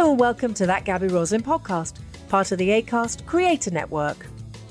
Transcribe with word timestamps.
Hello 0.00 0.12
and 0.12 0.20
welcome 0.20 0.54
to 0.54 0.64
That 0.64 0.86
Gaby 0.86 1.08
Roslin 1.08 1.42
podcast, 1.42 1.98
part 2.30 2.52
of 2.52 2.58
the 2.58 2.70
ACAST 2.70 3.26
Creator 3.26 3.70
Network. 3.72 4.26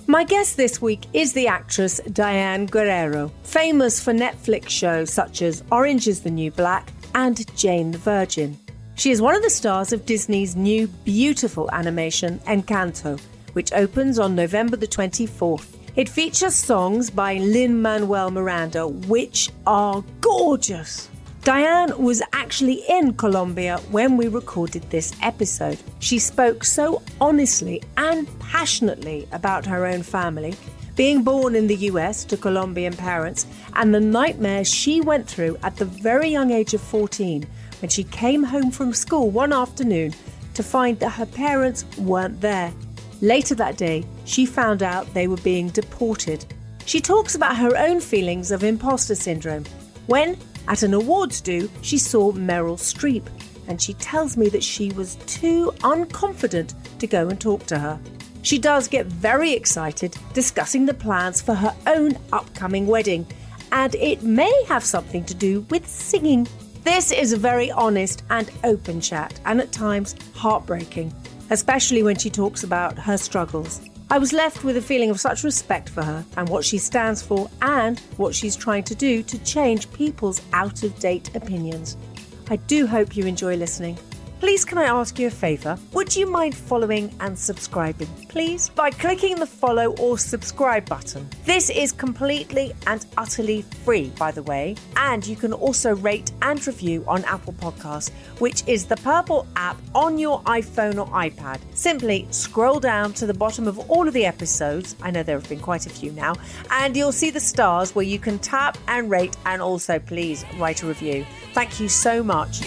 My 0.07 0.23
guest 0.23 0.57
this 0.57 0.81
week 0.81 1.05
is 1.13 1.33
the 1.33 1.45
actress 1.45 1.99
Diane 2.13 2.65
Guerrero, 2.65 3.31
famous 3.43 4.03
for 4.03 4.11
Netflix 4.11 4.69
shows 4.69 5.13
such 5.13 5.43
as 5.43 5.63
Orange 5.71 6.07
is 6.07 6.21
the 6.21 6.31
New 6.31 6.49
Black 6.49 6.91
and 7.13 7.45
Jane 7.55 7.91
the 7.91 7.99
Virgin. 7.99 8.57
She 8.95 9.11
is 9.11 9.21
one 9.21 9.35
of 9.35 9.43
the 9.43 9.51
stars 9.51 9.93
of 9.93 10.07
Disney's 10.07 10.55
new 10.55 10.87
beautiful 10.87 11.69
animation 11.73 12.39
Encanto, 12.47 13.21
which 13.53 13.71
opens 13.73 14.17
on 14.17 14.33
November 14.33 14.77
the 14.77 14.87
24th. 14.87 15.75
It 15.95 16.09
features 16.09 16.55
songs 16.55 17.11
by 17.11 17.35
Lin 17.35 17.79
Manuel 17.79 18.31
Miranda, 18.31 18.87
which 18.87 19.51
are 19.67 20.03
gorgeous. 20.21 21.07
Diane 21.49 21.97
was 21.97 22.21
actually 22.31 22.83
in 22.87 23.15
Colombia 23.15 23.79
when 23.89 24.17
we 24.17 24.27
recorded 24.27 24.83
this 24.91 25.13
episode. 25.23 25.79
She 25.97 26.19
spoke 26.19 26.63
so 26.63 27.01
honestly 27.19 27.81
and 27.97 28.27
passionately 28.39 29.27
about 29.31 29.65
her 29.65 29.87
own 29.87 30.03
family, 30.03 30.53
being 30.95 31.23
born 31.23 31.55
in 31.55 31.65
the 31.65 31.89
US 31.89 32.23
to 32.25 32.37
Colombian 32.37 32.95
parents, 32.95 33.47
and 33.73 33.95
the 33.95 33.99
nightmare 33.99 34.63
she 34.63 35.01
went 35.01 35.27
through 35.27 35.57
at 35.63 35.75
the 35.75 35.85
very 35.85 36.29
young 36.29 36.51
age 36.51 36.75
of 36.75 36.81
14 36.81 37.47
when 37.81 37.89
she 37.89 38.03
came 38.03 38.43
home 38.43 38.69
from 38.69 38.93
school 38.93 39.31
one 39.31 39.51
afternoon 39.51 40.13
to 40.53 40.61
find 40.61 40.99
that 40.99 41.13
her 41.13 41.25
parents 41.25 41.83
weren't 41.97 42.39
there. 42.41 42.71
Later 43.21 43.55
that 43.55 43.75
day, 43.75 44.05
she 44.23 44.45
found 44.45 44.83
out 44.83 45.11
they 45.15 45.27
were 45.27 45.37
being 45.37 45.69
deported. 45.69 46.45
She 46.85 47.01
talks 47.01 47.33
about 47.33 47.57
her 47.57 47.75
own 47.75 48.01
feelings 48.01 48.51
of 48.51 48.63
imposter 48.63 49.15
syndrome 49.15 49.65
when, 50.05 50.37
at 50.69 50.83
an 50.83 50.93
awards 50.93 51.41
do, 51.41 51.69
she 51.81 51.97
saw 51.97 52.31
Meryl 52.31 52.77
Streep, 52.77 53.25
and 53.67 53.81
she 53.81 53.95
tells 53.95 54.37
me 54.37 54.49
that 54.49 54.63
she 54.63 54.91
was 54.91 55.15
too 55.25 55.73
unconfident 55.79 56.75
to 56.99 57.07
go 57.07 57.27
and 57.27 57.41
talk 57.41 57.65
to 57.65 57.79
her. 57.79 57.99
She 58.43 58.59
does 58.59 58.87
get 58.87 59.07
very 59.07 59.53
excited 59.53 60.15
discussing 60.33 60.85
the 60.85 60.93
plans 60.93 61.41
for 61.41 61.55
her 61.55 61.75
own 61.87 62.17
upcoming 62.31 62.85
wedding, 62.85 63.25
and 63.71 63.95
it 63.95 64.21
may 64.21 64.63
have 64.67 64.83
something 64.83 65.25
to 65.25 65.33
do 65.33 65.61
with 65.71 65.87
singing. 65.87 66.47
This 66.83 67.11
is 67.11 67.33
a 67.33 67.37
very 67.37 67.71
honest 67.71 68.23
and 68.29 68.49
open 68.63 69.01
chat, 69.01 69.39
and 69.45 69.59
at 69.59 69.71
times 69.71 70.15
heartbreaking, 70.35 71.11
especially 71.49 72.03
when 72.03 72.15
she 72.15 72.29
talks 72.29 72.63
about 72.63 72.97
her 72.97 73.17
struggles. 73.17 73.88
I 74.11 74.17
was 74.17 74.33
left 74.33 74.63
with 74.63 74.75
a 74.75 74.81
feeling 74.81 75.11
of 75.11 75.19
such 75.19 75.43
respect 75.43 75.87
for 75.87 76.03
her 76.03 76.25
and 76.35 76.49
what 76.49 76.65
she 76.65 76.79
stands 76.79 77.21
for 77.21 77.47
and 77.61 77.99
what 78.17 78.33
she's 78.33 78.55
trying 78.55 78.83
to 78.85 78.95
do 78.95 79.21
to 79.21 79.37
change 79.43 79.91
people's 79.93 80.41
out 80.51 80.81
of 80.81 80.97
date 80.97 81.35
opinions. 81.35 81.95
I 82.49 82.55
do 82.55 82.87
hope 82.87 83.15
you 83.15 83.27
enjoy 83.27 83.55
listening. 83.55 83.99
Please, 84.39 84.63
can 84.63 84.77
I 84.77 84.85
ask 84.85 85.19
you 85.19 85.27
a 85.27 85.31
favour? 85.31 85.77
Would 85.91 86.15
you 86.15 86.25
mind 86.25 86.55
following 86.55 87.13
and 87.19 87.37
subscribing, 87.37 88.07
please, 88.29 88.69
by 88.69 88.89
clicking 88.89 89.35
the 89.35 89.45
follow 89.45 89.93
or 89.97 90.17
subscribe 90.17 90.87
button? 90.87 91.29
This 91.43 91.69
is 91.69 91.91
completely 91.91 92.71
and 92.87 93.05
utterly 93.17 93.63
free, 93.83 94.13
by 94.17 94.31
the 94.31 94.43
way, 94.43 94.77
and 94.95 95.27
you 95.27 95.35
can 95.35 95.51
also 95.51 95.93
rate 95.93 96.31
and 96.41 96.65
review 96.65 97.03
on 97.05 97.25
Apple 97.25 97.51
Podcasts, 97.51 98.11
which 98.39 98.65
is 98.65 98.85
the 98.85 98.95
purple 98.95 99.45
app 99.57 99.75
on 99.93 100.17
your 100.17 100.41
iPhone 100.43 101.05
or 101.05 101.11
iPad. 101.11 101.59
Simply 101.73 102.25
scroll 102.31 102.79
down 102.79 103.11
to 103.13 103.25
the 103.25 103.33
bottom 103.33 103.67
of 103.67 103.77
all 103.89 104.07
of 104.07 104.13
the 104.13 104.25
episodes. 104.25 104.95
I 105.01 105.11
know 105.11 105.21
there 105.21 105.37
have 105.37 105.49
been 105.49 105.59
quite 105.59 105.85
a 105.85 105.89
few 105.89 106.13
now, 106.13 106.35
and 106.71 106.95
you'll 106.95 107.11
see 107.11 107.29
the 107.29 107.41
stars 107.41 107.93
where 107.93 108.05
you 108.05 108.19
can 108.19 108.39
tap 108.39 108.77
and 108.87 109.11
rate, 109.11 109.35
and 109.45 109.61
also 109.61 109.99
please 109.99 110.45
write 110.57 110.81
a 110.81 110.87
review. 110.87 111.25
Thank 111.53 111.81
you 111.81 111.89
so 111.89 112.23
much. 112.23 112.61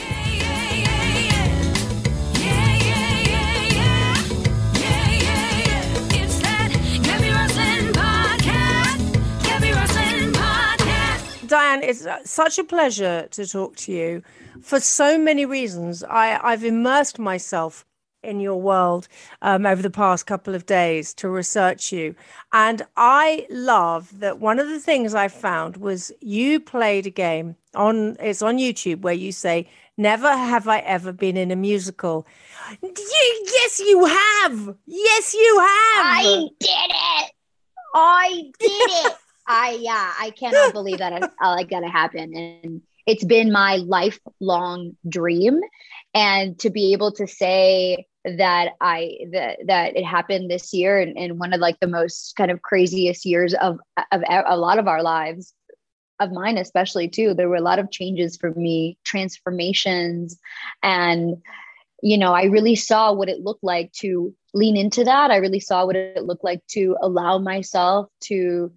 Diane, 11.52 11.82
it's 11.82 12.06
uh, 12.06 12.16
such 12.24 12.58
a 12.58 12.64
pleasure 12.64 13.28
to 13.30 13.46
talk 13.46 13.76
to 13.76 13.92
you 13.92 14.22
for 14.62 14.80
so 14.80 15.18
many 15.18 15.44
reasons. 15.44 16.02
I, 16.02 16.40
I've 16.42 16.64
immersed 16.64 17.18
myself 17.18 17.84
in 18.22 18.40
your 18.40 18.58
world 18.58 19.06
um, 19.42 19.66
over 19.66 19.82
the 19.82 19.90
past 19.90 20.24
couple 20.24 20.54
of 20.54 20.64
days 20.64 21.12
to 21.12 21.28
research 21.28 21.92
you. 21.92 22.14
And 22.54 22.80
I 22.96 23.46
love 23.50 24.18
that 24.20 24.38
one 24.38 24.58
of 24.60 24.68
the 24.70 24.80
things 24.80 25.14
I 25.14 25.28
found 25.28 25.76
was 25.76 26.10
you 26.22 26.58
played 26.58 27.06
a 27.06 27.10
game 27.10 27.56
on 27.74 28.16
it's 28.18 28.40
on 28.40 28.56
YouTube 28.56 29.02
where 29.02 29.12
you 29.12 29.30
say, 29.30 29.68
Never 29.98 30.34
have 30.34 30.68
I 30.68 30.78
ever 30.78 31.12
been 31.12 31.36
in 31.36 31.50
a 31.50 31.56
musical. 31.56 32.26
Yes, 32.80 33.78
you 33.78 34.06
have. 34.06 34.74
Yes, 34.86 35.34
you 35.34 35.58
have. 35.58 36.06
I 36.06 36.48
did 36.58 36.92
it. 36.94 37.32
I 37.94 38.52
did 38.58 38.70
it. 38.70 39.16
I 39.46 39.78
yeah, 39.80 40.12
I 40.20 40.30
cannot 40.30 40.72
believe 40.72 40.98
that 40.98 41.12
it's 41.12 41.34
uh, 41.42 41.62
gonna 41.64 41.90
happen. 41.90 42.34
And 42.34 42.82
it's 43.06 43.24
been 43.24 43.52
my 43.52 43.76
lifelong 43.76 44.96
dream. 45.08 45.60
And 46.14 46.58
to 46.60 46.70
be 46.70 46.92
able 46.92 47.12
to 47.12 47.26
say 47.26 48.06
that 48.24 48.70
I 48.80 49.18
that 49.32 49.58
that 49.66 49.96
it 49.96 50.04
happened 50.04 50.50
this 50.50 50.72
year 50.72 50.98
and, 50.98 51.16
and 51.16 51.38
one 51.38 51.52
of 51.52 51.60
like 51.60 51.80
the 51.80 51.88
most 51.88 52.36
kind 52.36 52.50
of 52.50 52.62
craziest 52.62 53.24
years 53.24 53.54
of 53.54 53.78
of 54.12 54.22
a 54.28 54.56
lot 54.56 54.78
of 54.78 54.86
our 54.86 55.02
lives 55.02 55.54
of 56.20 56.30
mine 56.30 56.56
especially 56.56 57.08
too 57.08 57.34
there 57.34 57.48
were 57.48 57.56
a 57.56 57.62
lot 57.62 57.80
of 57.80 57.90
changes 57.90 58.36
for 58.36 58.52
me 58.54 58.96
transformations 59.04 60.38
and 60.84 61.36
you 62.00 62.16
know 62.16 62.32
i 62.32 62.44
really 62.44 62.76
saw 62.76 63.12
what 63.12 63.28
it 63.28 63.40
looked 63.40 63.64
like 63.64 63.90
to 63.92 64.32
lean 64.54 64.76
into 64.76 65.02
that 65.02 65.32
i 65.32 65.36
really 65.36 65.58
saw 65.58 65.84
what 65.84 65.96
it 65.96 66.22
looked 66.22 66.44
like 66.44 66.64
to 66.68 66.96
allow 67.02 67.38
myself 67.38 68.08
to 68.20 68.72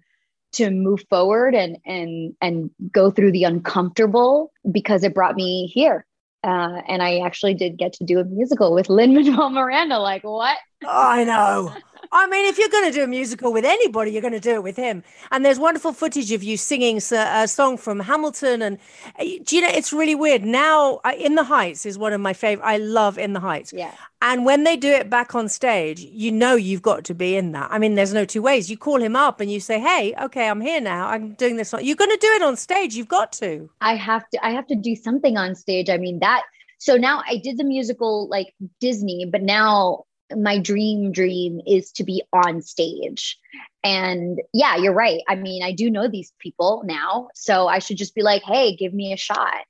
to 0.56 0.70
move 0.70 1.02
forward 1.08 1.54
and 1.54 1.78
and 1.86 2.34
and 2.40 2.70
go 2.92 3.10
through 3.10 3.32
the 3.32 3.44
uncomfortable 3.44 4.52
because 4.70 5.04
it 5.04 5.14
brought 5.14 5.36
me 5.36 5.66
here 5.66 6.06
uh, 6.46 6.80
and 6.86 7.02
I 7.02 7.18
actually 7.18 7.54
did 7.54 7.76
get 7.76 7.92
to 7.94 8.04
do 8.04 8.20
a 8.20 8.24
musical 8.24 8.72
with 8.72 8.88
Lin 8.88 9.14
Manuel 9.14 9.50
Miranda. 9.50 9.98
Like 9.98 10.22
what? 10.22 10.56
I 10.86 11.24
know. 11.24 11.74
I 12.12 12.26
mean, 12.26 12.46
if 12.46 12.58
you're 12.58 12.68
going 12.68 12.90
to 12.90 12.96
do 12.96 13.04
a 13.04 13.06
musical 13.06 13.52
with 13.52 13.64
anybody, 13.64 14.10
you're 14.10 14.22
going 14.22 14.32
to 14.32 14.40
do 14.40 14.54
it 14.54 14.62
with 14.62 14.76
him. 14.76 15.02
And 15.30 15.44
there's 15.44 15.58
wonderful 15.58 15.92
footage 15.92 16.32
of 16.32 16.42
you 16.42 16.56
singing 16.56 16.98
a 16.98 17.48
song 17.48 17.76
from 17.76 18.00
Hamilton. 18.00 18.62
And 18.62 18.78
uh, 19.18 19.24
do 19.44 19.56
you 19.56 19.62
know, 19.62 19.68
it's 19.68 19.92
really 19.92 20.14
weird. 20.14 20.44
Now, 20.44 21.00
In 21.18 21.34
the 21.34 21.44
Heights 21.44 21.86
is 21.86 21.98
one 21.98 22.12
of 22.12 22.20
my 22.20 22.32
favorite. 22.32 22.66
I 22.66 22.78
love 22.78 23.18
In 23.18 23.32
the 23.32 23.40
Heights. 23.40 23.72
Yeah. 23.72 23.92
And 24.22 24.44
when 24.44 24.64
they 24.64 24.76
do 24.76 24.90
it 24.90 25.10
back 25.10 25.34
on 25.34 25.48
stage, 25.48 26.00
you 26.00 26.32
know 26.32 26.54
you've 26.54 26.82
got 26.82 27.04
to 27.04 27.14
be 27.14 27.36
in 27.36 27.52
that. 27.52 27.70
I 27.70 27.78
mean, 27.78 27.94
there's 27.94 28.14
no 28.14 28.24
two 28.24 28.42
ways. 28.42 28.70
You 28.70 28.78
call 28.78 29.00
him 29.00 29.14
up 29.14 29.40
and 29.40 29.52
you 29.52 29.60
say, 29.60 29.78
"Hey, 29.78 30.14
okay, 30.20 30.48
I'm 30.48 30.62
here 30.62 30.80
now. 30.80 31.08
I'm 31.08 31.34
doing 31.34 31.56
this." 31.56 31.74
You're 31.80 31.96
going 31.96 32.10
to 32.10 32.16
do 32.16 32.28
it 32.28 32.42
on 32.42 32.56
stage. 32.56 32.96
You've 32.96 33.08
got 33.08 33.30
to. 33.32 33.68
I 33.82 33.94
have 33.94 34.28
to 34.30 34.44
I 34.44 34.50
have 34.50 34.66
to 34.68 34.74
do 34.74 34.96
something 34.96 35.36
on 35.36 35.54
stage. 35.54 35.90
I 35.90 35.98
mean 35.98 36.18
that 36.20 36.42
so 36.78 36.96
now 36.96 37.22
I 37.26 37.38
did 37.38 37.58
the 37.58 37.64
musical 37.64 38.28
like 38.28 38.54
Disney, 38.80 39.26
but 39.30 39.42
now 39.42 40.04
my 40.34 40.58
dream 40.58 41.12
dream 41.12 41.60
is 41.66 41.92
to 41.92 42.04
be 42.04 42.22
on 42.32 42.62
stage. 42.62 43.38
And 43.84 44.40
yeah, 44.52 44.76
you're 44.76 44.92
right. 44.92 45.22
I 45.28 45.34
mean, 45.36 45.62
I 45.62 45.72
do 45.72 45.90
know 45.90 46.08
these 46.08 46.32
people 46.38 46.82
now, 46.84 47.28
so 47.34 47.68
I 47.68 47.78
should 47.78 47.96
just 47.96 48.14
be 48.14 48.22
like, 48.22 48.42
"Hey, 48.42 48.74
give 48.74 48.92
me 48.92 49.12
a 49.12 49.16
shot." 49.16 49.64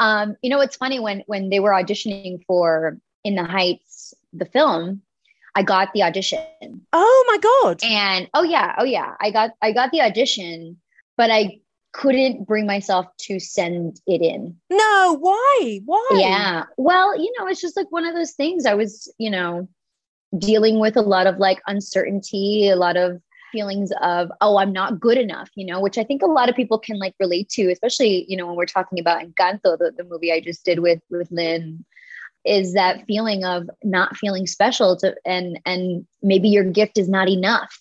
Um, 0.00 0.36
you 0.42 0.50
know, 0.50 0.60
it's 0.60 0.76
funny 0.76 1.00
when 1.00 1.22
when 1.26 1.50
they 1.50 1.60
were 1.60 1.72
auditioning 1.72 2.44
for 2.46 2.98
In 3.24 3.34
the 3.34 3.44
Heights, 3.44 4.14
the 4.32 4.46
film, 4.46 5.02
I 5.54 5.62
got 5.62 5.92
the 5.92 6.02
audition. 6.02 6.86
Oh 6.92 7.24
my 7.28 7.38
god! 7.38 7.80
And 7.84 8.28
oh 8.32 8.44
yeah, 8.44 8.74
oh 8.78 8.84
yeah, 8.84 9.14
I 9.20 9.30
got 9.30 9.50
I 9.60 9.72
got 9.72 9.90
the 9.90 10.00
audition, 10.00 10.78
but 11.16 11.30
I 11.30 11.60
couldn't 11.92 12.46
bring 12.46 12.66
myself 12.66 13.06
to 13.18 13.40
send 13.40 14.00
it 14.06 14.22
in. 14.22 14.56
No, 14.70 15.16
why? 15.18 15.80
Why? 15.84 16.08
Yeah. 16.12 16.64
Well, 16.76 17.20
you 17.20 17.32
know, 17.38 17.46
it's 17.48 17.60
just 17.60 17.76
like 17.76 17.90
one 17.90 18.06
of 18.06 18.14
those 18.14 18.32
things. 18.32 18.66
I 18.66 18.74
was, 18.74 19.12
you 19.18 19.30
know, 19.30 19.68
dealing 20.36 20.78
with 20.78 20.96
a 20.96 21.02
lot 21.02 21.26
of 21.26 21.38
like 21.38 21.60
uncertainty, 21.66 22.68
a 22.68 22.76
lot 22.76 22.96
of 22.96 23.20
feelings 23.52 23.90
of, 24.02 24.30
oh, 24.40 24.58
I'm 24.58 24.72
not 24.72 25.00
good 25.00 25.18
enough, 25.18 25.50
you 25.54 25.66
know, 25.66 25.80
which 25.80 25.98
I 25.98 26.04
think 26.04 26.22
a 26.22 26.26
lot 26.26 26.48
of 26.48 26.56
people 26.56 26.78
can 26.78 26.98
like 26.98 27.14
relate 27.18 27.48
to, 27.50 27.70
especially, 27.70 28.26
you 28.28 28.36
know, 28.36 28.46
when 28.46 28.56
we're 28.56 28.66
talking 28.66 28.98
about 28.98 29.22
Encanto, 29.22 29.78
the, 29.78 29.92
the 29.96 30.04
movie 30.04 30.32
I 30.32 30.40
just 30.40 30.64
did 30.64 30.80
with 30.80 31.00
with 31.10 31.30
Lin, 31.30 31.84
is 32.44 32.74
that 32.74 33.04
feeling 33.06 33.44
of 33.44 33.68
not 33.82 34.16
feeling 34.16 34.46
special 34.46 34.96
to 34.98 35.14
and 35.24 35.58
and 35.64 36.06
maybe 36.22 36.48
your 36.48 36.64
gift 36.64 36.98
is 36.98 37.08
not 37.08 37.28
enough. 37.28 37.78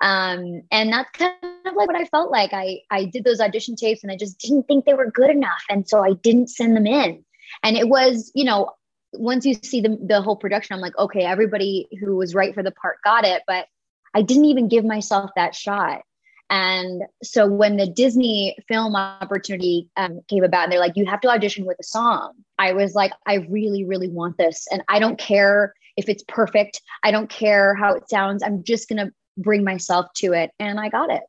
Um, 0.00 0.62
and 0.70 0.92
that's 0.92 1.10
kind 1.12 1.34
of 1.42 1.74
like 1.74 1.86
what 1.86 1.96
I 1.96 2.04
felt 2.06 2.30
like. 2.30 2.52
I 2.52 2.80
I 2.90 3.04
did 3.04 3.24
those 3.24 3.40
audition 3.40 3.76
tapes 3.76 4.02
and 4.02 4.12
I 4.12 4.16
just 4.16 4.38
didn't 4.38 4.64
think 4.64 4.84
they 4.84 4.94
were 4.94 5.10
good 5.10 5.30
enough. 5.30 5.62
And 5.68 5.88
so 5.88 6.04
I 6.04 6.14
didn't 6.14 6.50
send 6.50 6.76
them 6.76 6.86
in. 6.86 7.24
And 7.62 7.76
it 7.76 7.88
was, 7.88 8.32
you 8.34 8.44
know, 8.44 8.70
once 9.18 9.44
you 9.46 9.54
see 9.54 9.80
the, 9.80 9.98
the 10.00 10.22
whole 10.22 10.36
production, 10.36 10.74
I'm 10.74 10.80
like, 10.80 10.96
okay, 10.98 11.24
everybody 11.24 11.88
who 12.00 12.16
was 12.16 12.34
right 12.34 12.54
for 12.54 12.62
the 12.62 12.72
part 12.72 12.98
got 13.04 13.24
it, 13.24 13.42
but 13.46 13.66
I 14.14 14.22
didn't 14.22 14.46
even 14.46 14.68
give 14.68 14.84
myself 14.84 15.30
that 15.36 15.54
shot. 15.54 16.02
And 16.50 17.02
so 17.22 17.46
when 17.46 17.76
the 17.76 17.86
Disney 17.86 18.56
film 18.68 18.94
opportunity 18.94 19.88
um, 19.96 20.20
came 20.28 20.44
about, 20.44 20.64
and 20.64 20.72
they're 20.72 20.80
like, 20.80 20.96
you 20.96 21.06
have 21.06 21.20
to 21.22 21.28
audition 21.28 21.64
with 21.64 21.78
a 21.80 21.84
song, 21.84 22.34
I 22.58 22.72
was 22.72 22.94
like, 22.94 23.12
I 23.26 23.46
really, 23.48 23.84
really 23.84 24.08
want 24.08 24.36
this. 24.36 24.66
And 24.70 24.82
I 24.88 24.98
don't 24.98 25.18
care 25.18 25.74
if 25.96 26.08
it's 26.08 26.24
perfect, 26.28 26.80
I 27.02 27.10
don't 27.10 27.30
care 27.30 27.74
how 27.74 27.94
it 27.94 28.08
sounds. 28.08 28.42
I'm 28.42 28.62
just 28.62 28.88
going 28.88 29.06
to 29.06 29.12
bring 29.38 29.64
myself 29.64 30.06
to 30.16 30.32
it. 30.32 30.50
And 30.58 30.78
I 30.78 30.88
got 30.90 31.10
it. 31.10 31.22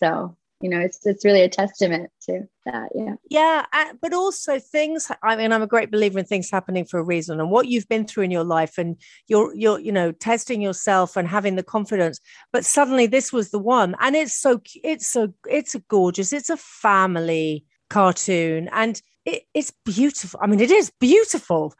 So 0.00 0.36
you 0.62 0.70
know 0.70 0.80
it's 0.80 1.04
it's 1.04 1.24
really 1.24 1.42
a 1.42 1.48
testament 1.48 2.10
to 2.22 2.42
that 2.64 2.88
yeah 2.94 3.14
Yeah, 3.28 3.64
but 4.00 4.14
also 4.14 4.58
things. 4.58 5.10
I 5.22 5.36
mean, 5.36 5.52
I'm 5.52 5.62
a 5.62 5.66
great 5.66 5.90
believer 5.90 6.20
in 6.20 6.24
things 6.24 6.50
happening 6.50 6.84
for 6.84 7.00
a 7.00 7.04
reason, 7.04 7.40
and 7.40 7.50
what 7.50 7.66
you've 7.66 7.88
been 7.88 8.06
through 8.06 8.24
in 8.24 8.30
your 8.30 8.44
life, 8.44 8.78
and 8.78 8.96
you're 9.26 9.54
you're 9.54 9.80
you 9.80 9.92
know 9.92 10.12
testing 10.12 10.62
yourself 10.62 11.16
and 11.16 11.26
having 11.28 11.56
the 11.56 11.62
confidence. 11.62 12.20
But 12.52 12.64
suddenly, 12.64 13.06
this 13.06 13.32
was 13.32 13.50
the 13.50 13.58
one, 13.58 13.96
and 14.00 14.14
it's 14.14 14.36
so 14.36 14.60
it's 14.82 15.08
so 15.08 15.34
it's 15.48 15.74
a 15.74 15.80
gorgeous. 15.80 16.32
It's 16.32 16.50
a 16.50 16.56
family 16.56 17.64
cartoon, 17.90 18.68
and 18.72 19.02
it, 19.24 19.42
it's 19.54 19.72
beautiful. 19.84 20.38
I 20.42 20.46
mean, 20.46 20.60
it 20.60 20.70
is 20.70 20.92
beautiful 21.00 21.74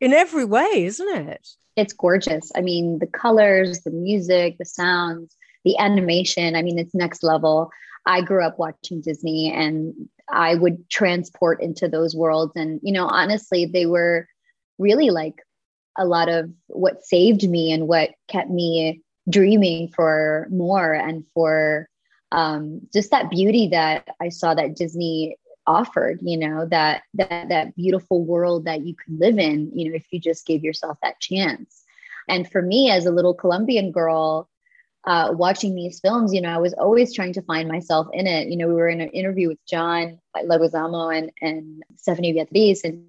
in 0.00 0.12
every 0.12 0.44
way, 0.44 0.84
isn't 0.84 1.28
it? 1.28 1.46
it's 1.78 1.92
gorgeous 1.92 2.50
i 2.56 2.60
mean 2.60 2.98
the 2.98 3.06
colors 3.06 3.82
the 3.82 3.90
music 3.90 4.58
the 4.58 4.64
sounds 4.64 5.36
the 5.64 5.78
animation 5.78 6.56
i 6.56 6.62
mean 6.62 6.78
it's 6.78 6.94
next 6.94 7.22
level 7.22 7.70
i 8.08 8.20
grew 8.20 8.42
up 8.44 8.58
watching 8.58 9.00
disney 9.00 9.52
and 9.52 9.94
i 10.28 10.54
would 10.54 10.88
transport 10.90 11.62
into 11.62 11.88
those 11.88 12.16
worlds 12.16 12.52
and 12.56 12.80
you 12.82 12.92
know 12.92 13.06
honestly 13.06 13.64
they 13.64 13.86
were 13.86 14.26
really 14.78 15.10
like 15.10 15.42
a 15.96 16.04
lot 16.04 16.28
of 16.28 16.50
what 16.68 17.04
saved 17.04 17.48
me 17.48 17.72
and 17.72 17.88
what 17.88 18.10
kept 18.28 18.50
me 18.50 19.02
dreaming 19.28 19.88
for 19.88 20.46
more 20.50 20.92
and 20.92 21.24
for 21.34 21.88
um, 22.32 22.80
just 22.92 23.10
that 23.10 23.30
beauty 23.30 23.68
that 23.68 24.08
I 24.20 24.28
saw 24.28 24.54
that 24.54 24.76
Disney 24.76 25.36
offered. 25.66 26.18
You 26.22 26.36
know 26.36 26.66
that 26.66 27.02
that 27.14 27.48
that 27.48 27.74
beautiful 27.76 28.24
world 28.24 28.64
that 28.64 28.82
you 28.82 28.94
could 28.94 29.18
live 29.18 29.38
in. 29.38 29.70
You 29.74 29.90
know 29.90 29.96
if 29.96 30.06
you 30.10 30.20
just 30.20 30.46
gave 30.46 30.62
yourself 30.62 30.98
that 31.02 31.20
chance. 31.20 31.84
And 32.28 32.50
for 32.50 32.60
me, 32.60 32.90
as 32.90 33.06
a 33.06 33.10
little 33.10 33.34
Colombian 33.34 33.90
girl, 33.90 34.48
uh, 35.04 35.32
watching 35.32 35.74
these 35.74 36.00
films, 36.00 36.34
you 36.34 36.40
know, 36.40 36.50
I 36.50 36.58
was 36.58 36.74
always 36.74 37.14
trying 37.14 37.32
to 37.34 37.42
find 37.42 37.68
myself 37.68 38.08
in 38.12 38.26
it. 38.26 38.48
You 38.48 38.56
know, 38.56 38.68
we 38.68 38.74
were 38.74 38.88
in 38.88 39.00
an 39.00 39.10
interview 39.10 39.48
with 39.48 39.64
John 39.66 40.18
Leguizamo 40.36 41.16
and 41.16 41.30
and 41.40 41.82
Stephanie 41.96 42.32
Beatriz, 42.32 42.84
and 42.84 43.04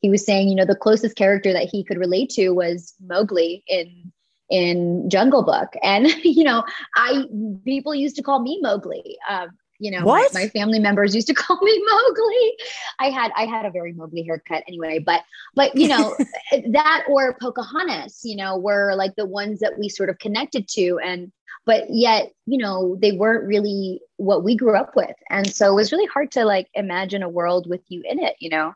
he 0.00 0.10
was 0.10 0.24
saying, 0.24 0.48
you 0.48 0.54
know, 0.54 0.64
the 0.64 0.74
closest 0.74 1.16
character 1.16 1.52
that 1.52 1.68
he 1.70 1.84
could 1.84 1.98
relate 1.98 2.30
to 2.30 2.50
was 2.50 2.94
Mowgli 3.00 3.62
in 3.66 4.12
in 4.48 5.08
Jungle 5.10 5.42
Book, 5.42 5.74
and 5.82 6.06
you 6.24 6.44
know, 6.44 6.64
I 6.96 7.24
people 7.64 7.94
used 7.94 8.16
to 8.16 8.22
call 8.22 8.40
me 8.40 8.58
Mowgli. 8.62 9.16
Um, 9.28 9.50
you 9.78 9.90
know, 9.90 10.00
my, 10.00 10.26
my 10.32 10.48
family 10.48 10.78
members 10.78 11.14
used 11.14 11.26
to 11.28 11.34
call 11.42 11.58
me 11.62 11.84
Mowgli. 11.86 12.56
I 12.98 13.10
had 13.10 13.32
I 13.36 13.46
had 13.46 13.66
a 13.66 13.70
very 13.70 13.92
Mowgli 13.92 14.22
haircut 14.22 14.64
anyway, 14.66 14.98
but 14.98 15.22
but 15.54 15.74
you 15.76 15.88
know 15.88 16.16
that 16.70 17.04
or 17.08 17.36
Pocahontas, 17.40 18.20
you 18.24 18.36
know, 18.36 18.56
were 18.56 18.94
like 18.94 19.14
the 19.16 19.26
ones 19.26 19.60
that 19.60 19.78
we 19.78 19.88
sort 19.88 20.10
of 20.10 20.18
connected 20.18 20.68
to, 20.68 20.98
and 21.02 21.32
but 21.64 21.86
yet 21.90 22.32
you 22.46 22.58
know 22.58 22.96
they 23.00 23.12
weren't 23.12 23.46
really 23.46 24.00
what 24.16 24.44
we 24.44 24.56
grew 24.56 24.76
up 24.76 24.96
with, 24.96 25.16
and 25.30 25.52
so 25.52 25.70
it 25.70 25.74
was 25.74 25.92
really 25.92 26.06
hard 26.06 26.30
to 26.32 26.44
like 26.44 26.68
imagine 26.74 27.22
a 27.22 27.28
world 27.28 27.68
with 27.68 27.82
you 27.88 28.02
in 28.04 28.18
it, 28.22 28.36
you 28.38 28.50
know, 28.50 28.74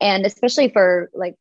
and 0.00 0.24
especially 0.26 0.68
for 0.68 1.10
like 1.14 1.34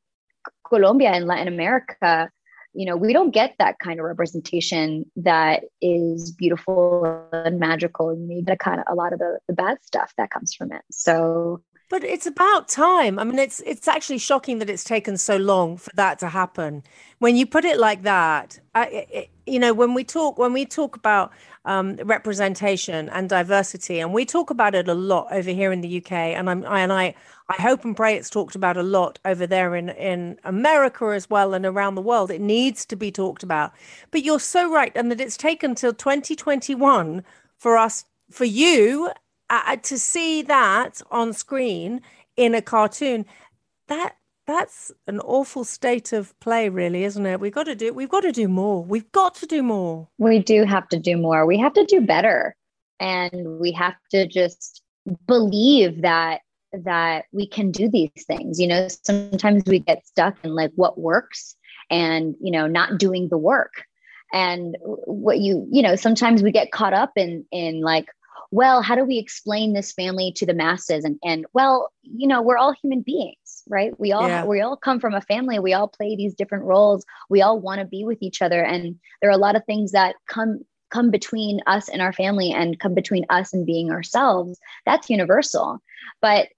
Colombia 0.68 1.12
and 1.12 1.28
Latin 1.28 1.48
America, 1.48 2.30
you 2.74 2.86
know, 2.86 2.96
we 2.96 3.14
don't 3.14 3.32
get 3.32 3.56
that 3.60 3.80
kind 3.80 4.00
of 4.00 4.06
representation 4.06 5.06
that 5.16 5.64
is 5.82 6.32
beautiful 6.32 7.28
and 7.32 7.60
magical. 7.60 8.10
And 8.10 8.32
you 8.32 8.44
get 8.44 8.60
kind 8.60 8.80
of 8.80 8.86
a 8.90 8.96
lot 8.96 9.14
of 9.14 9.20
the, 9.20 9.40
the 9.48 9.54
bad 9.54 9.78
stuff 9.84 10.14
that 10.18 10.32
comes 10.32 10.54
from 10.54 10.72
it. 10.72 10.82
So 10.92 11.62
But 11.94 12.04
it's 12.04 12.26
about 12.26 12.70
time. 12.70 13.20
I 13.20 13.24
mean, 13.24 13.38
it's 13.38 13.60
it's 13.68 13.88
actually 13.88 14.18
shocking 14.18 14.58
that 14.58 14.68
it's 14.68 14.84
taken 14.84 15.16
so 15.16 15.38
long 15.38 15.78
for 15.78 15.92
that 15.94 16.18
to 16.22 16.30
happen. 16.30 16.82
When 17.20 17.36
you 17.36 17.46
put 17.46 17.66
it 17.66 17.78
like 17.78 18.02
that, 18.02 18.60
I, 18.74 19.06
it, 19.12 19.30
you 19.46 19.60
know, 19.60 19.76
when 19.76 19.94
we 19.94 20.04
talk 20.04 20.40
when 20.40 20.54
we 20.54 20.66
talk 20.66 20.96
about 20.96 21.32
um, 21.66 21.98
representation 21.98 23.10
and 23.10 23.30
diversity, 23.30 24.00
and 24.00 24.12
we 24.12 24.26
talk 24.26 24.50
about 24.50 24.74
it 24.74 24.88
a 24.88 24.96
lot 24.96 25.28
over 25.30 25.52
here 25.52 25.72
in 25.72 25.82
the 25.82 25.98
UK, 26.00 26.12
and 26.12 26.50
I'm 26.50 26.66
I, 26.66 26.80
and 26.80 26.92
I 26.92 27.14
I 27.48 27.62
hope 27.62 27.86
and 27.86 27.96
pray 27.96 28.16
it's 28.16 28.32
talked 28.32 28.56
about 28.56 28.76
a 28.76 28.82
lot 28.82 29.20
over 29.24 29.46
there 29.46 29.76
in 29.76 29.90
in 29.90 30.40
America 30.46 31.06
as 31.14 31.30
well 31.30 31.54
and 31.54 31.64
around 31.64 31.94
the 31.94 32.02
world. 32.02 32.32
It 32.32 32.42
needs 32.42 32.88
to 32.88 32.96
be 32.96 33.12
talked 33.12 33.44
about. 33.44 33.72
But 34.10 34.24
you're 34.24 34.40
so 34.40 34.68
right, 34.68 34.92
and 34.96 35.12
that 35.12 35.22
it's 35.22 35.38
taken 35.38 35.76
till 35.76 35.94
2021 35.94 37.24
for 37.60 37.78
us 37.78 38.06
for 38.32 38.46
you 38.46 39.12
uh, 39.50 39.76
to 39.78 39.98
see 39.98 40.42
that 40.42 41.02
on 41.12 41.34
screen 41.34 42.02
in 42.38 42.56
a 42.56 42.62
cartoon 42.62 43.26
that 43.88 44.16
that's 44.46 44.92
an 45.08 45.20
awful 45.22 45.64
state 45.64 46.12
of 46.12 46.38
play 46.40 46.68
really 46.68 47.04
isn't 47.04 47.26
it 47.26 47.40
we've 47.40 47.54
got 47.54 47.66
to 47.66 47.76
do 47.76 47.94
we've 47.94 48.10
got 48.10 48.22
to 48.22 48.32
do 48.32 48.48
more 48.48 48.84
we've 48.84 49.12
got 49.12 49.36
to 49.36 49.46
do 49.46 49.62
more 49.64 50.08
we 50.18 50.40
do 50.40 50.64
have 50.66 50.88
to 50.90 51.00
do 51.00 51.18
more. 51.18 51.46
We 51.46 51.58
have 51.60 51.74
to 51.74 51.86
do 51.86 52.02
better. 52.02 52.56
And 53.00 53.60
we 53.60 53.72
have 53.74 53.96
to 54.12 54.28
just 54.28 54.82
believe 55.28 56.02
that 56.02 56.42
that 56.72 57.26
we 57.32 57.48
can 57.48 57.72
do 57.72 57.88
these 57.88 58.10
things. 58.26 58.60
You 58.60 58.68
know, 58.68 58.88
sometimes 58.88 59.64
we 59.68 59.80
get 59.80 60.08
stuck 60.08 60.36
in 60.44 60.56
like 60.56 60.72
what 60.76 60.98
works 60.98 61.56
and, 61.92 62.36
you 62.42 62.52
know, 62.52 62.66
not 62.66 62.98
doing 62.98 63.28
the 63.30 63.38
work. 63.38 63.84
And 64.32 64.76
what 64.82 65.40
you, 65.40 65.68
you 65.72 65.84
know, 65.84 65.96
sometimes 65.96 66.42
we 66.42 66.52
get 66.52 66.72
caught 66.72 66.94
up 66.94 67.12
in 67.16 67.46
in 67.52 67.82
like 67.82 68.08
well, 68.54 68.84
how 68.84 68.94
do 68.94 69.04
we 69.04 69.18
explain 69.18 69.74
this 69.74 69.92
family 69.92 70.32
to 70.36 70.46
the 70.46 70.54
masses? 70.54 71.04
And 71.04 71.18
and 71.24 71.46
well, 71.54 71.92
you 72.04 72.28
know, 72.28 72.40
we're 72.40 72.58
all 72.58 72.72
human 72.72 73.02
beings, 73.02 73.64
right? 73.68 74.00
We 74.00 74.12
all 74.12 74.28
Yeah. 74.28 74.46
we 74.46 74.62
all 74.62 74.78
come 74.78 75.00
from 75.00 75.16
a 75.16 75.22
family. 75.22 75.58
We 75.58 75.74
all 75.74 75.88
play 75.88 76.16
these 76.16 76.36
different 76.36 76.66
roles. 76.66 77.04
We 77.32 77.42
all 77.42 77.60
want 77.60 77.80
to 77.80 77.86
be 77.86 78.06
with 78.06 78.22
each 78.22 78.44
other, 78.44 78.64
and 78.64 79.00
there 79.22 79.32
are 79.32 79.34
a 79.34 79.38
lot 79.38 79.56
of 79.56 79.66
things 79.66 79.92
that 79.94 80.16
come 80.28 80.60
come 80.92 81.10
between 81.10 81.62
us 81.66 81.90
and 81.90 82.00
our 82.00 82.14
family, 82.14 82.52
and 82.52 82.80
come 82.80 82.94
between 82.94 83.26
us 83.32 83.54
and 83.54 83.66
being 83.66 83.92
ourselves. 83.92 84.60
That's 84.86 85.10
universal, 85.10 85.80
but 86.22 86.50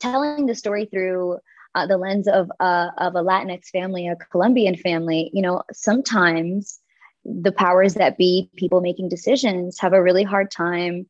telling 0.00 0.46
the 0.46 0.56
story 0.56 0.86
through 0.86 1.38
uh, 1.76 1.86
the 1.86 1.98
lens 1.98 2.26
of 2.26 2.50
uh, 2.58 2.88
of 2.98 3.14
a 3.14 3.22
Latinx 3.22 3.68
family, 3.68 4.08
a 4.08 4.16
Colombian 4.16 4.76
family, 4.76 5.30
you 5.32 5.40
know, 5.40 5.62
sometimes 5.72 6.80
the 7.24 7.52
powers 7.52 7.94
that 7.94 8.18
be, 8.18 8.50
people 8.56 8.80
making 8.80 9.08
decisions, 9.08 9.78
have 9.78 9.92
a 9.92 10.02
really 10.02 10.24
hard 10.24 10.50
time 10.50 11.06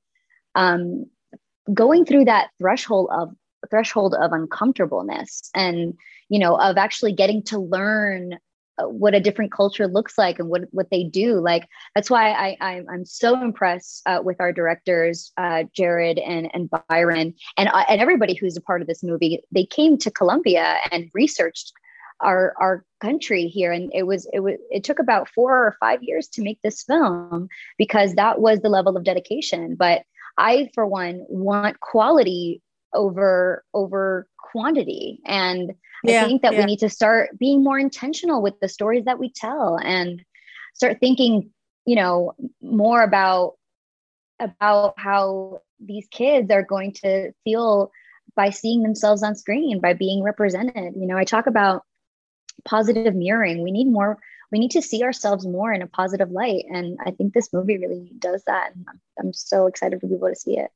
um, 0.54 1.06
going 1.72 2.04
through 2.04 2.26
that 2.26 2.50
threshold 2.58 3.08
of 3.12 3.34
threshold 3.70 4.14
of 4.14 4.32
uncomfortableness, 4.32 5.50
and 5.54 5.94
you 6.28 6.38
know, 6.38 6.56
of 6.56 6.76
actually 6.76 7.12
getting 7.12 7.42
to 7.44 7.58
learn 7.58 8.38
uh, 8.78 8.88
what 8.88 9.14
a 9.14 9.20
different 9.20 9.52
culture 9.52 9.86
looks 9.86 10.16
like 10.18 10.38
and 10.38 10.48
what 10.48 10.62
what 10.70 10.90
they 10.90 11.04
do. 11.04 11.40
Like 11.40 11.68
that's 11.94 12.10
why 12.10 12.32
I, 12.32 12.56
I 12.60 12.82
I'm 12.92 13.04
so 13.04 13.40
impressed 13.40 14.02
uh, 14.06 14.20
with 14.22 14.40
our 14.40 14.52
directors, 14.52 15.32
uh, 15.36 15.64
Jared 15.74 16.18
and 16.18 16.50
and 16.52 16.70
Byron, 16.88 17.34
and 17.56 17.68
uh, 17.68 17.84
and 17.88 18.00
everybody 18.00 18.34
who's 18.34 18.56
a 18.56 18.62
part 18.62 18.80
of 18.80 18.88
this 18.88 19.02
movie. 19.02 19.42
They 19.52 19.64
came 19.64 19.98
to 19.98 20.10
Colombia 20.10 20.78
and 20.90 21.10
researched 21.14 21.72
our 22.22 22.54
our 22.60 22.84
country 23.00 23.48
here. 23.48 23.72
And 23.72 23.90
it 23.94 24.04
was 24.04 24.26
it 24.32 24.40
was 24.40 24.54
it 24.70 24.84
took 24.84 24.98
about 24.98 25.28
4 25.28 25.66
or 25.66 25.76
5 25.80 26.02
years 26.02 26.28
to 26.28 26.42
make 26.42 26.60
this 26.62 26.82
film 26.82 27.48
because 27.78 28.14
that 28.14 28.40
was 28.40 28.60
the 28.60 28.68
level 28.68 28.96
of 28.96 29.04
dedication. 29.04 29.74
But 29.74 30.02
I 30.38 30.70
for 30.74 30.86
one 30.86 31.24
want 31.28 31.80
quality 31.80 32.62
over 32.94 33.64
over 33.74 34.26
quantity. 34.38 35.20
And 35.26 35.74
Yeah, 36.04 36.24
I 36.24 36.28
think 36.28 36.42
that 36.42 36.52
yeah. 36.54 36.60
we 36.60 36.66
need 36.66 36.78
to 36.80 36.88
start 36.88 37.38
being 37.38 37.62
more 37.62 37.78
intentional 37.78 38.42
with 38.42 38.58
the 38.60 38.68
stories 38.68 39.04
that 39.04 39.18
we 39.18 39.30
tell 39.30 39.78
and 39.78 40.22
start 40.74 40.98
thinking 41.00 41.50
you 41.86 41.96
know 41.96 42.34
more 42.60 43.02
about 43.02 43.54
about 44.40 44.94
how 44.98 45.60
these 45.80 46.06
kids 46.10 46.50
are 46.50 46.62
going 46.62 46.92
to 46.92 47.32
feel 47.44 47.90
by 48.34 48.50
seeing 48.50 48.82
themselves 48.82 49.22
on 49.22 49.34
screen 49.34 49.80
by 49.80 49.92
being 49.92 50.22
represented. 50.22 50.94
You 50.96 51.06
know 51.06 51.16
i 51.16 51.24
talk 51.24 51.46
about 51.46 51.84
positive 52.64 53.14
mirroring. 53.14 53.62
We 53.62 53.70
need 53.70 53.88
more 53.88 54.18
we 54.50 54.58
need 54.58 54.72
to 54.72 54.82
see 54.82 55.02
ourselves 55.02 55.46
more 55.46 55.72
in 55.72 55.80
a 55.80 55.86
positive 55.86 56.30
light. 56.30 56.64
And 56.70 56.98
i 57.06 57.10
think 57.10 57.32
this 57.32 57.52
movie 57.52 57.78
really 57.78 58.12
does 58.18 58.42
that. 58.46 58.72
And 58.74 58.86
i'm, 59.18 59.32
so 59.32 59.66
excited 59.66 60.00
for 60.00 60.08
people 60.08 60.28
to 60.28 60.36
see 60.36 60.58
it. 60.58 60.70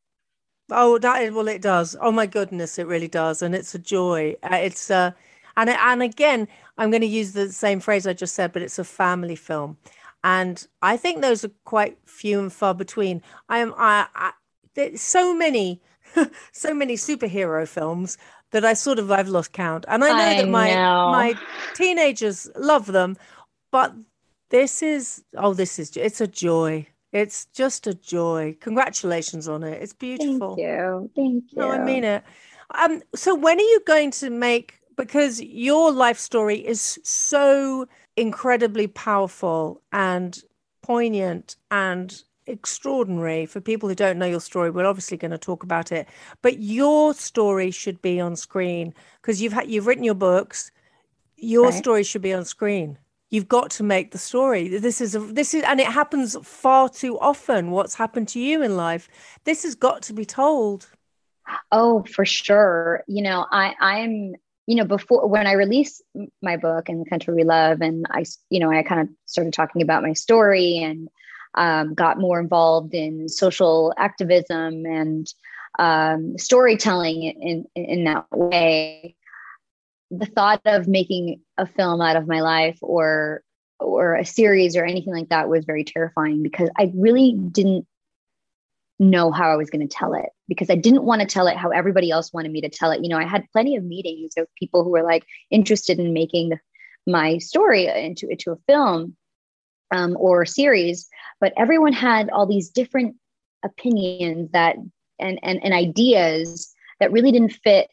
Oh, 0.70 0.98
that 0.98 1.22
is, 1.22 1.30
well, 1.32 1.46
it 1.46 1.62
does. 1.62 1.96
Oh 2.00 2.10
my 2.10 2.26
goodness, 2.26 2.78
it 2.78 2.86
really 2.88 3.06
does, 3.06 3.40
and 3.40 3.54
it's 3.54 3.74
a 3.74 3.78
joy. 3.78 4.34
Uh, 4.42 4.56
it's 4.56 4.90
uh, 4.90 5.12
and 5.56 5.70
and 5.70 6.02
again, 6.02 6.48
I'm 6.76 6.90
going 6.90 7.02
to 7.02 7.06
use 7.06 7.32
the 7.32 7.52
same 7.52 7.78
phrase 7.78 8.06
I 8.06 8.14
just 8.14 8.34
said, 8.34 8.52
but 8.52 8.62
it's 8.62 8.78
a 8.78 8.84
family 8.84 9.36
film, 9.36 9.76
and 10.24 10.66
I 10.82 10.96
think 10.96 11.20
those 11.20 11.44
are 11.44 11.52
quite 11.64 11.98
few 12.04 12.40
and 12.40 12.52
far 12.52 12.74
between. 12.74 13.22
I 13.48 13.58
am 13.58 13.74
I, 13.76 14.08
I 14.12 14.32
there's 14.74 15.00
so 15.00 15.34
many, 15.34 15.82
so 16.52 16.74
many 16.74 16.94
superhero 16.94 17.66
films 17.66 18.18
that 18.56 18.64
I 18.64 18.72
sort 18.72 18.98
of 18.98 19.12
I've 19.12 19.28
lost 19.28 19.52
count, 19.52 19.84
and 19.86 20.02
I 20.02 20.08
know 20.08 20.14
I 20.16 20.42
that 20.42 20.48
my 20.48 20.74
know. 20.74 21.10
my 21.12 21.34
teenagers 21.74 22.48
love 22.56 22.86
them, 22.86 23.14
but 23.70 23.94
this 24.48 24.82
is 24.82 25.22
oh, 25.36 25.52
this 25.52 25.78
is 25.78 25.94
it's 25.94 26.22
a 26.22 26.26
joy. 26.26 26.86
It's 27.12 27.44
just 27.52 27.86
a 27.86 27.92
joy. 27.92 28.56
Congratulations 28.60 29.46
on 29.46 29.62
it. 29.62 29.82
It's 29.82 29.92
beautiful. 29.92 30.56
thank 30.56 30.68
you 30.68 31.10
thank 31.14 31.44
you 31.52 31.58
No, 31.58 31.70
I 31.70 31.84
mean 31.84 32.04
it. 32.04 32.24
Um, 32.70 33.02
so 33.14 33.34
when 33.34 33.58
are 33.58 33.70
you 33.74 33.82
going 33.86 34.10
to 34.12 34.30
make 34.30 34.80
because 34.96 35.42
your 35.42 35.92
life 35.92 36.18
story 36.18 36.56
is 36.56 36.98
so 37.04 37.86
incredibly 38.16 38.86
powerful 38.86 39.82
and 39.92 40.42
poignant 40.82 41.56
and 41.70 42.22
extraordinary 42.46 43.46
for 43.46 43.60
people 43.60 43.88
who 43.88 43.94
don't 43.94 44.18
know 44.18 44.26
your 44.26 44.40
story. 44.40 44.70
We're 44.70 44.86
obviously 44.86 45.16
going 45.16 45.32
to 45.32 45.38
talk 45.38 45.62
about 45.62 45.92
it 45.92 46.08
but 46.42 46.58
your 46.60 47.14
story 47.14 47.70
should 47.70 48.00
be 48.02 48.20
on 48.20 48.36
screen 48.36 48.94
because 49.20 49.40
you've 49.40 49.52
had 49.52 49.70
you've 49.70 49.86
written 49.86 50.04
your 50.04 50.14
books. 50.14 50.70
Your 51.36 51.70
story 51.72 52.02
should 52.02 52.22
be 52.22 52.32
on 52.32 52.44
screen. 52.44 52.98
You've 53.28 53.48
got 53.48 53.70
to 53.72 53.82
make 53.82 54.12
the 54.12 54.18
story. 54.18 54.68
This 54.68 55.00
is 55.00 55.14
a, 55.14 55.18
this 55.18 55.52
is 55.52 55.62
and 55.64 55.80
it 55.80 55.88
happens 55.88 56.36
far 56.42 56.88
too 56.88 57.18
often 57.18 57.70
what's 57.70 57.94
happened 57.94 58.28
to 58.28 58.40
you 58.40 58.62
in 58.62 58.76
life. 58.76 59.08
This 59.44 59.64
has 59.64 59.74
got 59.74 60.02
to 60.02 60.12
be 60.12 60.24
told. 60.24 60.88
Oh, 61.72 62.04
for 62.04 62.24
sure. 62.24 63.04
You 63.06 63.22
know, 63.22 63.46
I 63.50 63.74
I'm 63.80 64.34
you 64.66 64.76
know 64.76 64.84
before 64.84 65.26
when 65.28 65.46
I 65.46 65.52
released 65.52 66.02
my 66.42 66.56
book 66.56 66.88
in 66.88 67.00
the 67.00 67.10
country 67.10 67.34
we 67.34 67.44
love, 67.44 67.80
and 67.80 68.06
i 68.10 68.24
you 68.50 68.60
know 68.60 68.70
I 68.70 68.82
kind 68.82 69.02
of 69.02 69.08
started 69.26 69.52
talking 69.52 69.82
about 69.82 70.02
my 70.02 70.12
story 70.12 70.78
and 70.78 71.08
um, 71.56 71.94
got 71.94 72.18
more 72.18 72.40
involved 72.40 72.94
in 72.94 73.28
social 73.28 73.92
activism 73.96 74.84
and 74.86 75.26
um, 75.78 76.36
storytelling 76.38 77.22
in, 77.22 77.64
in 77.74 78.04
that 78.04 78.26
way. 78.30 79.16
The 80.10 80.26
thought 80.26 80.60
of 80.64 80.86
making 80.86 81.40
a 81.58 81.66
film 81.66 82.00
out 82.00 82.16
of 82.16 82.28
my 82.28 82.40
life 82.40 82.78
or 82.80 83.42
or 83.78 84.14
a 84.14 84.24
series 84.24 84.74
or 84.74 84.84
anything 84.84 85.12
like 85.12 85.28
that 85.28 85.50
was 85.50 85.66
very 85.66 85.84
terrifying 85.84 86.42
because 86.42 86.70
I 86.78 86.90
really 86.94 87.32
didn't 87.32 87.86
know 88.98 89.30
how 89.30 89.50
I 89.50 89.56
was 89.56 89.68
going 89.68 89.86
to 89.86 89.94
tell 89.94 90.14
it 90.14 90.30
because 90.48 90.70
I 90.70 90.76
didn't 90.76 91.04
want 91.04 91.20
to 91.20 91.26
tell 91.26 91.46
it 91.46 91.56
how 91.56 91.70
everybody 91.70 92.10
else 92.10 92.32
wanted 92.32 92.52
me 92.52 92.62
to 92.62 92.70
tell 92.70 92.90
it. 92.90 93.02
You 93.02 93.10
know, 93.10 93.18
I 93.18 93.26
had 93.26 93.44
plenty 93.52 93.76
of 93.76 93.84
meetings 93.84 94.32
of 94.38 94.46
people 94.58 94.82
who 94.82 94.90
were 94.90 95.02
like 95.02 95.24
interested 95.50 95.98
in 95.98 96.14
making 96.14 96.50
the, 96.50 96.58
my 97.06 97.38
story 97.38 97.86
into 97.86 98.28
into 98.28 98.52
a 98.52 98.56
film 98.66 99.16
um, 99.90 100.16
or 100.18 100.44
series, 100.44 101.08
but 101.40 101.52
everyone 101.56 101.92
had 101.92 102.30
all 102.30 102.46
these 102.46 102.70
different 102.70 103.16
opinions 103.64 104.50
that 104.52 104.76
and 105.18 105.38
and, 105.42 105.62
and 105.64 105.74
ideas 105.74 106.72
that 107.00 107.12
really 107.12 107.32
didn't 107.32 107.52
fit 107.52 107.88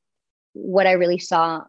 what 0.54 0.88
I 0.88 0.94
really 0.94 1.20
saw 1.20 1.64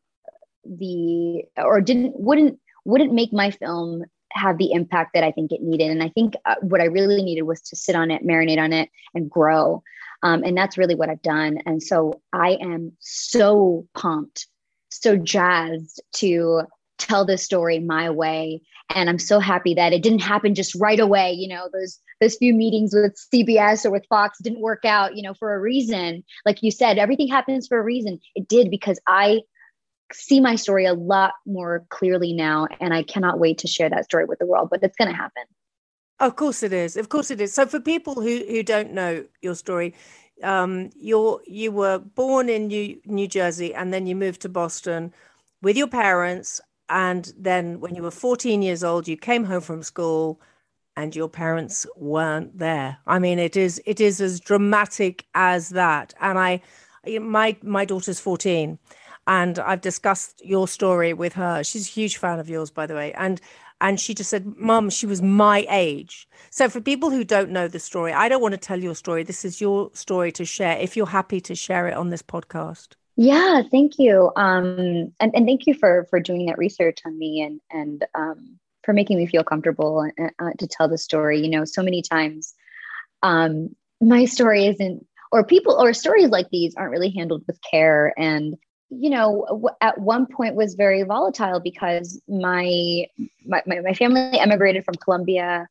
the 0.65 1.45
or 1.57 1.81
didn't 1.81 2.15
wouldn't 2.17 2.59
wouldn't 2.85 3.13
make 3.13 3.33
my 3.33 3.51
film 3.51 4.05
have 4.33 4.59
the 4.59 4.73
impact 4.73 5.13
that 5.15 5.25
I 5.25 5.31
think 5.31 5.53
it 5.53 5.63
needed. 5.63 5.91
And 5.91 6.03
I 6.03 6.09
think 6.09 6.35
uh, 6.45 6.57
what 6.61 6.81
I 6.81 6.87
really 6.87 7.23
needed 7.23 7.43
was 7.43 7.63
to 7.63 7.77
sit 7.77 7.95
on 7.95 8.11
it, 8.11 8.27
marinate 8.27 8.59
on 8.59 8.73
it, 8.73 8.91
and 9.15 9.31
grow. 9.31 9.83
Um, 10.23 10.43
and 10.43 10.57
that's 10.57 10.77
really 10.77 10.95
what 10.95 11.09
I've 11.09 11.23
done. 11.23 11.59
And 11.67 11.83
so 11.83 12.21
I 12.33 12.59
am 12.61 12.93
so 12.99 13.87
pumped, 13.95 14.49
so 14.89 15.17
jazzed 15.17 16.03
to 16.17 16.63
tell 16.99 17.25
this 17.25 17.43
story 17.43 17.79
my 17.79 18.11
way. 18.11 18.61
And 18.95 19.09
I'm 19.09 19.19
so 19.19 19.41
happy 19.41 19.75
that 19.75 19.93
it 19.93 20.03
didn't 20.03 20.21
happen 20.21 20.55
just 20.55 20.75
right 20.75 21.01
away. 21.01 21.33
You 21.33 21.49
know, 21.49 21.69
those 21.73 21.99
those 22.21 22.37
few 22.37 22.55
meetings 22.55 22.95
with 22.95 23.17
CBS 23.33 23.85
or 23.85 23.91
with 23.91 24.07
Fox 24.09 24.39
didn't 24.43 24.61
work 24.61 24.85
out, 24.85 25.17
you 25.17 25.23
know, 25.23 25.35
for 25.35 25.55
a 25.55 25.61
reason. 25.61 26.23
Like 26.47 26.63
you 26.63 26.71
said, 26.71 26.99
everything 26.99 27.29
happens 27.29 27.67
for 27.67 27.79
a 27.79 27.83
reason. 27.83 28.21
It 28.35 28.49
did 28.49 28.71
because 28.71 29.01
I 29.07 29.41
see 30.13 30.39
my 30.39 30.55
story 30.55 30.85
a 30.85 30.95
lot 30.95 31.33
more 31.47 31.87
clearly 31.89 32.35
now 32.35 32.69
and 32.79 32.93
i 32.93 33.03
cannot 33.03 33.39
wait 33.39 33.57
to 33.57 33.67
share 33.67 33.89
that 33.89 34.05
story 34.05 34.27
with 34.27 34.39
the 34.39 34.47
world 34.47 34.69
but 34.71 34.81
it's 34.83 34.95
going 34.97 35.11
to 35.11 35.17
happen 35.17 35.43
Of 36.21 36.37
course 36.37 36.63
it 36.63 36.73
is. 36.73 36.97
Of 36.97 37.09
course 37.09 37.31
it 37.31 37.41
is. 37.41 37.53
So 37.53 37.67
for 37.67 37.81
people 37.81 38.15
who 38.15 38.45
who 38.47 38.63
don't 38.63 38.93
know 38.93 39.25
your 39.43 39.55
story, 39.55 39.95
um, 40.43 40.91
you're 40.95 41.41
you 41.47 41.73
were 41.73 41.99
born 41.99 42.49
in 42.49 42.69
New 42.69 43.01
New 43.05 43.27
Jersey 43.27 43.75
and 43.75 43.93
then 43.93 44.07
you 44.07 44.15
moved 44.15 44.41
to 44.43 44.49
Boston 44.49 45.13
with 45.63 45.77
your 45.77 45.89
parents, 45.89 46.61
and 46.89 47.33
then 47.37 47.81
when 47.81 47.95
you 47.95 48.03
were 48.03 48.11
14 48.11 48.63
years 48.63 48.85
old, 48.85 49.09
you 49.09 49.17
came 49.17 49.45
home 49.45 49.61
from 49.61 49.83
school 49.83 50.41
and 50.97 51.15
your 51.17 51.29
parents 51.29 51.87
weren't 51.97 52.59
there. 52.59 52.99
I 53.07 53.19
mean, 53.19 53.39
it 53.39 53.57
is 53.57 53.81
it 53.87 54.01
is 54.01 54.21
as 54.21 54.41
dramatic 54.41 55.27
as 55.35 55.71
that. 55.71 56.15
And 56.21 56.39
I 56.39 56.61
my 57.21 57.57
my 57.63 57.85
daughter's 57.85 58.21
14 58.21 58.79
and 59.27 59.59
I've 59.59 59.81
discussed 59.81 60.45
your 60.45 60.69
story 60.69 61.13
with 61.13 61.33
her. 61.35 61.65
She's 61.65 61.89
a 61.89 61.91
huge 61.91 62.17
fan 62.19 62.39
of 62.39 62.49
yours, 62.49 62.71
by 62.71 62.87
the 62.87 62.95
way. 62.95 63.13
And 63.15 63.41
and 63.81 63.99
she 63.99 64.15
just 64.15 64.31
said, 64.31 64.47
Mum, 64.57 64.89
she 64.89 65.07
was 65.07 65.21
my 65.21 65.67
age. 65.69 66.29
So 66.51 66.69
for 66.69 66.81
people 66.81 67.11
who 67.11 67.25
don't 67.25 67.51
know 67.51 67.69
the 67.69 67.81
story, 67.81 68.13
I 68.13 68.29
don't 68.29 68.41
want 68.43 68.53
to 68.53 68.59
tell 68.59 68.81
your 68.81 68.95
story. 68.95 69.25
This 69.25 69.45
is 69.45 69.61
your 69.61 69.91
story 69.95 70.33
to 70.33 70.45
share 70.45 70.79
if 70.79 70.97
you're 70.97 71.07
happy 71.07 71.41
to 71.43 71.55
share 71.55 71.89
it 71.89 71.95
on 71.95 72.11
this 72.11 72.23
podcast. 72.23 72.95
Yeah 73.17 73.63
thank 73.71 73.99
you. 73.99 74.31
Um 74.37 75.13
and, 75.21 75.35
and 75.35 75.47
thank 75.47 75.67
you 75.67 75.75
for 75.75 76.07
for 76.11 76.21
doing 76.21 76.47
that 76.47 76.59
research 76.59 76.99
on 77.07 77.19
me 77.19 77.43
and 77.43 77.61
and 77.71 78.05
um 78.15 78.59
for 78.83 78.93
making 78.93 79.17
me 79.17 79.27
feel 79.27 79.45
comfortable 79.45 80.07
uh, 80.21 80.29
uh, 80.39 80.51
to 80.59 80.67
tell 80.67 80.89
the 80.89 80.99
story. 80.99 81.41
You 81.41 81.51
know 81.51 81.65
so 81.65 81.83
many 81.83 82.03
times 82.03 82.55
um 83.23 83.75
my 84.01 84.25
story 84.25 84.67
isn't 84.67 85.07
or 85.33 85.45
people 85.45 85.75
or 85.81 85.93
stories 85.93 86.29
like 86.29 86.49
these 86.51 86.75
aren't 86.77 86.93
really 86.93 87.11
handled 87.11 87.45
with 87.47 87.59
care. 87.69 88.13
And 88.19 88.57
you 88.91 89.11
know 89.11 89.45
w- 89.49 89.69
at 89.81 89.99
one 89.99 90.27
point 90.27 90.55
was 90.55 90.75
very 90.75 91.03
volatile 91.03 91.61
because 91.61 92.21
my 92.29 93.07
my, 93.45 93.63
my 93.67 93.81
my 93.81 93.95
family 93.95 94.39
emigrated 94.39 94.85
from 94.85 94.95
colombia 94.97 95.67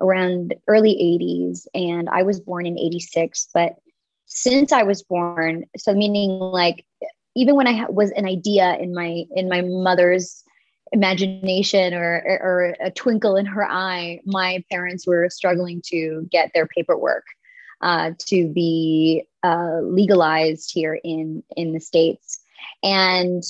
around 0.00 0.54
early 0.68 0.92
80s 0.92 1.66
and 1.74 2.08
i 2.08 2.22
was 2.22 2.40
born 2.40 2.66
in 2.66 2.78
86 2.78 3.48
but 3.52 3.76
since 4.28 4.72
i 4.72 4.82
was 4.82 5.02
born 5.02 5.64
so 5.76 5.92
meaning 5.94 6.30
like 6.30 6.86
even 7.34 7.56
when 7.56 7.66
i 7.66 7.72
ha- 7.72 7.90
was 7.90 8.10
an 8.12 8.26
idea 8.26 8.76
in 8.78 8.94
my 8.94 9.24
in 9.34 9.48
my 9.48 9.62
mother's 9.62 10.44
imagination 10.92 11.92
or, 11.94 12.22
or 12.26 12.40
or 12.42 12.76
a 12.80 12.90
twinkle 12.90 13.36
in 13.36 13.46
her 13.46 13.66
eye 13.68 14.20
my 14.24 14.62
parents 14.70 15.06
were 15.06 15.28
struggling 15.28 15.82
to 15.84 16.26
get 16.30 16.50
their 16.54 16.66
paperwork 16.66 17.24
uh, 17.80 18.10
to 18.18 18.48
be 18.48 19.22
uh, 19.42 19.80
legalized 19.82 20.70
here 20.72 20.98
in 21.04 21.42
in 21.56 21.72
the 21.72 21.80
states. 21.80 22.40
And 22.82 23.42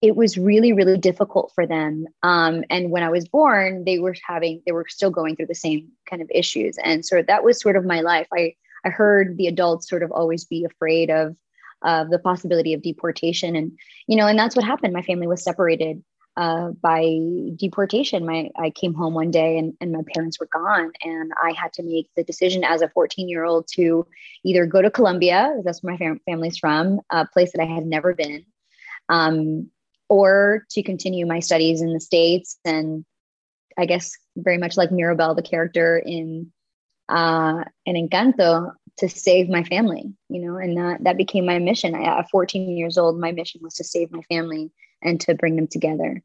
it 0.00 0.16
was 0.16 0.36
really 0.36 0.72
really 0.72 0.98
difficult 0.98 1.52
for 1.54 1.66
them 1.66 2.06
um, 2.22 2.62
and 2.68 2.90
when 2.90 3.02
i 3.02 3.08
was 3.08 3.26
born 3.26 3.84
they 3.84 3.98
were 3.98 4.14
having 4.26 4.62
they 4.66 4.72
were 4.72 4.86
still 4.88 5.10
going 5.10 5.34
through 5.34 5.46
the 5.46 5.54
same 5.54 5.88
kind 6.08 6.20
of 6.22 6.30
issues. 6.34 6.76
And 6.82 7.04
so 7.04 7.22
that 7.22 7.44
was 7.44 7.60
sort 7.60 7.76
of 7.76 7.84
my 7.84 8.00
life. 8.00 8.28
I 8.32 8.54
i 8.84 8.88
heard 8.88 9.36
the 9.36 9.46
adults 9.46 9.88
sort 9.88 10.02
of 10.02 10.12
always 10.12 10.44
be 10.44 10.64
afraid 10.64 11.10
of 11.10 11.36
of 11.82 12.08
the 12.08 12.18
possibility 12.18 12.72
of 12.72 12.80
deportation. 12.80 13.56
And 13.56 13.72
you 14.06 14.16
know 14.16 14.26
and 14.26 14.38
that's 14.38 14.56
what 14.56 14.64
happened. 14.64 14.92
My 14.92 15.02
family 15.02 15.26
was 15.26 15.44
separated 15.44 16.02
uh, 16.36 16.70
by 16.82 17.18
deportation. 17.56 18.24
My 18.24 18.50
i 18.56 18.70
came 18.70 18.94
home 18.94 19.14
one 19.14 19.30
day 19.30 19.58
and, 19.58 19.74
and 19.80 19.92
my 19.92 20.02
parents 20.14 20.40
were 20.40 20.48
gone 20.52 20.92
and 21.02 21.32
i 21.42 21.52
had 21.52 21.72
to 21.74 21.82
make 21.82 22.08
the 22.16 22.24
decision 22.24 22.64
as 22.64 22.82
a 22.82 22.88
14 22.88 23.28
year 23.28 23.44
old 23.44 23.68
to 23.74 24.06
either 24.44 24.66
go 24.66 24.82
to 24.82 24.90
colombia 24.90 25.60
that's 25.64 25.82
where 25.82 25.92
my 25.92 25.98
fam- 25.98 26.20
family's 26.26 26.58
from 26.58 27.00
a 27.10 27.26
place 27.26 27.52
that 27.52 27.62
i 27.62 27.66
had 27.66 27.86
never 27.86 28.14
been 28.14 28.44
um, 29.08 29.70
or 30.08 30.64
to 30.70 30.82
continue 30.82 31.26
my 31.26 31.40
studies 31.40 31.82
in 31.82 31.92
the 31.92 32.00
States. 32.00 32.58
And 32.64 33.04
I 33.78 33.86
guess 33.86 34.12
very 34.36 34.58
much 34.58 34.76
like 34.76 34.92
Mirabel, 34.92 35.34
the 35.34 35.42
character 35.42 35.98
in 35.98 36.52
uh, 37.08 37.64
in 37.86 37.96
Encanto, 37.96 38.72
to 38.98 39.08
save 39.08 39.48
my 39.48 39.64
family, 39.64 40.12
you 40.28 40.40
know, 40.40 40.56
and 40.56 40.76
that 40.76 41.02
that 41.04 41.16
became 41.16 41.46
my 41.46 41.58
mission. 41.58 41.94
I, 41.94 42.18
at 42.18 42.30
14 42.30 42.76
years 42.76 42.96
old, 42.96 43.18
my 43.18 43.32
mission 43.32 43.60
was 43.62 43.74
to 43.74 43.84
save 43.84 44.12
my 44.12 44.22
family 44.22 44.70
and 45.02 45.20
to 45.22 45.34
bring 45.34 45.56
them 45.56 45.66
together. 45.66 46.22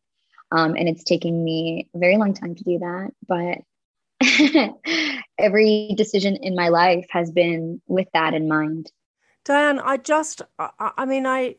Um, 0.51 0.75
and 0.75 0.87
it's 0.87 1.03
taking 1.03 1.43
me 1.43 1.89
a 1.95 1.99
very 1.99 2.17
long 2.17 2.33
time 2.33 2.55
to 2.55 2.63
do 2.63 2.79
that, 2.79 3.11
but 3.27 3.59
every 5.37 5.93
decision 5.95 6.35
in 6.37 6.55
my 6.55 6.69
life 6.69 7.05
has 7.09 7.31
been 7.31 7.81
with 7.87 8.07
that 8.13 8.33
in 8.33 8.47
mind. 8.47 8.91
Diane, 9.45 9.79
I 9.79 9.97
just, 9.97 10.41
I, 10.57 10.69
I 10.79 11.05
mean, 11.05 11.25
I, 11.25 11.55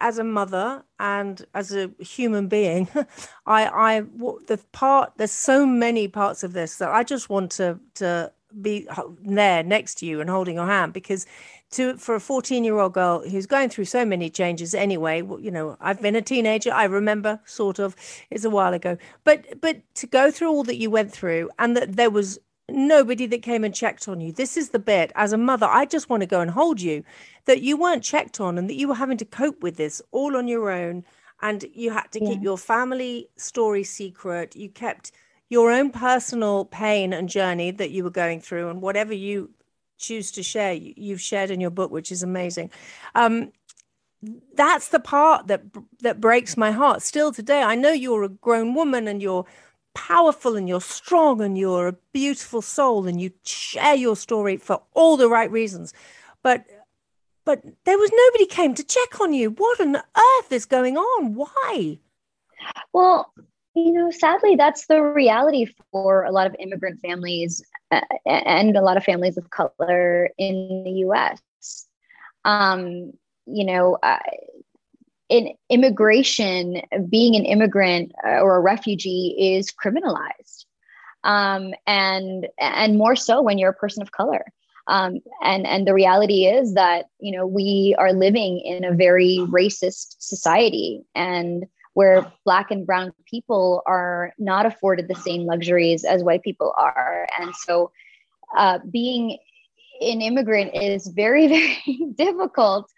as 0.00 0.18
a 0.18 0.24
mother 0.24 0.82
and 0.98 1.44
as 1.54 1.74
a 1.74 1.90
human 1.98 2.48
being, 2.48 2.88
I, 3.46 3.66
I, 3.66 4.00
the 4.46 4.60
part, 4.72 5.12
there's 5.16 5.32
so 5.32 5.66
many 5.66 6.08
parts 6.08 6.42
of 6.42 6.52
this 6.52 6.76
that 6.76 6.90
I 6.90 7.04
just 7.04 7.30
want 7.30 7.50
to, 7.52 7.78
to 7.96 8.32
be 8.60 8.88
there 9.22 9.62
next 9.62 9.96
to 9.96 10.06
you 10.06 10.20
and 10.20 10.30
holding 10.30 10.56
your 10.56 10.66
hand 10.66 10.92
because 10.92 11.26
to, 11.70 11.96
for 11.96 12.14
a 12.14 12.20
14 12.20 12.64
year 12.64 12.78
old 12.78 12.94
girl 12.94 13.28
who's 13.28 13.46
going 13.46 13.68
through 13.68 13.84
so 13.84 14.04
many 14.04 14.30
changes 14.30 14.74
anyway, 14.74 15.18
you 15.18 15.50
know, 15.50 15.76
I've 15.80 16.00
been 16.00 16.16
a 16.16 16.22
teenager. 16.22 16.72
I 16.72 16.84
remember 16.84 17.40
sort 17.44 17.78
of, 17.78 17.94
it's 18.30 18.44
a 18.44 18.50
while 18.50 18.72
ago, 18.74 18.96
but, 19.24 19.60
but 19.60 19.82
to 19.96 20.06
go 20.06 20.30
through 20.30 20.48
all 20.50 20.64
that 20.64 20.76
you 20.76 20.90
went 20.90 21.12
through 21.12 21.50
and 21.58 21.76
that 21.76 21.96
there 21.96 22.10
was 22.10 22.38
nobody 22.70 23.26
that 23.26 23.42
came 23.42 23.64
and 23.64 23.74
checked 23.74 24.08
on 24.08 24.20
you. 24.20 24.32
This 24.32 24.56
is 24.56 24.70
the 24.70 24.78
bit 24.78 25.12
as 25.14 25.32
a 25.32 25.38
mother, 25.38 25.66
I 25.66 25.84
just 25.84 26.08
want 26.08 26.22
to 26.22 26.26
go 26.26 26.40
and 26.40 26.50
hold 26.50 26.80
you 26.80 27.04
that 27.46 27.62
you 27.62 27.76
weren't 27.76 28.02
checked 28.02 28.40
on 28.40 28.58
and 28.58 28.68
that 28.68 28.76
you 28.76 28.88
were 28.88 28.94
having 28.94 29.18
to 29.18 29.24
cope 29.24 29.62
with 29.62 29.76
this 29.76 30.02
all 30.10 30.36
on 30.36 30.48
your 30.48 30.70
own. 30.70 31.04
And 31.40 31.64
you 31.72 31.92
had 31.92 32.10
to 32.12 32.20
keep 32.20 32.42
your 32.42 32.58
family 32.58 33.28
story 33.36 33.84
secret. 33.84 34.56
You 34.56 34.68
kept 34.68 35.12
your 35.48 35.70
own 35.70 35.90
personal 35.90 36.64
pain 36.64 37.12
and 37.12 37.28
journey 37.28 37.70
that 37.70 37.90
you 37.90 38.04
were 38.04 38.10
going 38.10 38.40
through, 38.40 38.68
and 38.68 38.82
whatever 38.82 39.14
you 39.14 39.50
choose 39.98 40.30
to 40.32 40.42
share, 40.42 40.72
you- 40.72 40.94
you've 40.96 41.20
shared 41.20 41.50
in 41.50 41.60
your 41.60 41.70
book, 41.70 41.90
which 41.90 42.12
is 42.12 42.22
amazing. 42.22 42.70
Um, 43.14 43.52
that's 44.54 44.88
the 44.88 45.00
part 45.00 45.46
that 45.46 45.62
that 46.00 46.20
breaks 46.20 46.56
my 46.56 46.72
heart 46.72 47.02
still 47.02 47.32
today. 47.32 47.62
I 47.62 47.74
know 47.76 47.92
you're 47.92 48.24
a 48.24 48.28
grown 48.28 48.74
woman 48.74 49.06
and 49.06 49.22
you're 49.22 49.46
powerful 49.94 50.56
and 50.56 50.68
you're 50.68 50.80
strong 50.80 51.40
and 51.40 51.56
you're 51.56 51.88
a 51.88 51.96
beautiful 52.12 52.62
soul 52.62 53.06
and 53.06 53.20
you 53.20 53.30
share 53.44 53.94
your 53.94 54.16
story 54.16 54.56
for 54.56 54.82
all 54.94 55.16
the 55.16 55.28
right 55.28 55.50
reasons. 55.50 55.92
But 56.42 56.64
but 57.44 57.62
there 57.84 57.96
was 57.98 58.10
nobody 58.12 58.46
came 58.46 58.74
to 58.74 58.84
check 58.84 59.20
on 59.20 59.32
you. 59.32 59.50
What 59.50 59.80
on 59.80 59.96
earth 59.96 60.52
is 60.52 60.66
going 60.66 60.96
on? 60.96 61.34
Why? 61.34 61.98
Well, 62.92 63.32
you 63.84 63.92
know, 63.92 64.10
sadly, 64.10 64.56
that's 64.56 64.86
the 64.86 65.02
reality 65.02 65.66
for 65.92 66.24
a 66.24 66.32
lot 66.32 66.46
of 66.46 66.56
immigrant 66.58 67.00
families 67.00 67.62
uh, 67.90 68.00
and 68.26 68.76
a 68.76 68.82
lot 68.82 68.96
of 68.96 69.04
families 69.04 69.36
of 69.36 69.50
color 69.50 70.30
in 70.38 70.82
the 70.84 70.90
US. 71.06 71.40
Um, 72.44 73.12
you 73.46 73.64
know, 73.64 73.98
uh, 74.02 74.18
in 75.28 75.54
immigration, 75.68 76.82
being 77.08 77.36
an 77.36 77.44
immigrant 77.44 78.12
uh, 78.26 78.40
or 78.40 78.56
a 78.56 78.60
refugee 78.60 79.36
is 79.38 79.72
criminalized. 79.72 80.64
Um, 81.24 81.74
and 81.86 82.46
and 82.58 82.96
more 82.96 83.16
so 83.16 83.42
when 83.42 83.58
you're 83.58 83.70
a 83.70 83.74
person 83.74 84.02
of 84.02 84.12
color. 84.12 84.44
Um, 84.86 85.18
and 85.42 85.66
and 85.66 85.86
the 85.86 85.92
reality 85.92 86.46
is 86.46 86.74
that 86.74 87.06
you 87.20 87.36
know 87.36 87.46
we 87.46 87.94
are 87.98 88.12
living 88.12 88.60
in 88.60 88.84
a 88.84 88.94
very 88.94 89.38
racist 89.50 90.16
society, 90.18 91.02
and 91.14 91.66
where 91.98 92.30
black 92.44 92.70
and 92.70 92.86
brown 92.86 93.12
people 93.28 93.82
are 93.84 94.32
not 94.38 94.64
afforded 94.64 95.08
the 95.08 95.16
same 95.16 95.46
luxuries 95.46 96.04
as 96.04 96.22
white 96.22 96.44
people 96.44 96.72
are. 96.78 97.26
And 97.40 97.52
so 97.56 97.90
uh, 98.56 98.78
being 98.88 99.36
an 100.00 100.22
immigrant 100.22 100.76
is 100.76 101.08
very 101.08 101.48
very 101.48 102.12
difficult 102.14 102.88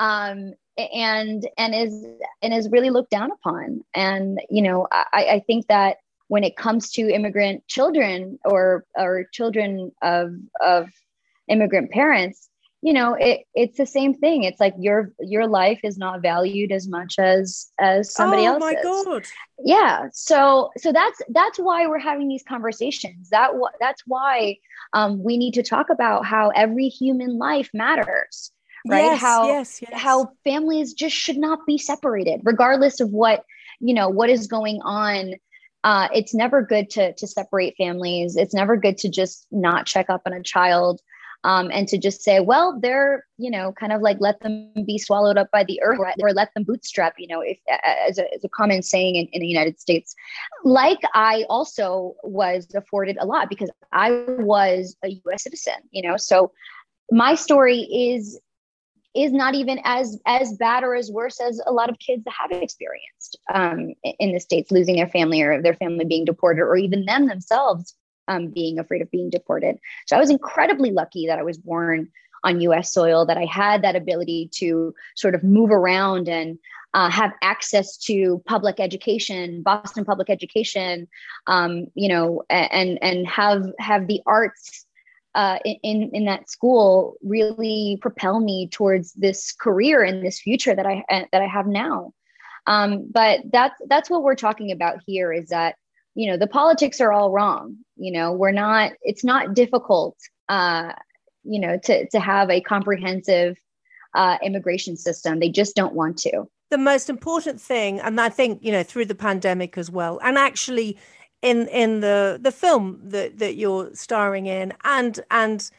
um, 0.00 0.54
and 0.76 1.48
and 1.56 1.74
is 1.76 2.04
and 2.42 2.52
is 2.52 2.68
really 2.72 2.90
looked 2.90 3.12
down 3.12 3.30
upon. 3.30 3.84
And 3.94 4.40
you 4.50 4.62
know 4.62 4.88
I, 4.90 5.26
I 5.34 5.44
think 5.46 5.68
that 5.68 5.98
when 6.26 6.42
it 6.42 6.56
comes 6.56 6.90
to 6.94 7.02
immigrant 7.08 7.68
children 7.68 8.40
or 8.44 8.84
or 8.96 9.26
children 9.32 9.92
of 10.02 10.32
of 10.60 10.88
immigrant 11.46 11.92
parents 11.92 12.49
you 12.82 12.92
know 12.92 13.14
it 13.14 13.40
it's 13.54 13.76
the 13.76 13.86
same 13.86 14.14
thing. 14.14 14.44
It's 14.44 14.60
like 14.60 14.74
your 14.78 15.12
your 15.20 15.46
life 15.46 15.80
is 15.84 15.98
not 15.98 16.22
valued 16.22 16.72
as 16.72 16.88
much 16.88 17.18
as 17.18 17.70
as 17.78 18.12
somebody 18.12 18.42
oh 18.42 18.54
else's. 18.54 18.60
My 18.60 18.82
god! 18.82 19.26
yeah. 19.64 20.08
So 20.12 20.70
so 20.78 20.92
that's 20.92 21.20
that's 21.28 21.58
why 21.58 21.86
we're 21.86 21.98
having 21.98 22.28
these 22.28 22.44
conversations. 22.48 23.30
That 23.30 23.50
that's 23.80 24.02
why 24.06 24.56
um, 24.92 25.22
we 25.22 25.36
need 25.36 25.54
to 25.54 25.62
talk 25.62 25.90
about 25.90 26.24
how 26.24 26.50
every 26.50 26.88
human 26.88 27.38
life 27.38 27.70
matters 27.74 28.52
right? 28.88 29.04
Yes, 29.04 29.20
how 29.20 29.46
yes, 29.46 29.82
yes. 29.82 30.00
how 30.00 30.32
families 30.44 30.94
just 30.94 31.16
should 31.16 31.36
not 31.36 31.66
be 31.66 31.78
separated 31.78 32.40
regardless 32.44 33.00
of 33.00 33.10
what 33.10 33.44
you 33.80 33.94
know 33.94 34.08
what 34.08 34.30
is 34.30 34.46
going 34.46 34.80
on. 34.82 35.34
Uh, 35.82 36.08
it's 36.14 36.34
never 36.34 36.62
good 36.62 36.90
to 36.90 37.12
to 37.14 37.26
separate 37.26 37.74
families. 37.76 38.36
It's 38.36 38.54
never 38.54 38.76
good 38.76 38.98
to 38.98 39.08
just 39.08 39.46
not 39.50 39.86
check 39.86 40.10
up 40.10 40.22
on 40.26 40.32
a 40.32 40.42
child 40.42 41.00
um, 41.44 41.70
and 41.72 41.88
to 41.88 41.98
just 41.98 42.22
say 42.22 42.40
well 42.40 42.78
they're 42.80 43.26
you 43.38 43.50
know 43.50 43.72
kind 43.72 43.92
of 43.92 44.02
like 44.02 44.16
let 44.20 44.40
them 44.40 44.72
be 44.86 44.98
swallowed 44.98 45.38
up 45.38 45.50
by 45.50 45.64
the 45.64 45.80
earth 45.82 45.98
or, 46.20 46.32
let 46.32 46.52
them 46.54 46.64
bootstrap 46.64 47.14
you 47.18 47.26
know 47.26 47.40
if 47.40 47.58
as 47.84 48.18
a, 48.18 48.34
as 48.34 48.44
a 48.44 48.48
common 48.48 48.82
saying 48.82 49.16
in, 49.16 49.26
in 49.32 49.40
the 49.40 49.46
united 49.46 49.80
states. 49.80 50.14
Like 50.64 51.00
i 51.14 51.44
also 51.48 52.14
was 52.22 52.66
afforded 52.74 53.16
a 53.20 53.26
lot 53.26 53.48
because 53.48 53.70
i 53.92 54.24
was 54.38 54.96
a 55.04 55.20
us 55.32 55.42
citizen 55.42 55.74
you 55.90 56.02
know 56.02 56.16
so 56.16 56.52
my 57.10 57.34
story 57.34 57.80
is 57.80 58.40
is 59.14 59.32
not 59.32 59.54
even 59.54 59.80
as 59.84 60.20
as 60.26 60.52
bad 60.54 60.84
or 60.84 60.94
as 60.94 61.10
worse 61.10 61.40
as 61.40 61.60
a 61.66 61.72
lot 61.72 61.90
of 61.90 61.98
kids 61.98 62.22
that 62.24 62.34
have 62.38 62.62
experienced 62.62 63.38
um, 63.52 63.92
in 64.18 64.32
the 64.32 64.38
states 64.38 64.70
losing 64.70 64.96
their 64.96 65.08
family 65.08 65.42
or 65.42 65.60
their 65.60 65.74
family 65.74 66.04
being 66.04 66.24
deported 66.24 66.62
or 66.62 66.76
even 66.76 67.04
them 67.06 67.26
themselves 67.26 67.94
um, 68.30 68.48
being 68.48 68.78
afraid 68.78 69.02
of 69.02 69.10
being 69.10 69.30
deported 69.30 69.76
so 70.06 70.16
i 70.16 70.20
was 70.20 70.30
incredibly 70.30 70.90
lucky 70.90 71.26
that 71.26 71.38
i 71.38 71.42
was 71.42 71.58
born 71.58 72.08
on 72.44 72.60
us 72.60 72.92
soil 72.92 73.26
that 73.26 73.36
i 73.36 73.44
had 73.44 73.82
that 73.82 73.96
ability 73.96 74.48
to 74.52 74.94
sort 75.16 75.34
of 75.34 75.42
move 75.44 75.70
around 75.70 76.28
and 76.28 76.58
uh, 76.92 77.08
have 77.08 77.32
access 77.42 77.96
to 77.96 78.42
public 78.46 78.80
education 78.80 79.62
boston 79.62 80.04
public 80.04 80.30
education 80.30 81.06
um, 81.46 81.86
you 81.94 82.08
know 82.08 82.42
and 82.48 82.98
and 83.02 83.26
have 83.26 83.66
have 83.78 84.06
the 84.06 84.20
arts 84.26 84.86
uh, 85.34 85.58
in 85.64 86.10
in 86.12 86.24
that 86.24 86.50
school 86.50 87.16
really 87.22 87.98
propel 88.00 88.40
me 88.40 88.68
towards 88.68 89.12
this 89.12 89.52
career 89.52 90.02
and 90.02 90.24
this 90.24 90.40
future 90.40 90.74
that 90.74 90.86
I 90.86 91.04
uh, 91.08 91.24
that 91.32 91.42
I 91.42 91.46
have 91.46 91.66
now. 91.66 92.12
Um, 92.66 93.08
but 93.10 93.40
that's 93.52 93.80
that's 93.88 94.10
what 94.10 94.22
we're 94.22 94.34
talking 94.34 94.72
about 94.72 94.98
here 95.06 95.32
is 95.32 95.48
that 95.48 95.76
you 96.14 96.30
know 96.30 96.36
the 96.36 96.46
politics 96.46 97.00
are 97.00 97.12
all 97.12 97.30
wrong. 97.30 97.76
You 97.96 98.12
know 98.12 98.32
we're 98.32 98.52
not. 98.52 98.92
It's 99.02 99.24
not 99.24 99.54
difficult. 99.54 100.16
Uh, 100.48 100.92
you 101.44 101.60
know 101.60 101.78
to 101.84 102.08
to 102.10 102.20
have 102.20 102.50
a 102.50 102.60
comprehensive 102.60 103.56
uh, 104.14 104.38
immigration 104.42 104.96
system. 104.96 105.40
They 105.40 105.50
just 105.50 105.76
don't 105.76 105.94
want 105.94 106.18
to. 106.18 106.48
the 106.70 106.78
most 106.78 107.10
important 107.10 107.60
thing 107.60 108.00
and 108.00 108.20
i 108.20 108.28
think 108.28 108.62
you 108.62 108.72
know 108.72 108.82
through 108.84 109.04
the 109.04 109.14
pandemic 109.14 109.76
as 109.76 109.90
well 109.90 110.20
and 110.22 110.38
actually 110.38 110.96
in 111.42 111.66
in 111.68 112.00
the 112.00 112.38
the 112.40 112.52
film 112.52 113.00
that 113.02 113.38
that 113.38 113.56
you're 113.56 113.92
starring 113.94 114.46
in 114.46 114.72
and 114.84 115.20
and 115.30 115.70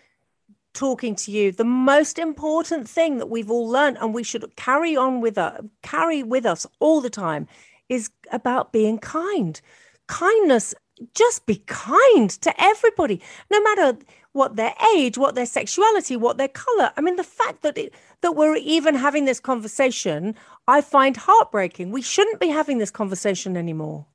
talking 0.73 1.15
to 1.15 1.31
you 1.31 1.51
the 1.51 1.63
most 1.65 2.19
important 2.19 2.87
thing 2.89 3.17
that 3.19 3.29
we've 3.29 3.51
all 3.51 3.67
learned 3.69 3.97
and 4.01 4.13
we 4.13 4.23
should 4.23 4.43
carry 4.55 4.95
on 4.95 5.21
with 5.21 5.37
us 5.37 5.61
carry 5.81 6.23
with 6.23 6.45
us 6.45 6.67
all 6.79 6.99
the 7.01 7.09
time 7.09 7.47
is 7.89 8.09
about 8.31 8.71
being 8.71 8.97
kind 8.97 9.61
kindness 10.11 10.75
just 11.15 11.45
be 11.45 11.57
kind 11.67 12.29
to 12.29 12.51
everybody 12.71 13.17
no 13.49 13.59
matter 13.67 13.97
what 14.33 14.55
their 14.55 14.73
age 14.95 15.17
what 15.17 15.33
their 15.35 15.45
sexuality 15.45 16.15
what 16.15 16.37
their 16.37 16.53
color 16.63 16.91
i 16.97 17.01
mean 17.01 17.15
the 17.15 17.23
fact 17.23 17.63
that 17.63 17.77
it, 17.77 17.93
that 18.21 18.33
we're 18.33 18.55
even 18.57 18.93
having 18.93 19.25
this 19.25 19.39
conversation 19.39 20.35
i 20.67 20.79
find 20.81 21.15
heartbreaking 21.17 21.91
we 21.91 22.01
shouldn't 22.01 22.39
be 22.39 22.49
having 22.49 22.77
this 22.77 22.91
conversation 22.91 23.57
anymore 23.57 24.05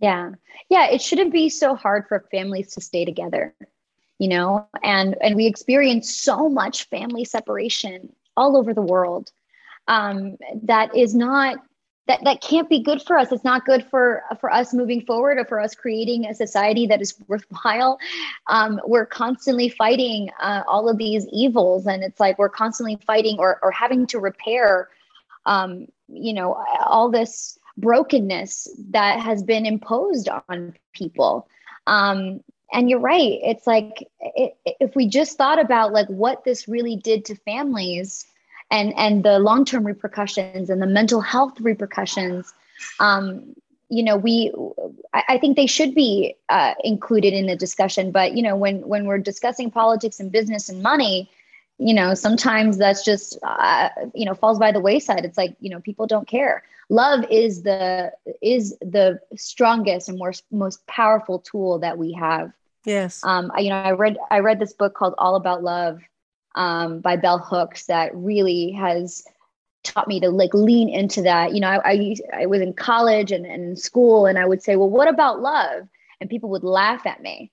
Yeah. 0.00 0.32
Yeah, 0.68 0.90
it 0.90 1.00
shouldn't 1.00 1.32
be 1.32 1.48
so 1.48 1.74
hard 1.74 2.04
for 2.08 2.26
families 2.30 2.74
to 2.74 2.80
stay 2.80 3.04
together, 3.04 3.54
you 4.18 4.28
know? 4.28 4.68
And 4.82 5.16
and 5.22 5.36
we 5.36 5.46
experience 5.46 6.14
so 6.14 6.48
much 6.48 6.84
family 6.88 7.24
separation 7.24 8.12
all 8.36 8.56
over 8.56 8.74
the 8.74 8.82
world. 8.82 9.32
Um, 9.88 10.36
that 10.64 10.94
is 10.94 11.14
not 11.14 11.56
that 12.06 12.22
that 12.24 12.40
can't 12.40 12.68
be 12.68 12.80
good 12.80 13.02
for 13.02 13.18
us. 13.18 13.32
It's 13.32 13.44
not 13.44 13.64
good 13.64 13.84
for 13.90 14.22
for 14.40 14.52
us 14.52 14.72
moving 14.72 15.04
forward 15.04 15.38
or 15.38 15.44
for 15.44 15.60
us 15.60 15.74
creating 15.74 16.26
a 16.26 16.34
society 16.34 16.86
that 16.86 17.00
is 17.00 17.14
worthwhile. 17.28 17.98
Um, 18.48 18.80
we're 18.84 19.06
constantly 19.06 19.68
fighting 19.68 20.30
uh, 20.40 20.62
all 20.68 20.88
of 20.88 20.98
these 20.98 21.26
evils, 21.32 21.86
and 21.86 22.02
it's 22.02 22.20
like 22.20 22.38
we're 22.38 22.48
constantly 22.48 22.96
fighting 23.06 23.36
or 23.38 23.58
or 23.62 23.70
having 23.70 24.06
to 24.08 24.20
repair, 24.20 24.88
um, 25.46 25.86
you 26.08 26.32
know, 26.32 26.62
all 26.84 27.10
this 27.10 27.58
brokenness 27.76 28.68
that 28.90 29.20
has 29.20 29.42
been 29.42 29.66
imposed 29.66 30.28
on 30.48 30.74
people. 30.94 31.48
Um, 31.86 32.40
and 32.72 32.90
you're 32.90 33.00
right. 33.00 33.38
It's 33.42 33.66
like 33.66 34.08
it, 34.20 34.56
if 34.64 34.96
we 34.96 35.08
just 35.08 35.36
thought 35.36 35.60
about 35.60 35.92
like 35.92 36.08
what 36.08 36.44
this 36.44 36.68
really 36.68 36.96
did 36.96 37.24
to 37.26 37.36
families 37.36 38.26
and 38.70 38.94
and 38.96 39.24
the 39.24 39.38
long-term 39.38 39.84
repercussions 39.86 40.60
and 40.60 40.70
the 40.70 40.74
mental 40.74 41.10
health 41.10 41.46
repercussions, 41.50 42.42
um, 42.90 43.54
you 43.88 44.02
know, 44.02 44.16
we 44.16 44.52
I, 45.12 45.22
I 45.30 45.38
think 45.38 45.56
they 45.56 45.66
should 45.66 45.94
be 45.94 46.34
uh, 46.48 46.74
included 46.82 47.32
in 47.32 47.46
the 47.46 47.56
discussion. 47.56 48.10
But 48.10 48.34
you 48.36 48.42
know, 48.42 48.56
when 48.56 48.86
when 48.86 49.06
we're 49.06 49.18
discussing 49.18 49.70
politics 49.70 50.20
and 50.20 50.30
business 50.32 50.68
and 50.68 50.82
money, 50.82 51.30
you 51.78 51.94
know 51.94 52.14
sometimes 52.14 52.78
that's 52.78 53.04
just 53.04 53.38
uh, 53.42 53.88
you 54.14 54.24
know 54.24 54.34
falls 54.34 54.58
by 54.58 54.72
the 54.72 54.80
wayside 54.80 55.24
it's 55.24 55.38
like 55.38 55.56
you 55.60 55.70
know 55.70 55.80
people 55.80 56.06
don't 56.06 56.26
care 56.28 56.62
love 56.88 57.24
is 57.30 57.62
the 57.64 58.06
is 58.42 58.76
the 58.80 59.18
strongest 59.36 60.08
and 60.08 60.18
most 60.18 60.44
most 60.50 60.86
powerful 60.86 61.38
tool 61.38 61.78
that 61.78 61.98
we 61.98 62.12
have 62.12 62.52
Yes. 62.84 63.24
um 63.24 63.50
I, 63.54 63.60
you 63.60 63.70
know 63.70 63.76
i 63.76 63.90
read 63.90 64.18
i 64.30 64.38
read 64.38 64.58
this 64.58 64.72
book 64.72 64.94
called 64.94 65.14
all 65.18 65.36
about 65.36 65.62
love 65.62 66.00
um 66.56 67.00
by 67.00 67.16
bell 67.16 67.38
hooks 67.38 67.86
that 67.86 68.10
really 68.14 68.72
has 68.72 69.24
taught 69.84 70.08
me 70.08 70.18
to 70.18 70.30
like 70.30 70.52
lean 70.52 70.88
into 70.88 71.22
that. 71.22 71.54
You 71.54 71.60
know 71.60 71.68
i 71.68 71.80
i, 71.92 72.14
I 72.42 72.46
was 72.46 72.60
in 72.60 72.72
college 72.72 73.30
and, 73.30 73.46
and 73.46 73.62
in 73.62 73.76
school 73.76 74.26
and 74.26 74.38
i 74.38 74.44
would 74.46 74.62
say 74.62 74.76
well 74.76 74.90
what 74.90 75.08
about 75.08 75.40
love? 75.40 75.86
And 76.20 76.30
people 76.30 76.48
would 76.50 76.64
laugh 76.64 77.06
at 77.06 77.22
me. 77.22 77.52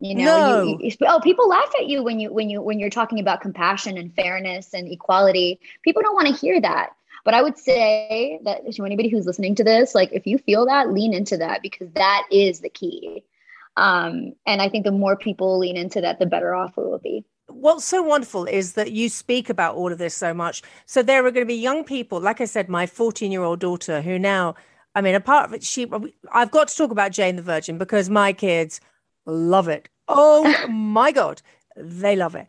You 0.00 0.14
know 0.16 0.36
No. 0.36 0.62
you, 0.62 0.78
you, 0.80 0.96
oh 1.06 1.20
people 1.20 1.48
laugh 1.48 1.72
at 1.78 1.86
you 1.86 2.02
when 2.02 2.18
you 2.20 2.32
when 2.32 2.50
you 2.50 2.60
when 2.60 2.78
you're 2.78 2.90
talking 2.90 3.20
about 3.20 3.40
compassion 3.40 3.96
and 3.96 4.12
fairness 4.14 4.74
and 4.74 4.88
equality. 4.88 5.60
People 5.82 6.02
don't 6.02 6.14
want 6.14 6.26
to 6.28 6.34
hear 6.34 6.60
that. 6.60 6.90
But 7.24 7.34
i 7.34 7.42
would 7.42 7.56
say 7.58 8.40
that 8.44 8.70
to 8.72 8.84
anybody 8.84 9.08
who's 9.10 9.26
listening 9.26 9.54
to 9.56 9.64
this 9.64 9.94
like 9.94 10.10
if 10.12 10.26
you 10.26 10.38
feel 10.38 10.66
that 10.66 10.90
lean 10.92 11.14
into 11.14 11.36
that 11.38 11.62
because 11.62 11.90
that 11.92 12.26
is 12.30 12.60
the 12.60 12.70
key. 12.70 13.24
Um 13.76 14.32
and 14.46 14.60
i 14.60 14.68
think 14.68 14.84
the 14.84 14.90
more 14.92 15.16
people 15.16 15.58
lean 15.58 15.76
into 15.76 16.00
that 16.00 16.18
the 16.18 16.26
better 16.26 16.54
off 16.54 16.76
we 16.76 16.84
will 16.84 16.98
be 16.98 17.24
what's 17.52 17.84
so 17.84 18.02
wonderful 18.02 18.44
is 18.46 18.74
that 18.74 18.92
you 18.92 19.08
speak 19.08 19.50
about 19.50 19.74
all 19.74 19.92
of 19.92 19.98
this 19.98 20.14
so 20.14 20.32
much. 20.34 20.62
So 20.86 21.02
there 21.02 21.24
are 21.24 21.30
going 21.30 21.46
to 21.46 21.48
be 21.48 21.54
young 21.54 21.84
people, 21.84 22.20
like 22.20 22.40
I 22.40 22.44
said, 22.44 22.68
my 22.68 22.86
14 22.86 23.30
year 23.32 23.42
old 23.42 23.60
daughter, 23.60 24.02
who 24.02 24.18
now, 24.18 24.54
I 24.94 25.00
mean, 25.00 25.14
apart 25.14 25.46
of 25.46 25.54
it, 25.54 25.62
she, 25.62 25.90
I've 26.32 26.50
got 26.50 26.68
to 26.68 26.76
talk 26.76 26.90
about 26.90 27.12
Jane 27.12 27.36
the 27.36 27.42
Virgin 27.42 27.78
because 27.78 28.10
my 28.10 28.32
kids 28.32 28.80
love 29.26 29.68
it. 29.68 29.88
Oh 30.08 30.66
my 30.68 31.12
God. 31.12 31.42
They 31.76 32.16
love 32.16 32.34
it. 32.34 32.46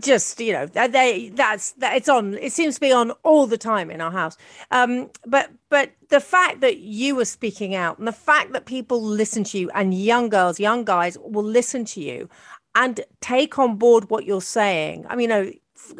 Just, 0.00 0.38
you 0.38 0.52
know, 0.52 0.66
they, 0.66 1.30
that's, 1.34 1.72
that 1.72 1.96
it's 1.96 2.08
on, 2.08 2.34
it 2.34 2.52
seems 2.52 2.74
to 2.74 2.80
be 2.80 2.92
on 2.92 3.10
all 3.22 3.46
the 3.46 3.58
time 3.58 3.90
in 3.90 4.00
our 4.00 4.12
house. 4.12 4.36
Um, 4.70 5.10
but, 5.26 5.50
but 5.70 5.92
the 6.10 6.20
fact 6.20 6.60
that 6.60 6.76
you 6.76 7.16
were 7.16 7.24
speaking 7.24 7.74
out 7.74 7.98
and 7.98 8.06
the 8.06 8.12
fact 8.12 8.52
that 8.52 8.66
people 8.66 9.02
listen 9.02 9.44
to 9.44 9.58
you 9.58 9.70
and 9.70 9.94
young 9.94 10.28
girls, 10.28 10.60
young 10.60 10.84
guys 10.84 11.16
will 11.18 11.42
listen 11.42 11.84
to 11.86 12.00
you 12.00 12.28
and 12.74 13.00
take 13.20 13.58
on 13.58 13.76
board 13.76 14.10
what 14.10 14.24
you're 14.24 14.40
saying. 14.40 15.06
I 15.08 15.16
mean, 15.16 15.22
you 15.22 15.28
know, 15.28 15.52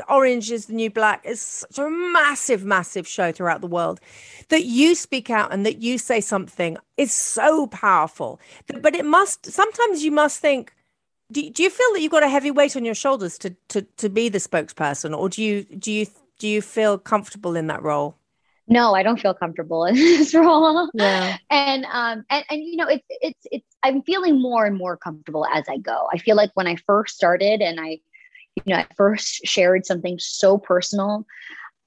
Orange 0.09 0.51
is 0.51 0.67
the 0.67 0.75
New 0.75 0.91
Black 0.91 1.25
is 1.25 1.41
such 1.41 1.79
a 1.79 1.89
massive, 1.91 2.65
massive 2.65 3.07
show 3.07 3.33
throughout 3.33 3.61
the 3.61 3.67
world. 3.67 4.01
That 4.49 4.65
you 4.65 4.95
speak 4.95 5.31
out 5.31 5.53
and 5.53 5.65
that 5.67 5.83
you 5.83 5.99
say 5.99 6.21
something 6.21 6.77
is 6.97 7.13
so 7.13 7.67
powerful. 7.67 8.41
But 8.81 8.95
it 8.95 9.05
must 9.05 9.47
sometimes 9.47 10.05
you 10.05 10.11
must 10.11 10.41
think. 10.41 10.75
Do, 11.33 11.49
do 11.49 11.63
you 11.63 11.71
feel 11.71 11.87
that 11.95 12.03
you've 12.03 12.13
got 12.13 12.23
a 12.23 12.29
heavy 12.29 12.51
weight 12.51 12.77
on 12.77 12.85
your 12.85 12.95
shoulders 12.95 13.39
to, 13.39 13.57
to 13.69 13.83
to 13.83 14.09
be 14.09 14.29
the 14.29 14.39
spokesperson, 14.39 15.17
or 15.17 15.29
do 15.29 15.43
you 15.43 15.65
do 15.65 15.91
you 15.91 16.07
do 16.39 16.47
you 16.47 16.61
feel 16.61 16.99
comfortable 16.99 17.57
in 17.57 17.67
that 17.69 17.83
role? 17.83 18.17
No 18.69 18.95
i 18.95 19.03
don't 19.03 19.21
feel 19.21 19.35
comfortable 19.35 19.85
in 19.85 19.95
this 19.95 20.35
role. 20.35 20.91
Yeah. 20.95 21.37
and 21.51 21.85
um 21.87 22.25
and, 22.31 22.45
and 22.51 22.63
you 22.63 22.77
know 22.77 22.89
it's 22.89 23.05
it's 23.09 23.47
it's 23.51 23.77
i'm 23.83 24.03
feeling 24.03 24.41
more 24.41 24.65
and 24.65 24.77
more 24.77 24.97
comfortable 24.97 25.47
as 25.47 25.65
i 25.69 25.79
go. 25.79 26.09
I 26.13 26.19
feel 26.19 26.37
like 26.37 26.51
when 26.55 26.67
i 26.67 26.77
first 26.87 27.15
started 27.15 27.61
and 27.61 27.81
i 27.81 27.99
you 28.57 28.63
know 28.67 28.77
i 28.77 28.87
first 28.97 29.47
shared 29.47 29.87
something 29.87 30.19
so 30.19 30.59
personal 30.59 31.27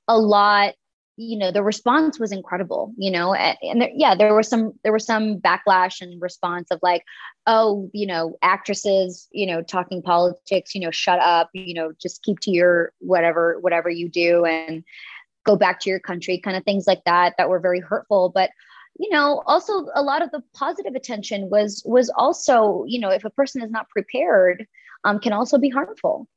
a 0.07 0.17
lot 0.17 0.73
you 1.19 1.35
know 1.37 1.51
the 1.51 1.63
response 1.63 2.19
was 2.19 2.31
incredible 2.31 2.93
you 2.95 3.09
know 3.09 3.33
and, 3.33 3.57
and 3.63 3.81
there, 3.81 3.91
yeah 3.95 4.13
there 4.13 4.35
was 4.35 4.47
some 4.47 4.73
there 4.83 4.93
was 4.93 5.05
some 5.05 5.37
backlash 5.37 5.99
and 5.99 6.21
response 6.21 6.69
of 6.69 6.79
like 6.83 7.03
oh 7.47 7.89
you 7.91 8.05
know 8.05 8.37
actresses 8.43 9.27
you 9.31 9.47
know 9.47 9.63
talking 9.63 10.01
politics 10.01 10.75
you 10.75 10.81
know 10.81 10.91
shut 10.91 11.19
up 11.19 11.49
you 11.53 11.73
know 11.73 11.91
just 11.99 12.21
keep 12.21 12.39
to 12.39 12.51
your 12.51 12.91
whatever 12.99 13.57
whatever 13.61 13.89
you 13.89 14.07
do. 14.07 14.45
And 14.45 14.83
go 15.47 15.55
back 15.55 15.79
to 15.79 15.89
your 15.89 15.99
country 15.99 16.37
kind 16.37 16.55
of 16.57 16.63
things 16.63 16.85
like 16.85 17.03
that 17.05 17.33
that 17.37 17.49
were 17.49 17.59
very 17.59 17.79
hurtful. 17.79 18.29
But 18.29 18.51
you 18.99 19.09
know 19.09 19.41
also 19.45 19.87
a 19.95 20.01
lot 20.01 20.21
of 20.21 20.31
the 20.31 20.43
positive 20.53 20.95
attention 20.95 21.49
was 21.49 21.81
was 21.85 22.09
also 22.09 22.83
you 22.87 22.99
know 22.99 23.09
if 23.09 23.25
a 23.25 23.29
person 23.29 23.61
is 23.63 23.71
not 23.71 23.89
prepared 23.89 24.67
um, 25.03 25.19
can 25.19 25.33
also 25.33 25.57
be 25.57 25.69
harmful. 25.69 26.27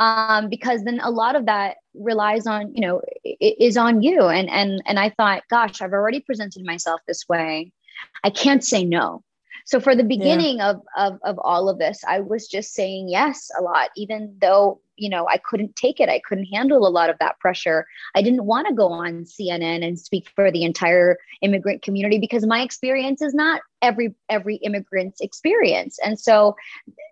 Um, 0.00 0.48
because 0.48 0.84
then 0.84 1.00
a 1.02 1.10
lot 1.10 1.34
of 1.34 1.46
that 1.46 1.78
relies 1.94 2.46
on 2.46 2.74
you 2.74 2.80
know 2.80 3.00
is 3.40 3.76
on 3.76 4.02
you. 4.02 4.22
And 4.22 4.50
and 4.50 4.82
and 4.86 4.98
i 4.98 5.10
thought 5.10 5.42
gosh 5.48 5.80
i've 5.80 5.92
already 5.92 6.20
presented 6.20 6.64
myself 6.64 7.00
this 7.06 7.28
way. 7.28 7.72
I 8.24 8.30
can't 8.30 8.64
say 8.64 8.84
no 8.84 9.22
so 9.68 9.78
for 9.78 9.94
the 9.94 10.02
beginning 10.02 10.62
of, 10.62 10.80
of 10.96 11.18
of 11.22 11.38
all 11.40 11.68
of 11.68 11.78
this 11.78 12.02
i 12.08 12.18
was 12.18 12.48
just 12.48 12.72
saying 12.72 13.08
yes 13.08 13.50
a 13.58 13.62
lot 13.62 13.90
even 13.96 14.34
though 14.40 14.80
you 14.96 15.08
know 15.08 15.26
i 15.28 15.36
couldn't 15.36 15.76
take 15.76 16.00
it. 16.00 16.08
I 16.08 16.20
couldn't 16.20 16.46
handle 16.46 16.86
a 16.86 16.90
lot 16.90 17.10
of 17.10 17.18
that 17.20 17.38
pressure. 17.38 17.86
I 18.14 18.22
didn't 18.22 18.44
want 18.44 18.66
to 18.66 18.74
go 18.74 18.88
on 18.88 19.24
cnn 19.24 19.86
and 19.86 19.98
speak 19.98 20.28
for 20.34 20.50
the 20.50 20.64
entire 20.64 21.18
immigrant 21.42 21.82
community 21.82 22.18
because 22.18 22.46
my 22.46 22.62
experience 22.62 23.22
is 23.22 23.34
not 23.34 23.60
every 23.82 24.14
every 24.28 24.56
immigrant's 24.56 25.20
experience. 25.20 25.98
And 26.04 26.18
so 26.18 26.56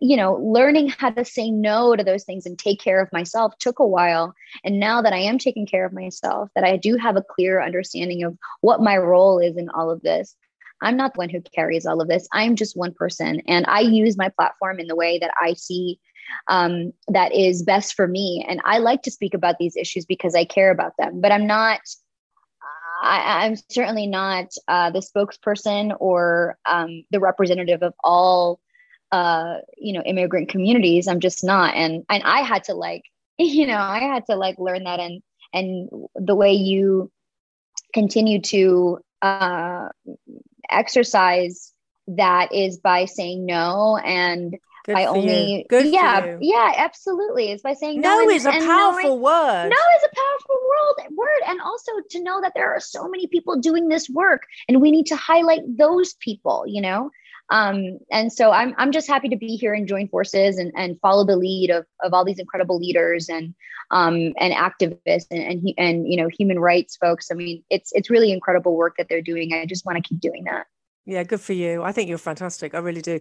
you 0.00 0.16
know 0.16 0.34
learning 0.36 0.88
how 0.88 1.10
to 1.10 1.24
say 1.24 1.50
no 1.50 1.94
to 1.94 2.02
those 2.02 2.24
things 2.24 2.46
and 2.46 2.58
take 2.58 2.80
care 2.80 3.00
of 3.00 3.12
myself 3.12 3.56
took 3.58 3.78
a 3.78 3.86
while. 3.86 4.34
And 4.64 4.80
now 4.80 5.02
that 5.02 5.12
i 5.12 5.18
am 5.18 5.38
taking 5.38 5.66
care 5.66 5.84
of 5.84 5.92
myself 5.92 6.48
that 6.54 6.64
i 6.64 6.76
do 6.76 6.96
have 6.96 7.16
a 7.16 7.22
clear 7.22 7.62
understanding 7.62 8.24
of 8.24 8.36
what 8.62 8.80
my 8.80 8.96
role 8.96 9.38
is 9.38 9.56
in 9.56 9.68
all 9.68 9.90
of 9.90 10.00
this 10.00 10.34
i'm 10.82 10.96
not 10.96 11.14
the 11.14 11.18
one 11.18 11.28
who 11.28 11.40
carries 11.54 11.86
all 11.86 12.00
of 12.00 12.08
this 12.08 12.28
i'm 12.32 12.56
just 12.56 12.76
one 12.76 12.92
person 12.92 13.40
and 13.46 13.66
i 13.66 13.80
use 13.80 14.16
my 14.16 14.28
platform 14.28 14.78
in 14.78 14.86
the 14.86 14.96
way 14.96 15.18
that 15.18 15.32
i 15.40 15.52
see 15.54 15.98
um, 16.48 16.92
that 17.06 17.32
is 17.32 17.62
best 17.62 17.94
for 17.94 18.08
me 18.08 18.44
and 18.48 18.60
i 18.64 18.78
like 18.78 19.02
to 19.02 19.10
speak 19.10 19.34
about 19.34 19.58
these 19.58 19.76
issues 19.76 20.04
because 20.04 20.34
i 20.34 20.44
care 20.44 20.70
about 20.70 20.92
them 20.98 21.20
but 21.20 21.32
i'm 21.32 21.46
not 21.46 21.80
I, 23.02 23.44
I'm 23.44 23.56
certainly 23.70 24.06
not 24.06 24.52
uh, 24.68 24.90
the 24.90 25.00
spokesperson 25.00 25.96
or 26.00 26.58
um, 26.66 27.04
the 27.10 27.20
representative 27.20 27.82
of 27.82 27.94
all, 28.02 28.60
uh, 29.12 29.56
you 29.76 29.92
know, 29.92 30.02
immigrant 30.02 30.48
communities. 30.48 31.06
I'm 31.06 31.20
just 31.20 31.44
not, 31.44 31.74
and 31.74 32.04
and 32.08 32.22
I 32.24 32.40
had 32.40 32.64
to 32.64 32.74
like, 32.74 33.02
you 33.38 33.66
know, 33.66 33.78
I 33.78 34.00
had 34.00 34.24
to 34.26 34.36
like 34.36 34.58
learn 34.58 34.84
that, 34.84 35.00
and 35.00 35.22
and 35.52 35.88
the 36.14 36.34
way 36.34 36.52
you 36.52 37.10
continue 37.92 38.40
to 38.40 38.98
uh, 39.22 39.88
exercise 40.70 41.72
that 42.08 42.52
is 42.54 42.78
by 42.78 43.04
saying 43.04 43.44
no 43.46 43.96
and 44.04 44.56
Good 44.84 44.94
by 44.94 45.06
for 45.06 45.16
you. 45.16 45.22
only 45.22 45.66
Good 45.68 45.86
yeah 45.86 46.36
yeah 46.40 46.72
absolutely 46.76 47.50
it's 47.50 47.62
by 47.62 47.72
saying 47.72 48.00
no, 48.00 48.08
No 48.18 48.20
and- 48.22 48.30
is 48.32 48.46
a 48.46 48.50
and 48.52 48.64
powerful 48.64 49.10
knowing- 49.10 49.22
word. 49.22 49.68
no 49.70 49.76
is 49.96 50.04
a 50.04 50.14
powerful 50.14 50.56
word, 50.70 51.16
word 51.16 51.42
and 51.48 51.60
also 51.60 51.90
to 52.10 52.22
know 52.22 52.40
that 52.40 52.52
there 52.54 52.72
are 52.72 52.78
so 52.80 53.08
many 53.08 53.26
people 53.26 53.56
doing 53.60 53.88
this 53.88 54.08
work 54.08 54.42
and 54.68 54.80
we 54.80 54.92
need 54.92 55.06
to 55.06 55.16
highlight 55.16 55.62
those 55.76 56.14
people 56.14 56.64
you 56.68 56.80
know 56.80 57.10
um, 57.50 57.98
and 58.10 58.32
so 58.32 58.50
I'm, 58.50 58.74
I'm 58.76 58.92
just 58.92 59.08
happy 59.08 59.28
to 59.28 59.36
be 59.36 59.56
here 59.56 59.72
and 59.72 59.86
join 59.86 60.08
forces 60.08 60.58
and, 60.58 60.72
and 60.76 60.98
follow 61.00 61.24
the 61.24 61.36
lead 61.36 61.70
of, 61.70 61.86
of 62.02 62.12
all 62.12 62.24
these 62.24 62.38
incredible 62.38 62.78
leaders 62.78 63.28
and 63.28 63.54
um, 63.92 64.34
and 64.38 64.52
activists 64.52 65.26
and, 65.30 65.40
and 65.40 65.74
and 65.78 66.08
you 66.08 66.16
know 66.16 66.28
human 66.28 66.58
rights 66.58 66.96
folks 66.96 67.28
i 67.30 67.34
mean 67.34 67.62
it's 67.70 67.92
it's 67.92 68.10
really 68.10 68.32
incredible 68.32 68.76
work 68.76 68.94
that 68.98 69.06
they're 69.08 69.22
doing 69.22 69.52
i 69.52 69.64
just 69.64 69.86
want 69.86 69.96
to 69.96 70.02
keep 70.02 70.20
doing 70.20 70.42
that 70.44 70.66
Yeah, 71.06 71.22
good 71.22 71.40
for 71.40 71.52
you. 71.52 71.84
I 71.84 71.92
think 71.92 72.08
you're 72.08 72.18
fantastic. 72.18 72.74
I 72.74 72.78
really 72.78 73.00
do. 73.00 73.20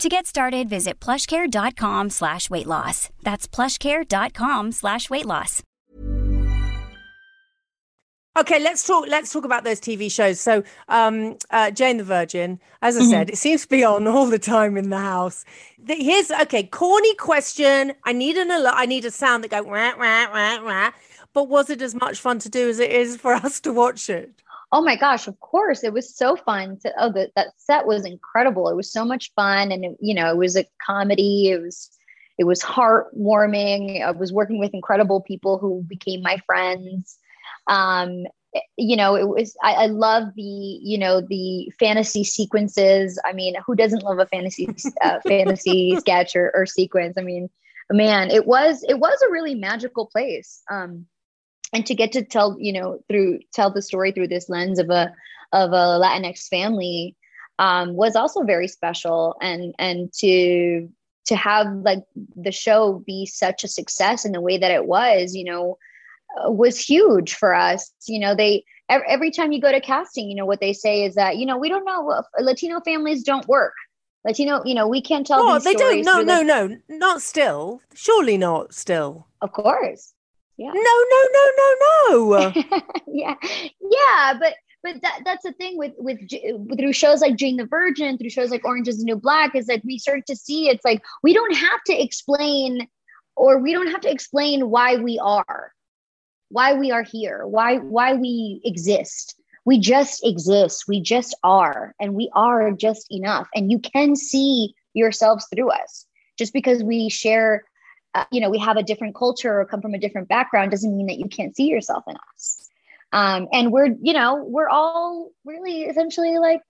To 0.00 0.08
get 0.08 0.26
started, 0.26 0.68
visit 0.68 0.98
plushcare.com 1.00 2.10
slash 2.10 2.50
weight 2.50 2.66
loss. 2.66 3.10
That's 3.22 3.46
plushcare.com 3.46 4.72
slash 4.72 5.08
weight 5.08 5.24
loss. 5.24 5.62
Okay, 8.36 8.58
let's 8.58 8.84
talk. 8.84 9.04
Let's 9.08 9.32
talk 9.32 9.44
about 9.44 9.62
those 9.62 9.78
TV 9.80 10.10
shows. 10.10 10.40
So, 10.40 10.64
um, 10.88 11.36
uh, 11.52 11.70
Jane 11.70 11.98
the 11.98 12.04
Virgin, 12.04 12.58
as 12.82 12.96
I 12.96 13.00
Mm-hmm. 13.02 13.10
said, 13.10 13.30
it 13.30 13.38
seems 13.38 13.62
to 13.62 13.68
be 13.68 13.84
on 13.84 14.08
all 14.08 14.26
the 14.26 14.40
time 14.40 14.76
in 14.76 14.90
the 14.90 14.98
house. 14.98 15.44
The- 15.78 15.94
here's 15.94 16.32
okay, 16.32 16.64
corny 16.64 17.14
question. 17.14 17.92
I 18.04 18.12
need 18.12 18.36
an 18.36 18.50
al- 18.50 18.66
I 18.74 18.86
need 18.86 19.04
a 19.04 19.12
sound 19.12 19.44
that 19.44 19.52
go 19.52 19.62
rah, 19.62 19.90
rah, 19.96 20.24
rah, 20.24 20.56
rah. 20.56 20.90
But 21.32 21.48
was 21.48 21.70
it 21.70 21.80
as 21.80 21.94
much 21.94 22.18
fun 22.20 22.40
to 22.40 22.48
do 22.48 22.68
as 22.68 22.80
it 22.80 22.90
is 22.90 23.16
for 23.16 23.34
us 23.34 23.60
to 23.60 23.72
watch 23.72 24.10
it? 24.10 24.42
Oh 24.74 24.82
my 24.82 24.96
gosh, 24.96 25.28
of 25.28 25.38
course. 25.38 25.84
It 25.84 25.92
was 25.92 26.16
so 26.16 26.34
fun 26.34 26.78
to 26.80 26.92
oh 26.98 27.08
the, 27.08 27.30
that 27.36 27.50
set 27.56 27.86
was 27.86 28.04
incredible. 28.04 28.68
It 28.68 28.74
was 28.74 28.90
so 28.90 29.04
much 29.04 29.32
fun 29.36 29.70
and 29.70 29.84
it, 29.84 29.96
you 30.00 30.12
know, 30.12 30.28
it 30.28 30.36
was 30.36 30.56
a 30.56 30.66
comedy. 30.84 31.50
It 31.50 31.62
was 31.62 31.90
it 32.38 32.44
was 32.44 32.60
heartwarming. 32.60 34.02
I 34.02 34.10
was 34.10 34.32
working 34.32 34.58
with 34.58 34.74
incredible 34.74 35.20
people 35.20 35.58
who 35.58 35.84
became 35.86 36.22
my 36.22 36.38
friends. 36.44 37.16
Um 37.68 38.24
you 38.76 38.96
know, 38.96 39.14
it 39.14 39.28
was 39.28 39.56
I, 39.62 39.74
I 39.74 39.86
love 39.86 40.34
the, 40.34 40.42
you 40.42 40.98
know, 40.98 41.20
the 41.20 41.72
fantasy 41.78 42.24
sequences. 42.24 43.16
I 43.24 43.32
mean, 43.32 43.54
who 43.64 43.76
doesn't 43.76 44.02
love 44.02 44.18
a 44.18 44.26
fantasy 44.26 44.68
uh, 45.02 45.20
fantasy 45.28 45.94
sketch 46.00 46.34
or, 46.34 46.50
or 46.52 46.66
sequence? 46.66 47.16
I 47.16 47.22
mean, 47.22 47.48
man, 47.92 48.28
it 48.32 48.44
was 48.44 48.84
it 48.88 48.98
was 48.98 49.22
a 49.22 49.30
really 49.30 49.54
magical 49.54 50.06
place. 50.06 50.62
Um 50.68 51.06
and 51.72 51.86
to 51.86 51.94
get 51.94 52.12
to 52.12 52.22
tell 52.22 52.56
you 52.60 52.72
know 52.72 52.98
through 53.08 53.40
tell 53.52 53.70
the 53.70 53.82
story 53.82 54.12
through 54.12 54.28
this 54.28 54.48
lens 54.48 54.78
of 54.78 54.90
a 54.90 55.12
of 55.52 55.70
a 55.72 55.98
latinx 56.00 56.48
family 56.48 57.16
um, 57.58 57.94
was 57.94 58.16
also 58.16 58.42
very 58.42 58.68
special 58.68 59.36
and 59.40 59.74
and 59.78 60.12
to 60.14 60.88
to 61.26 61.36
have 61.36 61.66
like 61.76 62.00
the 62.36 62.52
show 62.52 63.02
be 63.06 63.24
such 63.26 63.64
a 63.64 63.68
success 63.68 64.24
in 64.24 64.32
the 64.32 64.40
way 64.40 64.58
that 64.58 64.70
it 64.70 64.86
was 64.86 65.34
you 65.34 65.44
know 65.44 65.78
uh, 66.44 66.50
was 66.50 66.78
huge 66.78 67.34
for 67.34 67.54
us 67.54 67.92
you 68.08 68.18
know 68.18 68.34
they 68.34 68.64
every 68.88 69.30
time 69.30 69.52
you 69.52 69.60
go 69.60 69.72
to 69.72 69.80
casting 69.80 70.28
you 70.28 70.34
know 70.34 70.44
what 70.46 70.60
they 70.60 70.72
say 70.72 71.04
is 71.04 71.14
that 71.14 71.36
you 71.36 71.46
know 71.46 71.56
we 71.56 71.68
don't 71.68 71.84
know 71.84 72.22
latino 72.40 72.80
families 72.80 73.22
don't 73.22 73.46
work 73.48 73.72
latino 74.24 74.62
you 74.64 74.74
know 74.74 74.88
we 74.88 75.00
can't 75.00 75.26
tell 75.26 75.40
Oh, 75.40 75.54
these 75.54 75.64
they 75.64 75.74
don't. 75.74 76.02
No, 76.02 76.20
no, 76.22 76.42
no, 76.42 76.76
not 76.88 77.22
still. 77.22 77.80
Surely 77.94 78.36
not 78.36 78.74
still. 78.74 79.28
of 79.40 79.52
course 79.52 80.13
yeah. 80.56 80.70
No, 80.72 81.04
no, 81.12 81.20
no, 81.32 81.52
no, 81.58 82.38
no. 82.38 82.52
yeah. 83.08 83.34
Yeah 83.80 84.34
but 84.38 84.54
but 84.82 85.00
that 85.02 85.20
that's 85.24 85.42
the 85.42 85.52
thing 85.52 85.76
with 85.78 85.92
with 85.98 86.18
through 86.78 86.92
shows 86.92 87.20
like 87.20 87.36
Jane 87.36 87.56
the 87.56 87.66
Virgin 87.66 88.18
through 88.18 88.30
shows 88.30 88.50
like 88.50 88.64
Orange 88.64 88.86
is 88.86 88.98
the 88.98 89.04
New 89.04 89.16
Black 89.16 89.56
is 89.56 89.66
that 89.66 89.82
we 89.84 89.98
start 89.98 90.26
to 90.26 90.36
see 90.36 90.68
it's 90.68 90.84
like 90.84 91.02
we 91.22 91.32
don't 91.32 91.56
have 91.56 91.82
to 91.86 92.00
explain 92.00 92.86
or 93.34 93.58
we 93.58 93.72
don't 93.72 93.90
have 93.90 94.02
to 94.02 94.10
explain 94.10 94.70
why 94.70 94.96
we 94.96 95.18
are 95.18 95.72
why 96.50 96.74
we 96.74 96.92
are 96.92 97.02
here 97.02 97.46
why 97.46 97.78
why 97.78 98.14
we 98.14 98.60
exist. 98.64 99.34
We 99.66 99.78
just 99.78 100.24
exist. 100.26 100.84
We 100.86 101.00
just 101.00 101.34
are 101.42 101.94
and 101.98 102.14
we 102.14 102.30
are 102.34 102.70
just 102.70 103.06
enough. 103.10 103.48
And 103.54 103.72
you 103.72 103.78
can 103.78 104.14
see 104.14 104.74
yourselves 104.92 105.46
through 105.52 105.70
us. 105.70 106.06
Just 106.36 106.52
because 106.52 106.82
we 106.82 107.08
share 107.08 107.64
uh, 108.14 108.24
you 108.30 108.40
know 108.40 108.50
we 108.50 108.58
have 108.58 108.76
a 108.76 108.82
different 108.82 109.14
culture 109.14 109.60
or 109.60 109.64
come 109.64 109.80
from 109.80 109.94
a 109.94 109.98
different 109.98 110.28
background 110.28 110.70
doesn't 110.70 110.96
mean 110.96 111.06
that 111.06 111.18
you 111.18 111.28
can't 111.28 111.56
see 111.56 111.66
yourself 111.66 112.04
in 112.08 112.16
us 112.34 112.68
um, 113.12 113.48
and 113.52 113.72
we're 113.72 113.94
you 114.00 114.12
know 114.12 114.42
we're 114.44 114.68
all 114.68 115.30
really 115.44 115.82
essentially 115.82 116.38
like 116.38 116.60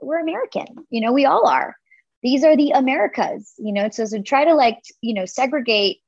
we're 0.00 0.20
american 0.20 0.66
you 0.90 1.00
know 1.00 1.12
we 1.12 1.24
all 1.24 1.46
are 1.46 1.76
these 2.22 2.44
are 2.44 2.56
the 2.56 2.70
americas 2.70 3.54
you 3.58 3.72
know 3.72 3.88
so 3.90 4.06
to 4.06 4.22
try 4.22 4.44
to 4.44 4.54
like 4.54 4.78
you 5.00 5.14
know 5.14 5.26
segregate 5.26 5.98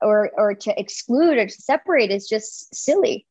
or 0.00 0.30
or 0.36 0.54
to 0.54 0.78
exclude 0.80 1.36
or 1.36 1.46
to 1.46 1.62
separate 1.62 2.10
is 2.10 2.28
just 2.28 2.74
silly 2.74 3.26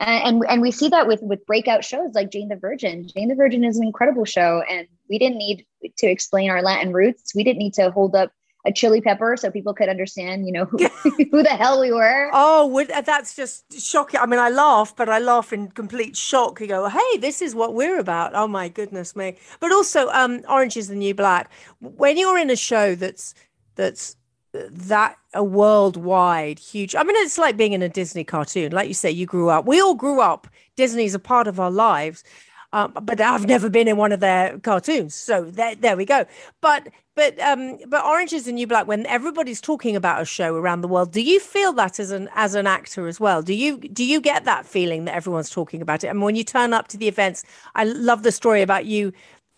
and 0.00 0.42
and 0.48 0.60
we 0.60 0.70
see 0.70 0.88
that 0.88 1.06
with 1.06 1.22
with 1.22 1.46
breakout 1.46 1.84
shows 1.84 2.14
like 2.14 2.30
Jane 2.30 2.48
the 2.48 2.56
Virgin. 2.56 3.06
Jane 3.06 3.28
the 3.28 3.34
Virgin 3.34 3.64
is 3.64 3.76
an 3.78 3.84
incredible 3.84 4.24
show, 4.24 4.62
and 4.68 4.88
we 5.08 5.18
didn't 5.18 5.38
need 5.38 5.64
to 5.98 6.06
explain 6.06 6.50
our 6.50 6.62
Latin 6.62 6.92
roots. 6.92 7.34
We 7.34 7.44
didn't 7.44 7.58
need 7.58 7.74
to 7.74 7.90
hold 7.90 8.16
up 8.16 8.32
a 8.64 8.72
chili 8.72 9.00
pepper 9.00 9.36
so 9.36 9.50
people 9.50 9.74
could 9.74 9.88
understand, 9.88 10.46
you 10.46 10.52
know, 10.52 10.64
who, 10.64 10.78
who 11.30 11.42
the 11.42 11.50
hell 11.50 11.80
we 11.80 11.92
were. 11.92 12.30
Oh, 12.32 12.66
would, 12.68 12.88
that's 13.04 13.34
just 13.34 13.80
shocking. 13.80 14.20
I 14.20 14.26
mean, 14.26 14.38
I 14.38 14.50
laugh, 14.50 14.94
but 14.94 15.08
I 15.08 15.18
laugh 15.18 15.52
in 15.52 15.68
complete 15.68 16.16
shock. 16.16 16.60
You 16.60 16.68
go, 16.68 16.88
"Hey, 16.88 17.18
this 17.18 17.42
is 17.42 17.54
what 17.54 17.74
we're 17.74 17.98
about." 17.98 18.32
Oh 18.34 18.46
my 18.46 18.68
goodness 18.68 19.16
me! 19.16 19.36
But 19.60 19.72
also, 19.72 20.08
um, 20.10 20.42
Orange 20.48 20.76
is 20.76 20.88
the 20.88 20.94
New 20.94 21.14
Black. 21.14 21.50
When 21.80 22.16
you're 22.16 22.38
in 22.38 22.50
a 22.50 22.56
show 22.56 22.94
that's 22.94 23.34
that's 23.74 24.16
that 24.52 25.16
a 25.34 25.42
worldwide 25.42 26.58
huge. 26.58 26.94
I 26.94 27.02
mean, 27.02 27.16
it's 27.16 27.38
like 27.38 27.56
being 27.56 27.72
in 27.72 27.82
a 27.82 27.88
Disney 27.88 28.24
cartoon. 28.24 28.72
Like 28.72 28.88
you 28.88 28.94
say, 28.94 29.10
you 29.10 29.26
grew 29.26 29.48
up. 29.48 29.66
We 29.66 29.80
all 29.80 29.94
grew 29.94 30.20
up. 30.20 30.46
Disney's 30.76 31.14
a 31.14 31.18
part 31.18 31.46
of 31.46 31.58
our 31.58 31.70
lives. 31.70 32.22
Um, 32.74 32.92
but 33.02 33.20
I've 33.20 33.46
never 33.46 33.68
been 33.68 33.86
in 33.86 33.98
one 33.98 34.12
of 34.12 34.20
their 34.20 34.58
cartoons, 34.60 35.14
so 35.14 35.44
there, 35.44 35.74
there 35.74 35.94
we 35.94 36.06
go. 36.06 36.24
But 36.62 36.88
but 37.14 37.38
um, 37.40 37.78
but 37.88 38.04
Orange 38.04 38.32
is 38.32 38.44
the 38.44 38.52
New 38.52 38.66
Black. 38.66 38.86
When 38.86 39.06
everybody's 39.06 39.60
talking 39.60 39.96
about 39.96 40.22
a 40.22 40.24
show 40.24 40.54
around 40.54 40.80
the 40.80 40.88
world, 40.88 41.12
do 41.12 41.20
you 41.20 41.40
feel 41.40 41.72
that 41.74 42.00
as 42.00 42.10
an 42.10 42.28
as 42.34 42.54
an 42.54 42.66
actor 42.66 43.06
as 43.06 43.20
well? 43.20 43.42
Do 43.42 43.52
you 43.52 43.78
do 43.78 44.04
you 44.04 44.20
get 44.20 44.44
that 44.44 44.64
feeling 44.64 45.04
that 45.04 45.14
everyone's 45.14 45.50
talking 45.50 45.82
about 45.82 46.04
it? 46.04 46.08
And 46.08 46.22
when 46.22 46.36
you 46.36 46.44
turn 46.44 46.72
up 46.72 46.88
to 46.88 46.96
the 46.96 47.08
events, 47.08 47.44
I 47.74 47.84
love 47.84 48.22
the 48.22 48.32
story 48.32 48.62
about 48.62 48.86
you. 48.86 49.12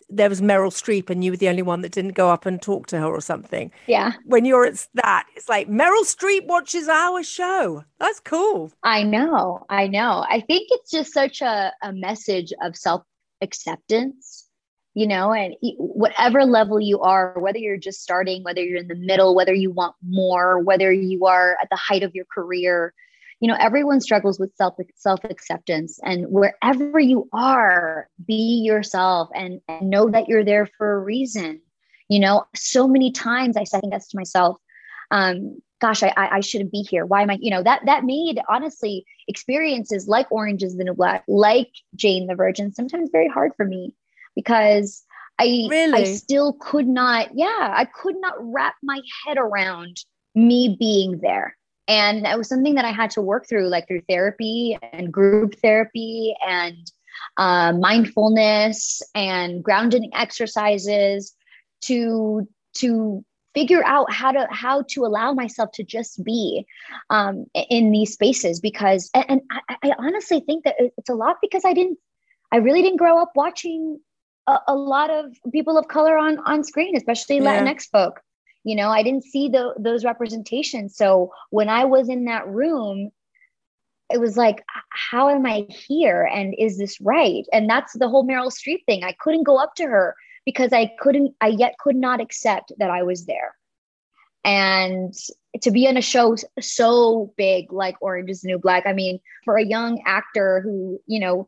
There 0.09 0.29
was 0.29 0.41
Meryl 0.41 0.69
Streep, 0.69 1.09
and 1.09 1.23
you 1.23 1.31
were 1.31 1.37
the 1.37 1.49
only 1.49 1.63
one 1.63 1.81
that 1.81 1.91
didn't 1.91 2.13
go 2.13 2.29
up 2.29 2.45
and 2.45 2.61
talk 2.61 2.85
to 2.87 2.99
her 2.99 3.07
or 3.07 3.21
something. 3.21 3.71
Yeah. 3.87 4.13
When 4.25 4.45
you're 4.45 4.65
at 4.65 4.87
that, 4.93 5.25
it's 5.35 5.49
like 5.49 5.67
Meryl 5.67 6.03
Streep 6.03 6.45
watches 6.45 6.87
our 6.87 7.23
show. 7.23 7.83
That's 7.99 8.19
cool. 8.19 8.71
I 8.83 9.01
know. 9.01 9.65
I 9.69 9.87
know. 9.87 10.23
I 10.29 10.41
think 10.41 10.67
it's 10.69 10.91
just 10.91 11.11
such 11.11 11.41
a, 11.41 11.73
a 11.81 11.91
message 11.91 12.53
of 12.61 12.75
self 12.75 13.01
acceptance, 13.41 14.44
you 14.95 15.05
know, 15.05 15.33
and 15.33 15.55
whatever 15.77 16.45
level 16.45 16.79
you 16.79 17.01
are, 17.01 17.37
whether 17.37 17.57
you're 17.57 17.75
just 17.75 18.01
starting, 18.01 18.43
whether 18.43 18.61
you're 18.61 18.79
in 18.79 18.87
the 18.87 18.95
middle, 18.95 19.35
whether 19.35 19.53
you 19.53 19.69
want 19.69 19.93
more, 20.01 20.59
whether 20.59 20.91
you 20.91 21.25
are 21.25 21.57
at 21.61 21.69
the 21.69 21.75
height 21.75 22.01
of 22.01 22.15
your 22.15 22.23
career, 22.33 22.93
you 23.41 23.49
know, 23.49 23.57
everyone 23.59 23.99
struggles 23.99 24.39
with 24.39 24.55
self 24.55 24.75
self 24.95 25.19
acceptance. 25.25 25.99
And 26.01 26.27
wherever 26.29 26.97
you 26.97 27.27
are, 27.33 28.07
be 28.25 28.63
yourself 28.65 29.27
and, 29.35 29.59
and 29.67 29.89
know 29.89 30.09
that 30.09 30.29
you're 30.29 30.45
there 30.45 30.69
for 30.77 30.93
a 30.93 30.99
reason. 30.99 31.61
You 32.07 32.19
know, 32.21 32.45
so 32.55 32.87
many 32.87 33.11
times 33.11 33.57
I 33.57 33.65
second 33.65 33.89
guess 33.89 34.07
to 34.09 34.17
myself, 34.17 34.57
um, 35.11 35.61
gosh, 35.81 36.03
I, 36.03 36.13
I, 36.15 36.37
I 36.37 36.39
shouldn't 36.39 36.71
be 36.71 36.83
here. 36.89 37.05
Why 37.05 37.21
am 37.21 37.31
I, 37.31 37.37
you 37.41 37.51
know, 37.51 37.63
that, 37.63 37.81
that 37.85 38.05
made 38.05 38.39
honestly 38.47 39.05
experiences 39.27 40.07
like 40.07 40.31
Orange 40.31 40.63
is 40.63 40.77
the 40.77 40.85
New 40.85 40.93
Black, 40.93 41.25
like 41.27 41.71
Jane 41.95 42.27
the 42.27 42.35
Virgin, 42.35 42.71
sometimes 42.71 43.09
very 43.11 43.27
hard 43.27 43.51
for 43.57 43.65
me 43.65 43.93
because 44.35 45.03
I, 45.39 45.67
I 45.71 46.03
still 46.03 46.53
could 46.53 46.87
not, 46.87 47.29
yeah, 47.33 47.73
I 47.75 47.85
could 47.85 48.15
not 48.19 48.35
wrap 48.39 48.75
my 48.81 49.01
head 49.25 49.37
around 49.37 49.97
me 50.33 50.75
being 50.79 51.19
there. 51.19 51.57
And 51.87 52.25
that 52.25 52.37
was 52.37 52.49
something 52.49 52.75
that 52.75 52.85
I 52.85 52.91
had 52.91 53.11
to 53.11 53.21
work 53.21 53.47
through, 53.47 53.67
like 53.67 53.87
through 53.87 54.01
therapy 54.09 54.77
and 54.91 55.11
group 55.11 55.55
therapy 55.61 56.35
and 56.45 56.91
uh, 57.37 57.73
mindfulness 57.73 59.01
and 59.13 59.63
grounding 59.63 60.11
exercises 60.13 61.33
to 61.81 62.47
to 62.77 63.23
figure 63.53 63.83
out 63.85 64.11
how 64.11 64.31
to 64.31 64.47
how 64.51 64.83
to 64.89 65.05
allow 65.05 65.33
myself 65.33 65.71
to 65.73 65.83
just 65.83 66.23
be 66.23 66.65
um, 67.09 67.45
in 67.69 67.91
these 67.91 68.13
spaces 68.13 68.59
because 68.59 69.09
and, 69.13 69.25
and 69.29 69.41
I, 69.69 69.75
I, 69.83 69.91
honestly 69.97 70.41
think 70.41 70.65
that 70.65 70.75
it's 70.79 71.09
a 71.09 71.13
lot 71.13 71.37
because 71.41 71.63
I 71.63 71.73
didn't 71.73 71.97
I 72.51 72.57
really 72.57 72.81
didn't 72.81 72.97
grow 72.97 73.21
up 73.21 73.31
watching 73.35 73.99
a, 74.47 74.59
a 74.69 74.75
lot 74.75 75.09
of 75.09 75.33
people 75.51 75.77
of 75.77 75.87
color 75.87 76.17
on 76.17 76.39
on 76.45 76.63
screen, 76.63 76.95
especially 76.95 77.37
Yeah. 77.37 77.63
Latinx 77.63 77.89
folk. 77.89 78.21
You 78.63 78.75
know, 78.75 78.89
I 78.89 79.03
didn't 79.03 79.25
see 79.25 79.47
the, 79.47 79.75
those 79.77 80.03
representations. 80.03 80.95
So 80.97 81.31
when 81.51 81.69
I 81.69 81.85
was 81.85 82.09
in 82.09 82.25
that 82.25 82.47
room, 82.47 83.11
it 84.11 84.19
was 84.19 84.37
like, 84.37 84.63
how 84.89 85.29
am 85.29 85.45
I 85.45 85.67
here? 85.69 86.23
And 86.23 86.55
is 86.57 86.77
this 86.77 86.99
right? 86.99 87.45
And 87.53 87.69
that's 87.69 87.93
the 87.93 88.09
whole 88.09 88.27
Meryl 88.27 88.51
Streep 88.51 88.83
thing. 88.85 89.03
I 89.03 89.15
couldn't 89.19 89.43
go 89.43 89.57
up 89.57 89.75
to 89.75 89.83
her 89.83 90.15
because 90.45 90.73
I 90.73 90.91
couldn't, 90.99 91.35
I 91.41 91.49
yet 91.49 91.75
could 91.79 91.95
not 91.95 92.21
accept 92.21 92.71
that 92.79 92.89
I 92.89 93.03
was 93.03 93.25
there. 93.25 93.55
And 94.43 95.13
to 95.61 95.71
be 95.71 95.87
on 95.87 95.97
a 95.97 96.01
show 96.01 96.35
so 96.59 97.33
big 97.37 97.71
like 97.71 97.95
Orange 98.01 98.29
is 98.29 98.41
the 98.41 98.47
New 98.47 98.59
Black, 98.59 98.85
I 98.85 98.93
mean, 98.93 99.19
for 99.43 99.57
a 99.57 99.65
young 99.65 100.01
actor 100.05 100.61
who, 100.61 100.99
you 101.07 101.19
know, 101.19 101.47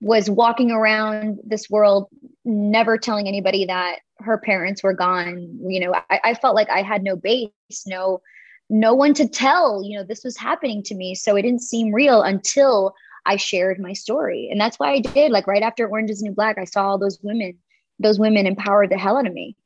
was 0.00 0.30
walking 0.30 0.70
around 0.70 1.38
this 1.44 1.68
world, 1.68 2.08
never 2.44 2.96
telling 2.96 3.28
anybody 3.28 3.66
that 3.66 4.00
her 4.18 4.38
parents 4.38 4.82
were 4.82 4.94
gone, 4.94 5.58
you 5.66 5.80
know, 5.80 5.94
I, 6.10 6.20
I 6.24 6.34
felt 6.34 6.54
like 6.54 6.70
I 6.70 6.82
had 6.82 7.02
no 7.02 7.16
base, 7.16 7.50
no, 7.86 8.20
no 8.70 8.94
one 8.94 9.14
to 9.14 9.28
tell, 9.28 9.82
you 9.84 9.98
know, 9.98 10.04
this 10.04 10.24
was 10.24 10.36
happening 10.36 10.82
to 10.84 10.94
me. 10.94 11.14
So 11.14 11.36
it 11.36 11.42
didn't 11.42 11.62
seem 11.62 11.94
real 11.94 12.22
until 12.22 12.94
I 13.26 13.36
shared 13.36 13.78
my 13.78 13.92
story. 13.92 14.48
And 14.50 14.60
that's 14.60 14.78
why 14.78 14.92
I 14.92 15.00
did. 15.00 15.32
Like 15.32 15.46
right 15.46 15.62
after 15.62 15.86
Orange 15.86 16.10
is 16.10 16.22
New 16.22 16.32
Black, 16.32 16.56
I 16.58 16.64
saw 16.64 16.88
all 16.88 16.98
those 16.98 17.18
women, 17.22 17.58
those 17.98 18.18
women 18.18 18.46
empowered 18.46 18.90
the 18.90 18.98
hell 18.98 19.18
out 19.18 19.26
of 19.26 19.34
me. 19.34 19.56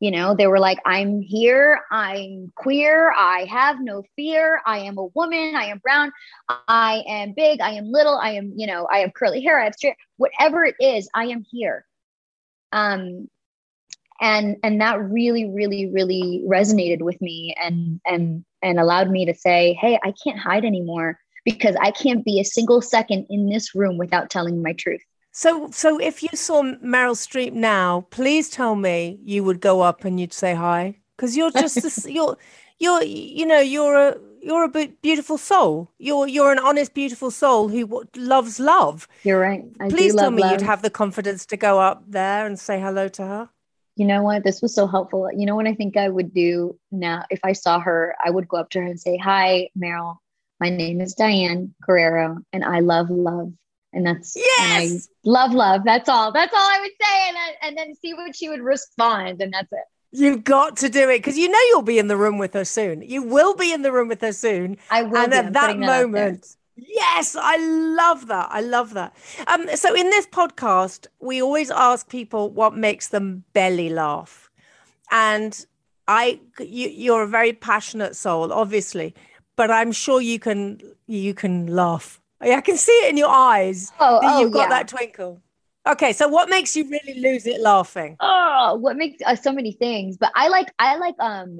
You 0.00 0.10
know, 0.10 0.34
they 0.34 0.46
were 0.46 0.58
like, 0.58 0.78
I'm 0.86 1.20
here, 1.20 1.80
I'm 1.90 2.50
queer, 2.56 3.12
I 3.12 3.46
have 3.50 3.76
no 3.80 4.02
fear, 4.16 4.62
I 4.64 4.78
am 4.78 4.96
a 4.96 5.04
woman, 5.14 5.54
I 5.54 5.66
am 5.66 5.78
brown, 5.78 6.10
I 6.48 7.04
am 7.06 7.34
big, 7.36 7.60
I 7.60 7.72
am 7.72 7.92
little, 7.92 8.16
I 8.16 8.30
am, 8.30 8.54
you 8.56 8.66
know, 8.66 8.88
I 8.90 9.00
have 9.00 9.12
curly 9.12 9.42
hair, 9.42 9.60
I 9.60 9.64
have 9.64 9.74
straight, 9.74 9.96
whatever 10.16 10.64
it 10.64 10.76
is, 10.80 11.08
I 11.14 11.26
am 11.26 11.44
here. 11.50 11.84
Um, 12.72 13.28
and 14.20 14.56
and 14.62 14.80
that 14.80 15.00
really 15.00 15.46
really 15.46 15.86
really 15.86 16.44
resonated 16.46 17.00
with 17.00 17.20
me 17.20 17.54
and 17.60 18.00
and 18.06 18.44
and 18.62 18.78
allowed 18.78 19.10
me 19.10 19.24
to 19.24 19.34
say 19.34 19.72
hey 19.80 19.98
i 20.04 20.12
can't 20.22 20.38
hide 20.38 20.64
anymore 20.64 21.18
because 21.44 21.74
i 21.80 21.90
can't 21.90 22.24
be 22.24 22.38
a 22.38 22.44
single 22.44 22.82
second 22.82 23.26
in 23.30 23.48
this 23.48 23.74
room 23.74 23.96
without 23.98 24.30
telling 24.30 24.62
my 24.62 24.72
truth 24.74 25.02
So, 25.32 25.70
so 25.70 25.98
if 26.00 26.22
you 26.22 26.28
saw 26.34 26.62
Meryl 26.62 27.14
Streep 27.14 27.52
now, 27.52 28.06
please 28.10 28.50
tell 28.50 28.74
me 28.74 29.20
you 29.22 29.44
would 29.44 29.60
go 29.60 29.80
up 29.80 30.04
and 30.04 30.18
you'd 30.18 30.32
say 30.32 30.54
hi 30.54 30.98
because 31.16 31.36
you're 31.36 31.52
just 31.52 31.82
this, 31.82 32.04
you're 32.08 32.36
you're 32.78 33.02
you 33.02 33.46
know 33.46 33.60
you're 33.60 33.96
a 33.96 34.16
you're 34.42 34.64
a 34.64 34.88
beautiful 35.02 35.38
soul. 35.38 35.90
You're 35.98 36.26
you're 36.26 36.50
an 36.50 36.58
honest, 36.58 36.94
beautiful 36.94 37.30
soul 37.30 37.68
who 37.68 37.86
w- 37.86 38.08
loves 38.16 38.58
love. 38.58 39.06
you're 39.22 39.38
right 39.38 39.64
I 39.80 39.88
Please 39.90 40.14
tell 40.16 40.30
me 40.30 40.42
love. 40.42 40.52
you'd 40.52 40.62
have 40.62 40.82
the 40.82 40.90
confidence 40.90 41.46
to 41.46 41.56
go 41.56 41.78
up 41.78 42.02
there 42.08 42.44
and 42.46 42.58
say 42.58 42.80
hello 42.80 43.06
to 43.08 43.22
her. 43.22 43.48
you 43.96 44.06
know 44.06 44.22
what 44.22 44.44
this 44.44 44.62
was 44.62 44.74
so 44.74 44.86
helpful 44.86 45.28
you 45.36 45.44
know 45.46 45.56
what 45.56 45.66
i 45.66 45.74
think 45.74 45.96
i 45.96 46.08
would 46.08 46.32
do 46.32 46.78
now 46.90 47.24
if 47.30 47.40
i 47.44 47.52
saw 47.52 47.78
her 47.80 48.14
i 48.24 48.30
would 48.30 48.48
go 48.48 48.56
up 48.56 48.70
to 48.70 48.80
her 48.80 48.86
and 48.86 49.00
say 49.00 49.16
hi 49.18 49.68
meryl 49.76 50.16
my 50.60 50.70
name 50.70 51.00
is 51.00 51.14
diane 51.14 51.74
guerrero 51.86 52.38
and 52.52 52.64
i 52.64 52.78
love 52.80 53.10
love 53.10 53.52
and 53.92 54.06
that's 54.06 54.36
and 54.36 54.72
I 54.72 54.82
Yes! 54.82 55.08
love 55.24 55.52
love 55.52 55.82
that's 55.84 56.08
all 56.08 56.32
that's 56.32 56.54
all 56.54 56.60
i 56.60 56.78
would 56.80 56.90
say 57.00 57.28
and 57.28 57.36
then, 57.36 57.54
and 57.62 57.78
then 57.78 57.94
see 57.96 58.14
what 58.14 58.34
she 58.34 58.48
would 58.48 58.60
respond 58.62 59.40
and 59.42 59.52
that's 59.52 59.72
it 59.72 59.84
You've 60.12 60.42
got 60.42 60.76
to 60.78 60.88
do 60.88 61.08
it 61.08 61.18
because 61.18 61.38
you 61.38 61.48
know 61.48 61.58
you'll 61.68 61.82
be 61.82 61.98
in 62.00 62.08
the 62.08 62.16
room 62.16 62.36
with 62.36 62.52
her 62.54 62.64
soon. 62.64 63.00
You 63.02 63.22
will 63.22 63.54
be 63.54 63.72
in 63.72 63.82
the 63.82 63.92
room 63.92 64.08
with 64.08 64.20
her 64.22 64.32
soon. 64.32 64.76
I 64.90 65.02
will 65.02 65.16
and 65.18 65.32
at 65.32 65.52
that 65.52 65.52
that 65.52 65.78
moment, 65.78 66.56
yes, 66.74 67.36
I 67.40 67.56
love 67.58 68.26
that. 68.26 68.48
I 68.50 68.60
love 68.60 68.94
that. 68.94 69.14
Um, 69.46 69.68
so 69.76 69.94
in 69.94 70.10
this 70.10 70.26
podcast, 70.26 71.06
we 71.20 71.40
always 71.40 71.70
ask 71.70 72.08
people 72.08 72.50
what 72.50 72.74
makes 72.74 73.06
them 73.08 73.44
belly 73.52 73.88
laugh, 73.88 74.50
and 75.12 75.64
I, 76.08 76.40
you, 76.58 76.88
you're 76.88 77.22
a 77.22 77.28
very 77.28 77.52
passionate 77.52 78.16
soul, 78.16 78.52
obviously, 78.52 79.14
but 79.54 79.70
I'm 79.70 79.92
sure 79.92 80.20
you 80.20 80.40
can 80.40 80.80
you 81.06 81.34
can 81.34 81.68
laugh. 81.68 82.19
I 82.40 82.60
can 82.60 82.76
see 82.76 82.92
it 82.92 83.10
in 83.10 83.16
your 83.16 83.28
eyes. 83.28 83.92
Oh, 84.00 84.20
oh, 84.22 84.40
you've 84.40 84.52
got 84.52 84.62
yeah. 84.62 84.68
that 84.68 84.88
twinkle. 84.88 85.42
Okay, 85.86 86.12
so 86.12 86.28
what 86.28 86.48
makes 86.48 86.76
you 86.76 86.88
really 86.88 87.20
lose 87.20 87.46
it 87.46 87.60
laughing? 87.60 88.16
oh 88.60 88.76
what 88.76 88.96
makes 88.96 89.22
uh, 89.24 89.34
so 89.34 89.52
many 89.52 89.72
things 89.72 90.16
but 90.16 90.30
i 90.34 90.48
like 90.48 90.68
i 90.78 90.96
like 90.96 91.14
um 91.18 91.58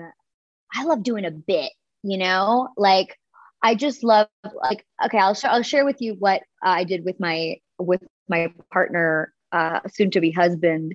i 0.74 0.84
love 0.84 1.02
doing 1.02 1.24
a 1.24 1.30
bit 1.30 1.72
you 2.02 2.18
know 2.18 2.68
like 2.76 3.16
i 3.62 3.74
just 3.74 4.04
love 4.04 4.28
like 4.62 4.84
okay 5.04 5.18
i'll, 5.18 5.34
sh- 5.34 5.44
I'll 5.44 5.62
share 5.62 5.84
with 5.84 6.00
you 6.00 6.14
what 6.18 6.42
i 6.62 6.84
did 6.84 7.04
with 7.04 7.18
my 7.18 7.56
with 7.78 8.02
my 8.28 8.52
partner 8.72 9.32
uh 9.52 9.80
soon 9.88 10.10
to 10.12 10.20
be 10.20 10.30
husband 10.30 10.94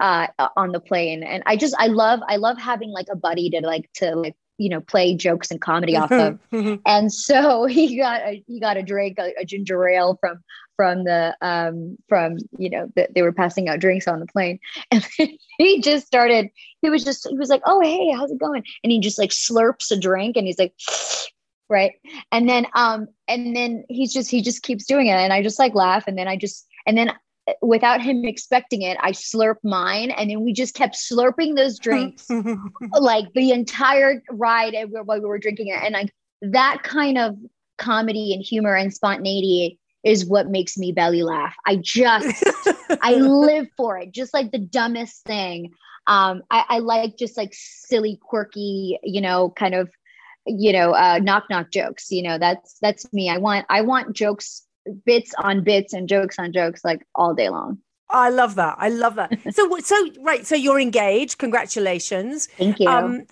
uh 0.00 0.26
on 0.56 0.72
the 0.72 0.80
plane 0.80 1.22
and 1.22 1.42
i 1.46 1.56
just 1.56 1.74
i 1.78 1.86
love 1.86 2.20
i 2.28 2.36
love 2.36 2.58
having 2.58 2.90
like 2.90 3.06
a 3.10 3.16
buddy 3.16 3.50
to 3.50 3.60
like 3.60 3.90
to 3.94 4.14
like 4.16 4.36
you 4.58 4.68
know 4.68 4.80
play 4.80 5.14
jokes 5.14 5.50
and 5.50 5.60
comedy 5.60 5.96
off 5.96 6.12
of. 6.12 6.38
And 6.86 7.12
so 7.12 7.64
he 7.66 7.96
got 7.96 8.20
a, 8.22 8.42
he 8.46 8.60
got 8.60 8.76
a 8.76 8.82
drink 8.82 9.18
a, 9.18 9.32
a 9.40 9.44
ginger 9.44 9.88
ale 9.88 10.16
from 10.20 10.42
from 10.76 11.04
the 11.04 11.36
um 11.40 11.96
from 12.08 12.36
you 12.58 12.70
know 12.70 12.90
that 12.96 13.14
they 13.14 13.22
were 13.22 13.32
passing 13.32 13.68
out 13.68 13.80
drinks 13.80 14.08
on 14.08 14.20
the 14.20 14.26
plane. 14.26 14.58
And 14.90 15.06
he 15.58 15.80
just 15.80 16.06
started 16.06 16.48
he 16.82 16.90
was 16.90 17.04
just 17.04 17.26
he 17.28 17.36
was 17.36 17.48
like 17.48 17.62
oh 17.66 17.80
hey 17.80 18.12
how's 18.12 18.30
it 18.30 18.38
going? 18.38 18.64
And 18.82 18.92
he 18.92 19.00
just 19.00 19.18
like 19.18 19.30
slurps 19.30 19.90
a 19.90 19.98
drink 19.98 20.36
and 20.36 20.46
he's 20.46 20.58
like 20.58 20.74
right? 21.68 21.92
And 22.32 22.48
then 22.48 22.66
um 22.74 23.08
and 23.28 23.54
then 23.56 23.84
he's 23.88 24.12
just 24.12 24.30
he 24.30 24.42
just 24.42 24.62
keeps 24.62 24.84
doing 24.84 25.06
it. 25.06 25.12
And 25.12 25.32
i 25.32 25.42
just 25.42 25.58
like 25.58 25.74
laugh. 25.74 26.04
And 26.06 26.18
then 26.18 26.28
i 26.28 26.36
just 26.36 26.66
and 26.86 26.96
then 26.96 27.12
without 27.60 28.00
him 28.00 28.24
expecting 28.24 28.82
it 28.82 28.96
i 29.00 29.12
slurp 29.12 29.56
mine. 29.62 30.10
And 30.10 30.30
then 30.30 30.42
we 30.42 30.52
just 30.52 30.74
kept 30.74 30.96
slurping 30.96 31.56
those 31.56 31.78
drinks 31.78 32.26
like 32.98 33.32
the 33.34 33.50
entire 33.50 34.22
ride 34.30 34.74
while 34.90 35.20
we 35.20 35.26
were 35.26 35.38
drinking 35.38 35.68
it. 35.68 35.82
And 35.82 35.94
like 35.94 36.12
that 36.40 36.82
kind 36.82 37.18
of 37.18 37.36
comedy 37.78 38.32
and 38.32 38.42
humor 38.42 38.74
and 38.74 38.92
spontaneity 38.92 39.78
is 40.04 40.26
what 40.26 40.48
makes 40.48 40.76
me 40.76 40.92
belly 40.92 41.22
laugh. 41.22 41.54
I 41.66 41.76
just 41.76 42.44
i 43.02 43.14
live 43.14 43.66
for 43.76 43.98
it 43.98 44.12
just 44.12 44.34
like 44.34 44.52
the 44.52 44.58
dumbest 44.58 45.24
thing. 45.24 45.72
Um 46.06 46.42
I, 46.50 46.64
I 46.68 46.78
like 46.80 47.16
just 47.18 47.36
like 47.36 47.52
silly 47.52 48.18
quirky 48.22 48.98
you 49.02 49.20
know 49.20 49.50
kind 49.50 49.74
of 49.74 49.90
you 50.46 50.72
know 50.72 50.92
uh 50.92 51.20
knock 51.22 51.44
knock 51.50 51.70
jokes. 51.70 52.10
You 52.10 52.22
know 52.22 52.38
that's 52.38 52.78
that's 52.80 53.10
me. 53.12 53.28
I 53.30 53.38
want 53.38 53.66
i 53.68 53.80
want 53.80 54.14
jokes 54.14 54.63
bits 55.04 55.32
on 55.38 55.62
bits 55.62 55.92
and 55.92 56.08
jokes 56.08 56.38
on 56.38 56.52
jokes 56.52 56.84
like 56.84 57.06
all 57.14 57.34
day 57.34 57.48
long 57.48 57.78
I 58.10 58.28
love 58.28 58.54
that. 58.56 58.76
I 58.78 58.90
love 58.90 59.16
that. 59.16 59.32
So, 59.52 59.78
so 59.78 60.08
right. 60.20 60.46
So 60.46 60.54
you're 60.54 60.78
engaged. 60.78 61.38
Congratulations. 61.38 62.46
thank 62.58 62.78
you 62.78 62.88
Um, 62.88 63.26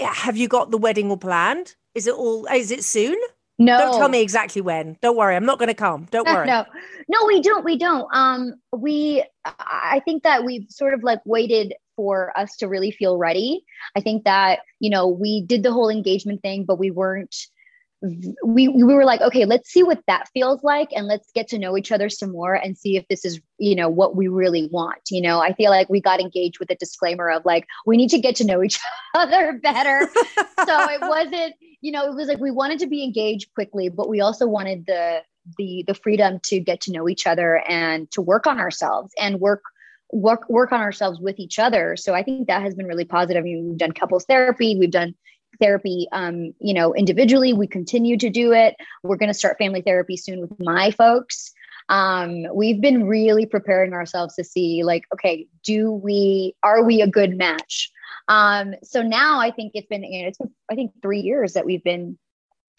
have 0.00 0.36
you 0.36 0.48
got 0.48 0.70
the 0.70 0.78
wedding 0.78 1.10
all 1.10 1.18
planned? 1.18 1.74
Is 1.94 2.06
it 2.06 2.14
all? 2.14 2.46
Is 2.46 2.70
it 2.70 2.84
soon? 2.84 3.18
no 3.58 3.78
Don't 3.78 3.98
tell 3.98 4.08
me 4.08 4.22
exactly 4.22 4.62
when. 4.62 4.96
Don't 5.02 5.16
worry. 5.16 5.36
I'm 5.36 5.44
not 5.44 5.58
going 5.58 5.68
to 5.68 5.74
come. 5.74 6.06
Don't 6.10 6.26
worry. 6.26 6.46
no 6.52 6.64
no 7.08 7.26
we 7.26 7.40
don't 7.40 7.64
we 7.64 7.76
don't 7.76 8.08
um 8.12 8.54
we 8.72 9.24
i 9.58 10.00
think 10.04 10.22
that 10.22 10.44
we've 10.44 10.66
sort 10.68 10.94
of 10.94 11.02
like 11.02 11.20
waited 11.24 11.74
for 11.96 12.32
us 12.38 12.56
to 12.56 12.68
really 12.68 12.90
feel 12.90 13.18
ready 13.18 13.64
i 13.96 14.00
think 14.00 14.24
that 14.24 14.60
you 14.80 14.88
know 14.88 15.06
we 15.06 15.42
did 15.42 15.62
the 15.62 15.72
whole 15.72 15.88
engagement 15.88 16.40
thing 16.42 16.64
but 16.64 16.78
we 16.78 16.90
weren't 16.90 17.34
we 18.44 18.68
we 18.68 18.82
were 18.82 19.04
like 19.04 19.20
okay 19.20 19.44
let's 19.44 19.70
see 19.70 19.82
what 19.82 20.02
that 20.06 20.28
feels 20.34 20.62
like 20.64 20.88
and 20.92 21.06
let's 21.06 21.30
get 21.32 21.46
to 21.48 21.58
know 21.58 21.76
each 21.76 21.92
other 21.92 22.08
some 22.08 22.32
more 22.32 22.54
and 22.54 22.76
see 22.76 22.96
if 22.96 23.06
this 23.08 23.24
is 23.24 23.40
you 23.58 23.76
know 23.76 23.88
what 23.88 24.16
we 24.16 24.26
really 24.26 24.68
want 24.72 25.02
you 25.10 25.20
know? 25.20 25.40
I 25.40 25.52
feel 25.52 25.70
like 25.70 25.88
we 25.88 26.00
got 26.00 26.20
engaged 26.20 26.58
with 26.58 26.70
a 26.70 26.74
disclaimer 26.76 27.30
of 27.30 27.44
like 27.44 27.66
we 27.86 27.96
need 27.96 28.10
to 28.10 28.18
get 28.18 28.34
to 28.36 28.44
know 28.44 28.62
each 28.62 28.80
other 29.14 29.58
better. 29.62 30.08
So 30.64 30.88
it 30.90 31.00
wasn't 31.00 31.54
you 31.80 31.90
know 31.90 32.06
it 32.06 32.14
was 32.14 32.28
like 32.28 32.38
we 32.38 32.52
wanted 32.52 32.78
to 32.80 32.86
be 32.86 33.02
engaged 33.02 33.52
quickly 33.54 33.88
but 33.88 34.08
we 34.08 34.20
also 34.20 34.46
wanted 34.46 34.86
the 34.86 35.22
the 35.58 35.82
the 35.88 35.94
freedom 35.94 36.38
to 36.44 36.60
get 36.60 36.80
to 36.82 36.92
know 36.92 37.08
each 37.08 37.26
other 37.26 37.62
and 37.68 38.08
to 38.12 38.22
work 38.22 38.46
on 38.46 38.60
ourselves 38.60 39.12
and 39.18 39.40
work 39.40 39.62
work 40.12 40.48
work 40.48 40.70
on 40.70 40.80
ourselves 40.80 41.18
with 41.20 41.40
each 41.40 41.58
other. 41.58 41.96
So 41.96 42.14
i 42.14 42.22
think 42.22 42.46
that 42.46 42.62
has 42.62 42.74
been 42.74 42.86
really 42.86 43.04
positive. 43.04 43.40
I 43.40 43.44
mean, 43.44 43.70
we've 43.70 43.78
done 43.78 43.92
couples 43.92 44.24
therapy 44.24 44.76
we've 44.78 44.90
done 44.90 45.14
therapy 45.60 46.08
um 46.12 46.52
you 46.60 46.74
know 46.74 46.94
individually 46.94 47.52
we 47.52 47.66
continue 47.66 48.16
to 48.16 48.30
do 48.30 48.52
it. 48.52 48.74
We're 49.02 49.16
going 49.16 49.28
to 49.30 49.34
start 49.34 49.58
family 49.58 49.82
therapy 49.82 50.16
soon 50.16 50.40
with 50.40 50.58
my 50.58 50.90
folks. 50.90 51.52
Um 51.88 52.46
we've 52.54 52.80
been 52.80 53.06
really 53.06 53.46
preparing 53.46 53.92
ourselves 53.92 54.34
to 54.36 54.44
see 54.44 54.82
like 54.84 55.04
okay 55.12 55.46
do 55.62 55.92
we 55.92 56.54
are 56.62 56.84
we 56.84 57.02
a 57.02 57.06
good 57.06 57.36
match? 57.36 57.90
Um 58.28 58.74
so 58.82 59.02
now 59.02 59.40
i 59.40 59.50
think 59.50 59.72
it's 59.74 59.88
been 59.88 60.04
you 60.04 60.22
know, 60.22 60.28
it's 60.28 60.38
been, 60.38 60.50
i 60.70 60.74
think 60.74 60.92
three 61.02 61.20
years 61.20 61.52
that 61.54 61.66
we've 61.66 61.84
been 61.84 62.18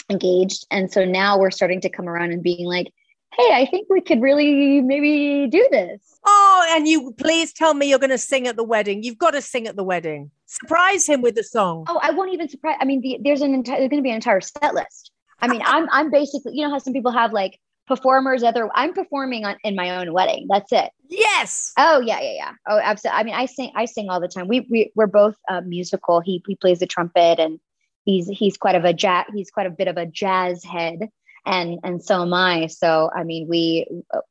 engaged. 0.10 0.66
And 0.72 0.91
so 0.91 1.06
now 1.06 1.38
we're 1.38 1.52
starting 1.52 1.82
to 1.82 1.89
come 1.89 2.08
around 2.08 2.32
and 2.32 2.43
being 2.43 2.66
like 2.66 2.93
hey, 3.38 3.50
I 3.54 3.68
think 3.70 3.88
we 3.90 4.02
could 4.02 4.22
really 4.22 4.82
maybe 4.82 5.48
do 5.48 5.68
this. 5.72 6.00
Oh, 6.26 6.66
and 6.72 6.88
you 6.88 7.14
please 7.18 7.52
tell 7.52 7.74
me 7.74 7.90
you're 7.90 8.00
going 8.00 8.10
to 8.10 8.18
sing 8.18 8.48
at 8.48 8.56
the 8.56 8.64
wedding. 8.64 9.04
You've 9.04 9.18
got 9.18 9.32
to 9.32 9.42
sing 9.42 9.68
at 9.68 9.76
the 9.76 9.84
wedding. 9.84 10.32
Surprise 10.46 11.08
him 11.08 11.22
with 11.22 11.36
the 11.36 11.44
song. 11.44 11.86
Oh, 11.88 12.00
I 12.02 12.12
won't 12.12 12.34
even 12.34 12.48
surprise. 12.48 12.78
I 12.80 12.86
mean, 12.86 13.02
the, 13.02 13.18
there's 13.22 13.42
an 13.42 13.54
entire, 13.54 13.80
there's 13.80 13.90
going 13.90 14.02
to 14.02 14.04
be 14.04 14.10
an 14.10 14.16
entire 14.16 14.42
set 14.42 14.74
list. 14.74 15.12
I 15.40 15.48
mean, 15.48 15.62
I'm, 15.66 15.88
I'm 15.92 16.12
basically, 16.12 16.54
you 16.56 16.64
know 16.64 16.72
how 16.72 16.78
some 16.78 16.94
people 16.94 17.12
have 17.12 17.34
like 17.34 17.60
performers, 17.88 18.44
other, 18.44 18.70
I'm 18.74 18.94
performing 18.94 19.46
on, 19.46 19.58
in 19.64 19.76
my 19.76 19.98
own 19.98 20.14
wedding. 20.14 20.48
That's 20.50 20.72
it. 20.72 20.92
Yes. 21.10 21.74
Oh 21.78 22.00
yeah, 22.00 22.22
yeah, 22.22 22.34
yeah. 22.36 22.52
Oh, 22.70 22.80
absolutely. 22.82 23.20
I 23.20 23.24
mean, 23.24 23.36
I 23.36 23.46
sing, 23.48 23.72
I 23.76 23.86
sing 23.86 24.10
all 24.10 24.22
the 24.22 24.30
time. 24.30 24.48
We, 24.48 24.62
we, 24.70 24.92
we're 24.96 25.08
both 25.08 25.36
uh, 25.50 25.62
musical. 25.62 26.22
He, 26.22 26.42
he 26.48 26.56
plays 26.56 26.80
the 26.80 26.88
trumpet 26.88 27.40
and 27.40 27.60
he's, 28.06 28.30
he's 28.30 28.58
quite 28.58 28.76
of 28.76 28.86
a 28.86 28.94
jazz, 28.94 29.26
he's 29.34 29.52
quite 29.52 29.68
a 29.68 29.72
bit 29.72 29.90
of 29.90 29.98
a 29.98 30.06
jazz 30.06 30.64
head 30.64 31.10
and 31.46 31.80
and 31.84 32.04
so 32.04 32.22
am 32.22 32.34
I. 32.34 32.68
So 32.68 33.10
I 33.16 33.24
mean, 33.24 33.48
we 33.48 33.86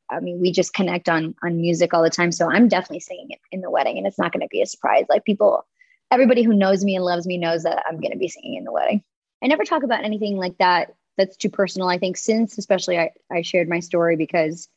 I 0.09 0.19
mean, 0.19 0.39
we 0.41 0.51
just 0.51 0.73
connect 0.73 1.09
on 1.09 1.35
on 1.43 1.61
music 1.61 1.93
all 1.93 2.03
the 2.03 2.09
time. 2.09 2.31
So 2.31 2.49
I'm 2.49 2.67
definitely 2.67 3.01
singing 3.01 3.27
it 3.29 3.39
in 3.51 3.61
the 3.61 3.69
wedding, 3.69 3.97
and 3.97 4.07
it's 4.07 4.17
not 4.17 4.31
going 4.31 4.41
to 4.41 4.47
be 4.49 4.61
a 4.61 4.65
surprise. 4.65 5.05
Like 5.09 5.25
people, 5.25 5.65
everybody 6.11 6.43
who 6.43 6.53
knows 6.53 6.83
me 6.83 6.95
and 6.95 7.05
loves 7.05 7.27
me 7.27 7.37
knows 7.37 7.63
that 7.63 7.83
I'm 7.87 7.99
going 7.99 8.11
to 8.11 8.17
be 8.17 8.27
singing 8.27 8.55
in 8.55 8.63
the 8.63 8.71
wedding. 8.71 9.03
I 9.43 9.47
never 9.47 9.63
talk 9.63 9.83
about 9.83 10.03
anything 10.03 10.37
like 10.37 10.57
that 10.57 10.95
that's 11.17 11.37
too 11.37 11.49
personal. 11.49 11.89
I 11.89 11.97
think 11.97 12.17
since 12.17 12.57
especially 12.57 12.97
I 12.97 13.11
I 13.31 13.41
shared 13.41 13.69
my 13.69 13.79
story 13.79 14.15
because 14.15 14.67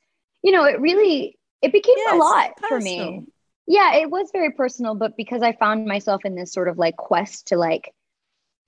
you 0.43 0.53
know 0.53 0.65
it 0.65 0.81
really 0.81 1.39
it 1.63 1.73
became 1.73 1.97
Yes, 1.97 2.15
a 2.15 2.19
lot 2.19 2.51
for 2.69 2.79
me. 2.79 3.25
Yeah, 3.67 3.97
it 3.97 4.11
was 4.11 4.31
very 4.33 4.53
personal, 4.53 4.95
but 4.95 5.17
because 5.17 5.43
I 5.43 5.53
found 5.53 5.87
myself 5.87 6.25
in 6.25 6.37
this 6.37 6.53
sort 6.53 6.69
of 6.69 6.79
like 6.79 6.97
quest 6.97 7.49
to 7.49 7.57
like 7.57 7.93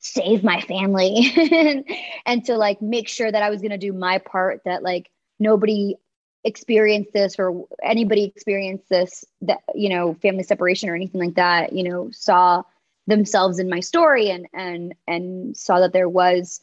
save 0.00 0.44
my 0.44 0.60
family 0.60 1.32
and, 2.26 2.44
to 2.44 2.56
like 2.56 2.80
make 2.80 3.08
sure 3.08 3.30
that 3.30 3.42
I 3.42 3.50
was 3.50 3.60
going 3.60 3.72
to 3.72 3.78
do 3.78 3.92
my 3.92 4.18
part 4.18 4.62
that 4.64 4.82
like 4.82 5.10
nobody 5.38 5.96
experienced 6.44 7.12
this 7.12 7.36
or 7.38 7.66
anybody 7.82 8.24
experienced 8.24 8.88
this 8.88 9.24
that 9.42 9.60
you 9.74 9.88
know 9.88 10.14
family 10.14 10.44
separation 10.44 10.88
or 10.88 10.94
anything 10.94 11.20
like 11.20 11.34
that 11.34 11.72
you 11.72 11.82
know 11.82 12.10
saw 12.12 12.62
themselves 13.08 13.58
in 13.58 13.68
my 13.68 13.80
story 13.80 14.30
and 14.30 14.46
and 14.54 14.94
and 15.08 15.56
saw 15.56 15.80
that 15.80 15.92
there 15.92 16.08
was 16.08 16.60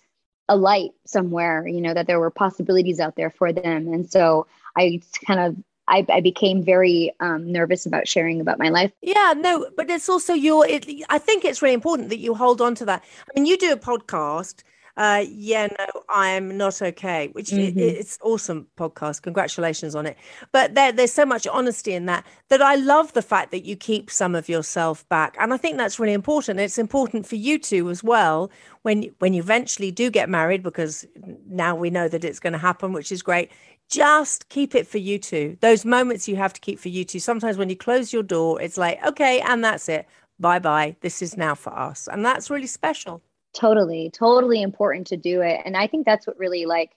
a 0.47 0.55
light 0.55 0.91
somewhere 1.05 1.67
you 1.67 1.81
know 1.81 1.93
that 1.93 2.07
there 2.07 2.19
were 2.19 2.31
possibilities 2.31 2.99
out 2.99 3.15
there 3.15 3.29
for 3.29 3.51
them. 3.51 3.93
And 3.93 4.09
so 4.09 4.47
i 4.77 5.01
kind 5.27 5.39
of 5.39 5.55
i, 5.87 6.05
I 6.09 6.21
became 6.21 6.63
very 6.63 7.11
um, 7.19 7.51
nervous 7.51 7.85
about 7.85 8.07
sharing 8.07 8.41
about 8.41 8.59
my 8.59 8.69
life 8.69 8.91
Yeah, 9.01 9.33
no, 9.37 9.67
but 9.77 9.89
it's 9.89 10.09
also 10.09 10.33
your. 10.33 10.65
It, 10.67 10.85
I 11.09 11.17
think 11.17 11.45
it's 11.45 11.61
really 11.61 11.73
important 11.75 12.09
that 12.09 12.19
you 12.19 12.33
hold 12.33 12.61
on 12.61 12.75
to 12.75 12.85
that. 12.85 13.03
I 13.03 13.39
mean, 13.39 13.45
you 13.45 13.57
do 13.57 13.71
a 13.71 13.77
podcast. 13.77 14.63
Uh, 14.97 15.25
yeah, 15.29 15.67
no, 15.77 15.85
I'm 16.07 16.55
not 16.57 16.81
okay, 16.81 17.27
which 17.33 17.49
Mhm. 17.49 17.75
it's 17.77 18.17
awesome 18.21 18.67
podcast. 18.77 19.23
Congratulations 19.23 19.93
on 19.93 20.05
it. 20.05 20.15
But 20.53 20.73
there, 20.75 20.93
there's 20.93 21.11
so 21.11 21.25
much 21.25 21.45
honesty 21.47 21.93
in 21.93 22.05
that 22.05 22.25
that 22.47 22.61
I 22.61 22.75
love 22.75 23.11
the 23.11 23.21
fact 23.21 23.51
that 23.51 23.65
you 23.65 23.75
keep 23.75 24.09
some 24.09 24.35
of 24.35 24.47
yourself 24.47 25.07
back, 25.09 25.35
and 25.37 25.53
I 25.53 25.57
think 25.57 25.75
that's 25.77 25.99
really 25.99 26.13
important. 26.13 26.59
It's 26.61 26.77
important 26.77 27.27
for 27.27 27.35
you 27.35 27.59
two 27.59 27.89
as 27.89 28.03
well 28.03 28.49
when 28.83 29.03
when 29.19 29.33
you 29.33 29.41
eventually 29.41 29.91
do 29.91 30.09
get 30.09 30.29
married, 30.29 30.63
because 30.63 31.05
now 31.49 31.75
we 31.75 31.89
know 31.89 32.07
that 32.07 32.23
it's 32.23 32.39
going 32.39 32.53
to 32.53 32.59
happen, 32.59 32.93
which 32.93 33.11
is 33.11 33.21
great. 33.21 33.51
Just 33.89 34.49
keep 34.49 34.75
it 34.75 34.87
for 34.87 34.97
you 34.97 35.19
two. 35.19 35.57
Those 35.61 35.85
moments 35.85 36.27
you 36.27 36.35
have 36.37 36.53
to 36.53 36.61
keep 36.61 36.79
for 36.79 36.89
you 36.89 37.05
two. 37.05 37.19
Sometimes 37.19 37.57
when 37.57 37.69
you 37.69 37.75
close 37.77 38.11
your 38.13 38.23
door, 38.23 38.61
it's 38.61 38.77
like, 38.77 39.03
okay, 39.05 39.41
and 39.41 39.63
that's 39.63 39.87
it. 39.89 40.07
Bye 40.39 40.59
bye. 40.59 40.95
This 41.01 41.21
is 41.21 41.37
now 41.37 41.55
for 41.55 41.77
us. 41.77 42.07
And 42.11 42.25
that's 42.25 42.49
really 42.49 42.67
special. 42.67 43.21
totally 43.53 44.09
totally 44.13 44.61
important 44.61 45.07
to 45.07 45.15
do 45.17 45.41
it 45.41 45.61
and 45.65 45.77
i 45.77 45.87
think 45.87 46.05
that's 46.05 46.27
what 46.27 46.37
really 46.37 46.65
like 46.65 46.91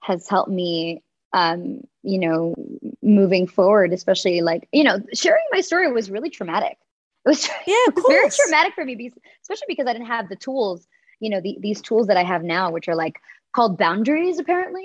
has 0.00 0.28
helped 0.28 0.50
me 0.50 1.02
um 1.32 1.80
you 2.02 2.18
know 2.18 2.54
moving 3.02 3.46
forward 3.46 3.90
especially 3.92 4.42
like 4.42 4.68
you 4.70 4.84
know 4.84 4.98
sharing 5.14 5.42
my 5.50 5.62
story 5.62 5.90
was 5.90 6.10
really 6.10 6.28
traumatic 6.28 6.76
it 7.24 7.28
was 7.28 7.48
Yeah, 7.66 7.74
of 7.88 8.04
very 8.06 8.28
traumatic 8.30 8.74
for 8.74 8.84
me 8.84 8.94
because 8.96 9.18
especially 9.40 9.66
because 9.66 9.86
i 9.86 9.94
didn't 9.94 10.08
have 10.08 10.28
the 10.28 10.36
tools 10.36 10.86
you 11.20 11.30
know 11.30 11.40
the, 11.40 11.56
these 11.60 11.80
tools 11.80 12.06
that 12.08 12.18
i 12.18 12.22
have 12.22 12.42
now 12.42 12.70
which 12.70 12.86
are 12.86 12.94
like 12.94 13.16
called 13.54 13.78
boundaries 13.78 14.38
apparently 14.38 14.84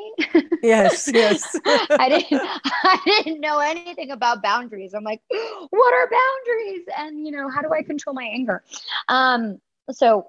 Yes, 0.62 1.10
yes. 1.14 1.56
I 1.66 2.10
didn't 2.10 2.42
I 2.44 3.22
didn't 3.24 3.42
know 3.42 3.60
anything 3.60 4.12
about 4.12 4.42
boundaries. 4.44 4.94
I'm 4.94 5.04
like, 5.04 5.22
what 5.30 5.94
are 5.94 6.10
boundaries? 6.10 6.86
And 6.98 7.26
you 7.26 7.32
know, 7.32 7.50
how 7.50 7.62
do 7.62 7.72
I 7.74 7.84
control 7.84 8.14
my 8.14 8.26
anger? 8.26 8.64
Um, 9.08 9.60
so 9.92 10.28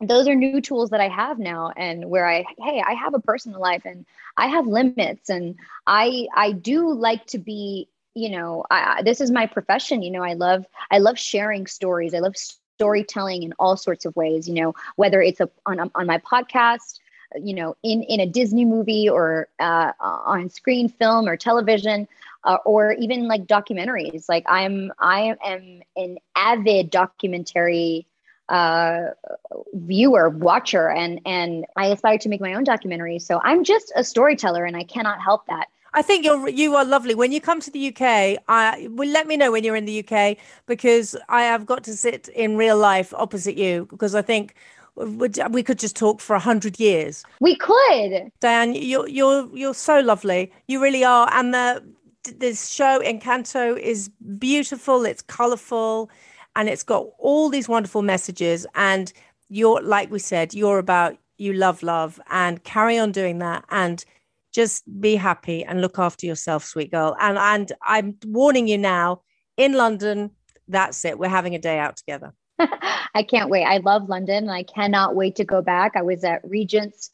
those 0.00 0.26
are 0.26 0.34
new 0.34 0.60
tools 0.60 0.90
that 0.90 1.00
I 1.00 1.08
have 1.08 1.38
now 1.38 1.72
and 1.76 2.10
where 2.10 2.28
I 2.28 2.44
hey, 2.58 2.82
I 2.84 2.94
have 2.94 3.14
a 3.14 3.20
personal 3.20 3.60
life 3.60 3.82
and 3.84 4.04
I 4.36 4.48
have 4.48 4.66
limits 4.66 5.30
and 5.30 5.54
I 5.86 6.26
I 6.34 6.52
do 6.52 6.92
like 6.92 7.26
to 7.26 7.38
be, 7.38 7.88
you 8.14 8.30
know, 8.30 8.64
I, 8.70 9.02
this 9.02 9.20
is 9.20 9.30
my 9.30 9.46
profession, 9.46 10.02
you 10.02 10.10
know, 10.10 10.22
I 10.22 10.34
love 10.34 10.66
I 10.90 10.98
love 10.98 11.18
sharing 11.18 11.66
stories. 11.66 12.14
I 12.14 12.18
love 12.18 12.34
storytelling 12.36 13.44
in 13.44 13.54
all 13.58 13.76
sorts 13.76 14.04
of 14.04 14.16
ways, 14.16 14.48
you 14.48 14.54
know, 14.54 14.74
whether 14.96 15.22
it's 15.22 15.40
a, 15.40 15.48
on 15.64 15.78
on 15.94 16.06
my 16.06 16.18
podcast, 16.18 16.98
you 17.42 17.54
know 17.54 17.76
in 17.82 18.02
in 18.04 18.20
a 18.20 18.26
disney 18.26 18.64
movie 18.64 19.08
or 19.08 19.48
uh, 19.58 19.92
on 20.00 20.48
screen 20.50 20.88
film 20.88 21.28
or 21.28 21.36
television 21.36 22.06
uh, 22.44 22.58
or 22.64 22.92
even 22.92 23.26
like 23.26 23.46
documentaries. 23.46 24.28
Like 24.28 24.44
i'm 24.48 24.92
i 24.98 25.36
am 25.44 25.82
an 25.96 26.18
avid 26.36 26.90
documentary 26.90 28.06
uh 28.50 29.06
viewer 29.72 30.28
watcher 30.28 30.90
and 30.90 31.18
and 31.24 31.64
i 31.76 31.86
aspire 31.86 32.18
to 32.18 32.28
make 32.28 32.40
my 32.40 32.54
own 32.54 32.64
documentary. 32.64 33.18
So 33.18 33.40
i'm 33.42 33.64
just 33.64 33.92
a 33.96 34.04
storyteller 34.04 34.64
and 34.64 34.76
i 34.76 34.84
cannot 34.84 35.20
help 35.20 35.46
that. 35.46 35.68
I 35.94 36.02
think 36.02 36.24
you're 36.24 36.48
you 36.48 36.74
are 36.74 36.84
lovely. 36.84 37.14
When 37.14 37.30
you 37.30 37.40
come 37.40 37.60
to 37.60 37.70
the 37.70 37.88
UK, 37.88 38.42
I 38.48 38.88
well 38.90 39.08
let 39.08 39.26
me 39.28 39.36
know 39.36 39.52
when 39.52 39.62
you're 39.62 39.76
in 39.76 39.84
the 39.84 40.04
UK 40.04 40.36
because 40.66 41.16
I 41.28 41.42
have 41.42 41.66
got 41.66 41.84
to 41.84 41.96
sit 41.96 42.28
in 42.28 42.56
real 42.56 42.76
life 42.76 43.14
opposite 43.14 43.56
you 43.56 43.86
because 43.88 44.14
I 44.14 44.22
think 44.22 44.54
we 44.96 45.62
could 45.62 45.78
just 45.78 45.96
talk 45.96 46.20
for 46.20 46.34
a 46.36 46.40
hundred 46.40 46.78
years. 46.78 47.24
we 47.40 47.56
could 47.56 48.30
Diane, 48.40 48.74
you're 48.74 49.08
you're 49.08 49.48
you're 49.56 49.74
so 49.74 50.00
lovely. 50.00 50.52
You 50.68 50.82
really 50.82 51.04
are. 51.04 51.28
And 51.32 51.52
the 51.52 51.82
this 52.24 52.70
show 52.70 53.00
Encanto 53.00 53.78
is 53.78 54.10
beautiful. 54.38 55.04
It's 55.04 55.22
colorful, 55.22 56.10
and 56.56 56.68
it's 56.68 56.82
got 56.82 57.06
all 57.18 57.48
these 57.48 57.68
wonderful 57.68 58.02
messages. 58.02 58.66
And 58.74 59.12
you're 59.48 59.82
like 59.82 60.10
we 60.10 60.18
said, 60.18 60.54
you're 60.54 60.78
about 60.78 61.18
you 61.36 61.52
love 61.52 61.82
love 61.82 62.20
and 62.30 62.62
carry 62.62 62.96
on 62.96 63.10
doing 63.10 63.40
that 63.40 63.64
and 63.70 64.04
just 64.52 64.84
be 65.00 65.16
happy 65.16 65.64
and 65.64 65.80
look 65.80 65.98
after 65.98 66.26
yourself, 66.26 66.64
sweet 66.64 66.92
girl. 66.92 67.16
And 67.20 67.36
and 67.38 67.72
I'm 67.82 68.16
warning 68.26 68.68
you 68.68 68.78
now. 68.78 69.22
In 69.56 69.74
London, 69.74 70.30
that's 70.66 71.04
it. 71.04 71.18
We're 71.18 71.28
having 71.28 71.54
a 71.54 71.60
day 71.60 71.78
out 71.78 71.96
together. 71.96 72.32
I 73.14 73.22
can't 73.22 73.50
wait. 73.50 73.64
I 73.64 73.78
love 73.78 74.08
London 74.08 74.44
and 74.44 74.52
I 74.52 74.62
cannot 74.62 75.14
wait 75.14 75.36
to 75.36 75.44
go 75.44 75.62
back. 75.62 75.92
I 75.96 76.02
was 76.02 76.24
at 76.24 76.40
Regent's 76.48 77.10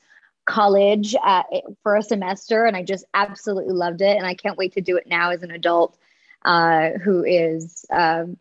College 0.46 1.14
uh, 1.24 1.42
for 1.82 1.96
a 1.96 2.02
semester 2.02 2.64
and 2.64 2.76
I 2.76 2.82
just 2.82 3.04
absolutely 3.14 3.74
loved 3.74 4.00
it. 4.00 4.16
And 4.16 4.26
I 4.26 4.34
can't 4.34 4.58
wait 4.58 4.72
to 4.74 4.80
do 4.80 4.96
it 4.96 5.06
now 5.06 5.30
as 5.30 5.42
an 5.42 5.50
adult 5.50 5.96
uh, 6.44 6.90
who 7.02 7.24
is 7.24 7.84
um, 7.92 8.36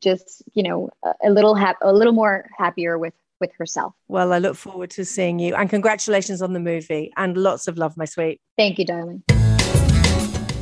just, 0.00 0.42
you 0.52 0.62
know, 0.62 0.90
a, 1.02 1.12
a 1.24 1.30
little 1.30 1.54
hap- 1.54 1.78
a 1.80 1.92
little 1.92 2.12
more 2.12 2.48
happier 2.56 2.98
with 2.98 3.14
with 3.40 3.52
herself. 3.58 3.94
Well, 4.08 4.32
I 4.32 4.38
look 4.38 4.56
forward 4.56 4.90
to 4.90 5.04
seeing 5.04 5.38
you 5.38 5.54
and 5.54 5.68
congratulations 5.68 6.40
on 6.40 6.52
the 6.52 6.60
movie 6.60 7.12
and 7.16 7.36
lots 7.36 7.66
of 7.66 7.76
love, 7.76 7.96
my 7.96 8.04
sweet. 8.04 8.40
Thank 8.56 8.78
you, 8.78 8.84
darling. 8.84 9.22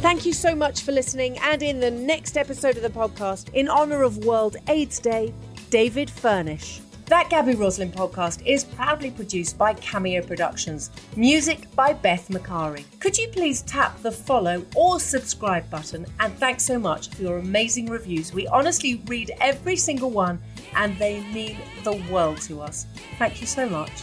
Thank 0.02 0.26
you 0.26 0.32
so 0.32 0.54
much 0.54 0.82
for 0.82 0.90
listening. 0.90 1.38
And 1.38 1.62
in 1.62 1.78
the 1.78 1.90
next 1.90 2.36
episode 2.36 2.76
of 2.76 2.82
the 2.82 2.90
podcast, 2.90 3.52
in 3.54 3.68
honor 3.68 4.02
of 4.02 4.24
World 4.24 4.56
AIDS 4.68 4.98
Day, 4.98 5.32
David 5.72 6.10
Furnish. 6.10 6.82
That 7.06 7.30
Gaby 7.30 7.54
Roslin 7.54 7.90
podcast 7.90 8.46
is 8.46 8.62
proudly 8.62 9.10
produced 9.10 9.56
by 9.56 9.72
Cameo 9.72 10.20
Productions. 10.20 10.90
Music 11.16 11.74
by 11.74 11.94
Beth 11.94 12.28
Macari. 12.28 12.84
Could 13.00 13.16
you 13.16 13.28
please 13.28 13.62
tap 13.62 13.98
the 14.02 14.12
follow 14.12 14.66
or 14.76 15.00
subscribe 15.00 15.70
button? 15.70 16.04
And 16.20 16.36
thanks 16.36 16.62
so 16.62 16.78
much 16.78 17.08
for 17.08 17.22
your 17.22 17.38
amazing 17.38 17.86
reviews. 17.86 18.34
We 18.34 18.46
honestly 18.48 19.02
read 19.06 19.30
every 19.40 19.76
single 19.76 20.10
one 20.10 20.42
and 20.76 20.94
they 20.98 21.22
mean 21.32 21.56
the 21.84 21.94
world 22.12 22.42
to 22.42 22.60
us. 22.60 22.84
Thank 23.18 23.40
you 23.40 23.46
so 23.46 23.66
much. 23.66 24.02